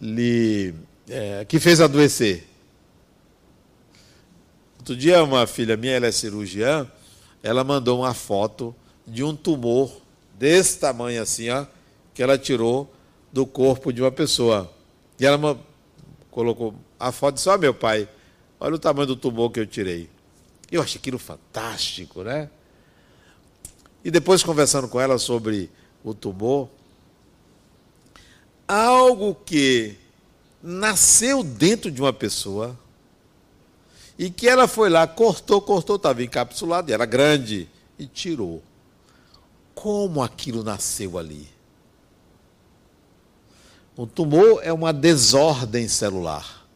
lhe 0.00 0.74
é, 1.08 1.44
que 1.44 1.60
fez 1.60 1.80
adoecer? 1.80 2.46
Outro 4.78 4.96
dia 4.96 5.22
uma 5.22 5.46
filha 5.46 5.76
minha, 5.76 5.92
ela 5.92 6.06
é 6.06 6.12
cirurgiã, 6.12 6.88
ela 7.42 7.64
mandou 7.64 8.00
uma 8.00 8.14
foto 8.14 8.74
de 9.06 9.24
um 9.24 9.34
tumor 9.34 9.90
desse 10.38 10.78
tamanho 10.78 11.20
assim, 11.20 11.50
ó, 11.50 11.66
que 12.14 12.22
ela 12.22 12.38
tirou 12.38 12.92
do 13.32 13.46
corpo 13.46 13.92
de 13.92 14.00
uma 14.00 14.12
pessoa. 14.12 14.72
E 15.18 15.26
ela 15.26 15.58
colocou 16.30 16.74
a 16.98 17.10
foto 17.10 17.34
e 17.34 17.36
disse, 17.36 17.48
ó 17.48 17.58
meu 17.58 17.74
pai, 17.74 18.08
olha 18.60 18.74
o 18.74 18.78
tamanho 18.78 19.08
do 19.08 19.16
tumor 19.16 19.50
que 19.50 19.60
eu 19.60 19.66
tirei. 19.66 20.08
Eu 20.70 20.82
achei 20.82 20.98
aquilo 20.98 21.18
fantástico, 21.18 22.22
né? 22.22 22.48
E 24.04 24.10
depois, 24.10 24.42
conversando 24.42 24.88
com 24.88 25.00
ela 25.00 25.18
sobre 25.18 25.70
o 26.02 26.12
tumor, 26.12 26.68
algo 28.66 29.34
que 29.34 29.96
nasceu 30.62 31.42
dentro 31.42 31.90
de 31.90 32.00
uma 32.00 32.12
pessoa 32.12 32.78
e 34.22 34.30
que 34.30 34.48
ela 34.48 34.68
foi 34.68 34.88
lá, 34.88 35.04
cortou, 35.04 35.60
cortou, 35.60 35.96
estava 35.96 36.22
encapsulado, 36.22 36.92
era 36.92 37.04
grande, 37.04 37.68
e 37.98 38.06
tirou. 38.06 38.62
Como 39.74 40.22
aquilo 40.22 40.62
nasceu 40.62 41.18
ali? 41.18 41.48
O 43.96 44.06
tumor 44.06 44.60
é 44.62 44.72
uma 44.72 44.92
desordem 44.92 45.88
celular. 45.88 46.68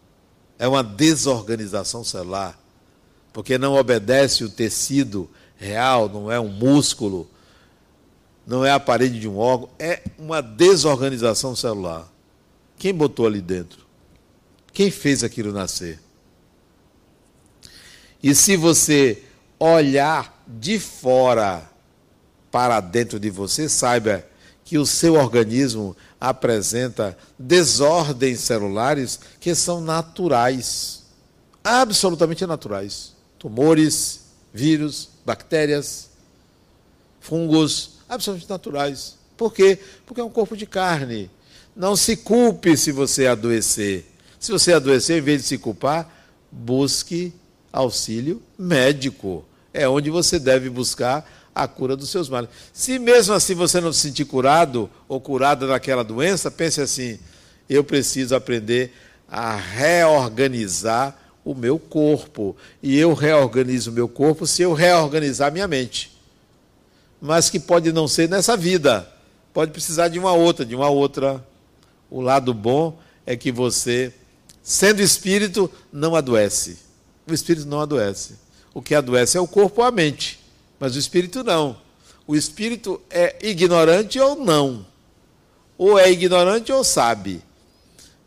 é 0.59 0.67
uma 0.67 0.83
desorganização 0.83 2.03
celular, 2.03 2.59
porque 3.33 3.57
não 3.59 3.75
obedece 3.75 4.43
o 4.43 4.51
tecido 4.51 5.31
real, 5.57 6.09
não 6.09 6.33
é 6.33 6.41
um 6.41 6.49
músculo, 6.49 7.31
não 8.45 8.65
é 8.65 8.73
a 8.73 8.81
parede 8.81 9.21
de 9.21 9.29
um 9.29 9.39
órgão, 9.39 9.69
é 9.79 10.03
uma 10.19 10.41
desorganização 10.43 11.55
celular. 11.55 12.13
Quem 12.77 12.93
botou 12.93 13.25
ali 13.25 13.41
dentro? 13.41 13.87
Quem 14.73 14.91
fez 14.91 15.23
aquilo 15.23 15.53
nascer? 15.53 16.06
E 18.27 18.35
se 18.35 18.57
você 18.57 19.23
olhar 19.57 20.43
de 20.49 20.81
fora 20.81 21.63
para 22.51 22.81
dentro 22.81 23.21
de 23.21 23.31
você, 23.31 23.69
saiba 23.69 24.27
que 24.65 24.79
o 24.79 24.85
seu 24.85 25.15
organismo 25.15 25.97
apresenta 26.21 27.17
desordens 27.39 28.41
celulares 28.41 29.21
que 29.39 29.55
são 29.55 29.81
naturais, 29.81 31.05
absolutamente 31.63 32.45
naturais. 32.45 33.13
Tumores, 33.39 34.23
vírus, 34.53 35.09
bactérias, 35.25 36.09
fungos, 37.21 37.91
absolutamente 38.09 38.51
naturais. 38.51 39.19
Por 39.37 39.55
quê? 39.55 39.79
Porque 40.05 40.21
é 40.21 40.25
um 40.25 40.31
corpo 40.31 40.57
de 40.57 40.67
carne. 40.67 41.31
Não 41.77 41.95
se 41.95 42.17
culpe 42.17 42.77
se 42.77 42.91
você 42.91 43.29
adoecer. 43.29 44.05
Se 44.41 44.51
você 44.51 44.73
adoecer, 44.73 45.19
em 45.19 45.25
vez 45.25 45.43
de 45.43 45.47
se 45.47 45.59
culpar, 45.59 46.11
busque 46.51 47.33
auxílio 47.77 48.43
médico. 48.59 49.45
É 49.73 49.87
onde 49.87 50.09
você 50.09 50.39
deve 50.39 50.71
buscar 50.71 51.31
a 51.55 51.69
cura 51.69 51.95
dos 51.95 52.09
seus 52.09 52.29
males. 52.29 52.49
Se 52.73 52.99
mesmo 52.99 53.35
assim 53.35 53.55
você 53.55 53.81
não 53.81 53.93
se 53.93 54.01
sentir 54.01 54.25
curado 54.25 54.91
ou 55.07 55.21
curada 55.21 55.67
daquela 55.67 56.03
doença, 56.03 56.51
pense 56.51 56.81
assim: 56.81 57.19
eu 57.69 57.85
preciso 57.85 58.35
aprender 58.35 58.93
a 59.29 59.55
reorganizar 59.57 61.17
o 61.45 61.55
meu 61.55 61.79
corpo. 61.79 62.57
E 62.83 62.99
eu 62.99 63.13
reorganizo 63.13 63.91
o 63.91 63.95
meu 63.95 64.09
corpo 64.09 64.47
se 64.47 64.63
eu 64.63 64.73
reorganizar 64.73 65.53
minha 65.53 65.69
mente. 65.69 66.17
Mas 67.21 67.51
que 67.51 67.61
pode 67.61 67.93
não 67.93 68.09
ser 68.09 68.29
nessa 68.29 68.57
vida, 68.57 69.11
pode 69.53 69.71
precisar 69.71 70.09
de 70.09 70.19
uma 70.19 70.33
outra, 70.33 70.65
de 70.65 70.75
uma 70.75 70.89
outra. 70.89 71.45
O 72.11 72.21
lado 72.21 72.55
bom 72.55 72.99
é 73.27 73.37
que 73.37 73.51
você, 73.51 74.13
sendo 74.63 75.03
espírito, 75.03 75.71
não 75.93 76.15
adoece. 76.15 76.86
O 77.27 77.33
espírito 77.33 77.67
não 77.67 77.81
adoece. 77.81 78.35
O 78.73 78.83
que 78.83 78.95
adoece 78.95 79.37
é 79.37 79.41
o 79.41 79.49
corpo 79.49 79.81
ou 79.81 79.87
a 79.87 79.91
mente. 79.91 80.39
Mas 80.79 80.95
o 80.95 80.99
espírito 80.99 81.43
não. 81.43 81.77
O 82.27 82.37
espírito 82.37 83.01
é 83.11 83.37
ignorante 83.43 84.21
ou 84.21 84.37
não. 84.37 84.87
Ou 85.79 85.99
é 85.99 86.11
ignorante 86.11 86.73
ou 86.73 86.85
sabe. 86.85 87.43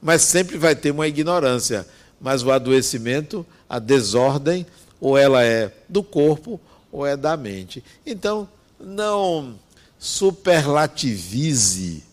Mas 0.01 0.23
sempre 0.23 0.57
vai 0.57 0.75
ter 0.75 0.91
uma 0.91 1.07
ignorância. 1.07 1.87
Mas 2.19 2.43
o 2.43 2.51
adoecimento, 2.51 3.45
a 3.69 3.79
desordem, 3.79 4.65
ou 4.99 5.17
ela 5.17 5.41
é 5.43 5.71
do 5.87 6.03
corpo 6.03 6.59
ou 6.91 7.05
é 7.05 7.15
da 7.15 7.37
mente. 7.37 7.83
Então, 8.05 8.49
não 8.79 9.59
superlativize 9.97 12.03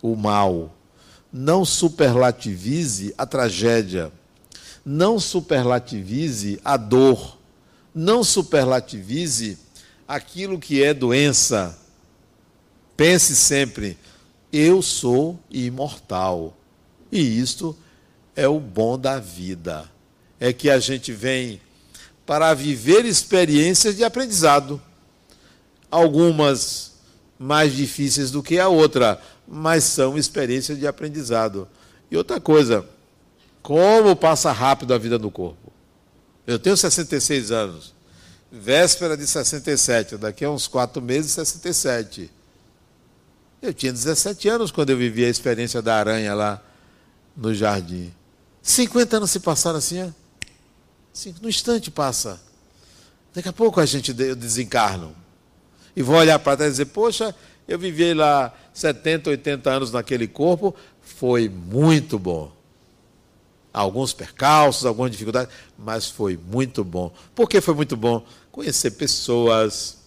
o 0.00 0.16
mal. 0.16 0.72
Não 1.32 1.64
superlativize 1.64 3.14
a 3.16 3.24
tragédia. 3.24 4.12
Não 4.84 5.18
superlativize 5.18 6.60
a 6.64 6.76
dor 6.76 7.42
não 7.94 8.24
superlativize 8.24 9.58
aquilo 10.06 10.58
que 10.58 10.82
é 10.82 10.94
doença. 10.94 11.78
Pense 12.96 13.34
sempre, 13.36 13.98
eu 14.52 14.80
sou 14.82 15.38
imortal. 15.50 16.56
E 17.10 17.20
isto 17.20 17.76
é 18.34 18.48
o 18.48 18.58
bom 18.58 18.98
da 18.98 19.18
vida. 19.18 19.90
É 20.40 20.52
que 20.52 20.70
a 20.70 20.78
gente 20.78 21.12
vem 21.12 21.60
para 22.24 22.54
viver 22.54 23.04
experiências 23.04 23.96
de 23.96 24.04
aprendizado. 24.04 24.80
Algumas 25.90 26.92
mais 27.38 27.74
difíceis 27.74 28.30
do 28.30 28.42
que 28.42 28.58
a 28.58 28.68
outra, 28.68 29.20
mas 29.46 29.84
são 29.84 30.16
experiências 30.16 30.78
de 30.78 30.86
aprendizado. 30.86 31.68
E 32.10 32.16
outra 32.16 32.40
coisa, 32.40 32.86
como 33.62 34.16
passa 34.16 34.50
rápido 34.50 34.92
a 34.92 34.98
vida 34.98 35.18
no 35.18 35.30
corpo. 35.30 35.72
Eu 36.46 36.58
tenho 36.58 36.76
66 36.76 37.52
anos. 37.52 37.94
Véspera 38.50 39.16
de 39.16 39.26
67. 39.26 40.16
Daqui 40.16 40.44
a 40.44 40.50
uns 40.50 40.66
quatro 40.66 41.00
meses, 41.00 41.30
67. 41.32 42.30
Eu 43.62 43.72
tinha 43.72 43.92
17 43.92 44.48
anos 44.48 44.72
quando 44.72 44.90
eu 44.90 44.96
vivi 44.96 45.24
a 45.24 45.28
experiência 45.28 45.80
da 45.80 45.94
aranha 45.94 46.34
lá 46.34 46.60
no 47.36 47.54
jardim. 47.54 48.12
50 48.60 49.18
anos 49.18 49.30
se 49.30 49.38
passaram 49.38 49.78
assim, 49.78 50.02
ó. 50.02 50.08
no 51.40 51.48
instante 51.48 51.90
passa. 51.90 52.40
Daqui 53.32 53.48
a 53.48 53.52
pouco 53.52 53.80
a 53.80 53.86
gente 53.86 54.12
desencarna. 54.12 55.10
E 55.94 56.02
vou 56.02 56.16
olhar 56.16 56.38
para 56.40 56.56
trás 56.56 56.70
e 56.70 56.72
dizer, 56.72 56.86
poxa, 56.86 57.34
eu 57.68 57.78
vivi 57.78 58.12
lá 58.12 58.52
70, 58.74 59.30
80 59.30 59.70
anos 59.70 59.92
naquele 59.92 60.26
corpo, 60.26 60.74
foi 61.00 61.48
muito 61.48 62.18
bom 62.18 62.61
alguns 63.72 64.12
percalços, 64.12 64.84
algumas 64.84 65.10
dificuldades, 65.10 65.52
mas 65.78 66.08
foi 66.08 66.38
muito 66.50 66.84
bom. 66.84 67.12
Por 67.34 67.48
que 67.48 67.60
foi 67.60 67.74
muito 67.74 67.96
bom? 67.96 68.24
Conhecer 68.50 68.92
pessoas, 68.92 69.98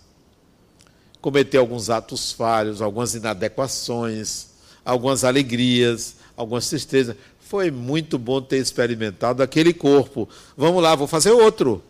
cometer 1.20 1.58
alguns 1.58 1.90
atos 1.90 2.32
falhos, 2.32 2.82
algumas 2.82 3.16
inadequações, 3.16 4.50
algumas 4.84 5.24
alegrias, 5.24 6.18
algumas 6.38 6.70
tristezas. 6.70 7.16
Foi 7.40 7.72
muito 7.72 8.20
bom 8.20 8.42
ter 8.42 8.58
experimentado 8.58 9.42
aquele 9.42 9.74
corpo. 9.74 10.30
Vamos 10.56 10.84
lá, 10.84 10.94
vou 10.94 11.08
fazer 11.08 11.32
outro. 11.32 11.84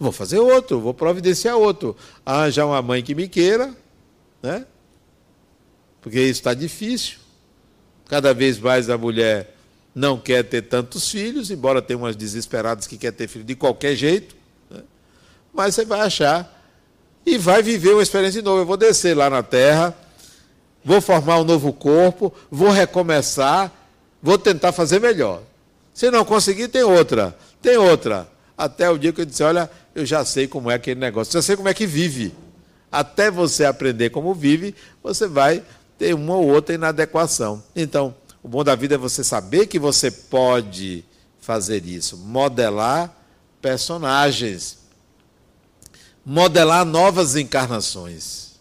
Vou 0.00 0.12
fazer 0.12 0.38
outro, 0.38 0.80
vou 0.80 0.94
providenciar 0.94 1.56
outro. 1.56 1.96
Arranjar 2.24 2.66
uma 2.66 2.80
mãe 2.80 3.02
que 3.02 3.14
me 3.14 3.28
queira, 3.28 3.74
né? 4.42 4.64
Porque 6.00 6.20
isso 6.20 6.40
está 6.40 6.54
difícil. 6.54 7.18
Cada 8.06 8.32
vez 8.32 8.58
mais 8.58 8.88
a 8.88 8.96
mulher 8.96 9.57
não 9.98 10.16
quer 10.16 10.44
ter 10.44 10.62
tantos 10.62 11.10
filhos, 11.10 11.50
embora 11.50 11.82
tenha 11.82 11.98
umas 11.98 12.14
desesperadas 12.14 12.86
que 12.86 12.96
quer 12.96 13.10
ter 13.10 13.26
filho 13.26 13.44
de 13.44 13.56
qualquer 13.56 13.96
jeito, 13.96 14.36
né? 14.70 14.80
mas 15.52 15.74
você 15.74 15.84
vai 15.84 16.00
achar 16.00 16.56
e 17.26 17.36
vai 17.36 17.64
viver 17.64 17.94
uma 17.94 18.02
experiência 18.02 18.40
nova. 18.40 18.60
Eu 18.60 18.66
vou 18.66 18.76
descer 18.76 19.16
lá 19.16 19.28
na 19.28 19.42
terra, 19.42 19.92
vou 20.84 21.00
formar 21.00 21.40
um 21.40 21.44
novo 21.44 21.72
corpo, 21.72 22.32
vou 22.48 22.70
recomeçar, 22.70 23.72
vou 24.22 24.38
tentar 24.38 24.70
fazer 24.70 25.00
melhor. 25.00 25.42
Se 25.92 26.12
não 26.12 26.24
conseguir, 26.24 26.68
tem 26.68 26.84
outra, 26.84 27.36
tem 27.60 27.76
outra. 27.76 28.28
Até 28.56 28.88
o 28.88 28.96
dia 28.96 29.12
que 29.12 29.20
eu 29.20 29.24
disse, 29.24 29.42
olha, 29.42 29.68
eu 29.96 30.06
já 30.06 30.24
sei 30.24 30.46
como 30.46 30.70
é 30.70 30.74
aquele 30.74 31.00
negócio, 31.00 31.32
já 31.32 31.42
sei 31.42 31.56
como 31.56 31.68
é 31.68 31.74
que 31.74 31.86
vive. 31.86 32.32
Até 32.90 33.32
você 33.32 33.64
aprender 33.64 34.10
como 34.10 34.32
vive, 34.32 34.76
você 35.02 35.26
vai 35.26 35.60
ter 35.98 36.14
uma 36.14 36.36
ou 36.36 36.46
outra 36.46 36.76
inadequação. 36.76 37.60
Então, 37.74 38.14
o 38.42 38.48
bom 38.48 38.62
da 38.62 38.74
vida 38.74 38.94
é 38.94 38.98
você 38.98 39.24
saber 39.24 39.66
que 39.66 39.78
você 39.78 40.10
pode 40.10 41.04
fazer 41.40 41.84
isso, 41.86 42.16
modelar 42.16 43.14
personagens, 43.60 44.78
modelar 46.24 46.84
novas 46.84 47.36
encarnações. 47.36 48.52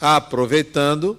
Aproveitando, 0.00 1.18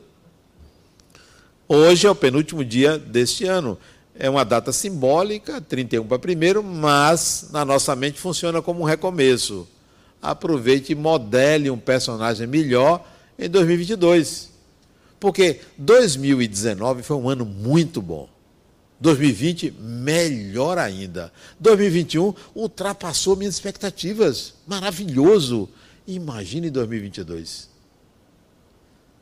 hoje 1.68 2.06
é 2.06 2.10
o 2.10 2.16
penúltimo 2.16 2.66
dia 2.66 2.98
deste 2.98 3.46
ano. 3.46 3.78
É 4.16 4.30
uma 4.30 4.44
data 4.44 4.72
simbólica, 4.72 5.62
31 5.62 6.06
para 6.06 6.20
primeiro, 6.20 6.62
mas 6.62 7.50
na 7.52 7.64
nossa 7.64 7.96
mente 7.96 8.20
funciona 8.20 8.62
como 8.62 8.82
um 8.82 8.86
recomeço. 8.86 9.68
Aproveite 10.22 10.92
e 10.92 10.96
modele 10.96 11.70
um 11.70 11.80
personagem 11.80 12.46
melhor 12.46 13.06
em 13.40 13.50
2022. 13.50 14.53
Porque 15.24 15.62
2019 15.78 17.02
foi 17.02 17.16
um 17.16 17.30
ano 17.30 17.46
muito 17.46 18.02
bom. 18.02 18.28
2020, 19.00 19.72
melhor 19.80 20.78
ainda. 20.78 21.32
2021 21.62 22.34
ultrapassou 22.54 23.38
minhas 23.38 23.54
expectativas. 23.54 24.54
Maravilhoso. 24.68 25.70
Imagine 26.06 26.70
2022. 26.70 27.70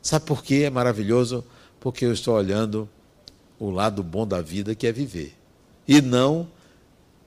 Sabe 0.02 0.26
por 0.26 0.42
que 0.42 0.64
é 0.64 0.70
maravilhoso? 0.70 1.44
Porque 1.78 2.04
eu 2.04 2.12
estou 2.12 2.34
olhando 2.34 2.88
o 3.56 3.70
lado 3.70 4.02
bom 4.02 4.26
da 4.26 4.42
vida, 4.42 4.74
que 4.74 4.88
é 4.88 4.92
viver. 4.92 5.32
E 5.86 6.00
não 6.00 6.48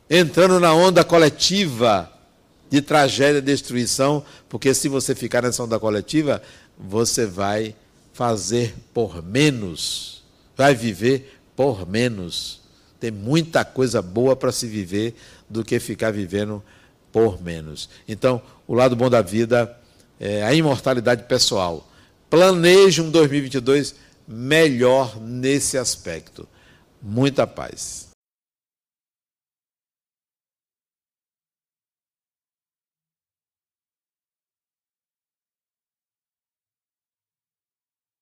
entrando 0.10 0.60
na 0.60 0.74
onda 0.74 1.02
coletiva 1.02 2.12
de 2.70 2.82
tragédia 2.82 3.40
e 3.40 3.42
destruição, 3.42 4.22
porque 4.50 4.74
se 4.74 4.90
você 4.90 5.16
ficar 5.16 5.44
nessa 5.44 5.64
onda 5.64 5.80
coletiva, 5.80 6.42
você 6.78 7.26
vai 7.26 7.74
fazer 8.16 8.74
por 8.94 9.22
menos, 9.22 10.24
vai 10.56 10.74
viver 10.74 11.38
por 11.54 11.86
menos. 11.86 12.62
Tem 12.98 13.12
muita 13.12 13.66
coisa 13.66 14.02
boa 14.02 14.38
para 14.38 14.54
se 14.54 14.68
viver 14.68 15.14
do 15.50 15.66
que 15.66 15.78
ficar 15.82 16.12
vivendo 16.12 16.64
por 17.12 17.44
menos. 17.44 17.90
Então, 18.08 18.42
o 18.66 18.74
lado 18.74 18.96
bom 18.96 19.10
da 19.10 19.22
vida 19.22 19.78
é 20.18 20.42
a 20.44 20.54
imortalidade 20.54 21.24
pessoal. 21.24 21.92
Planeje 22.30 23.02
um 23.02 23.12
2022 23.12 23.96
melhor 24.26 25.20
nesse 25.20 25.78
aspecto. 25.78 26.48
Muita 27.02 27.46
paz. 27.46 28.15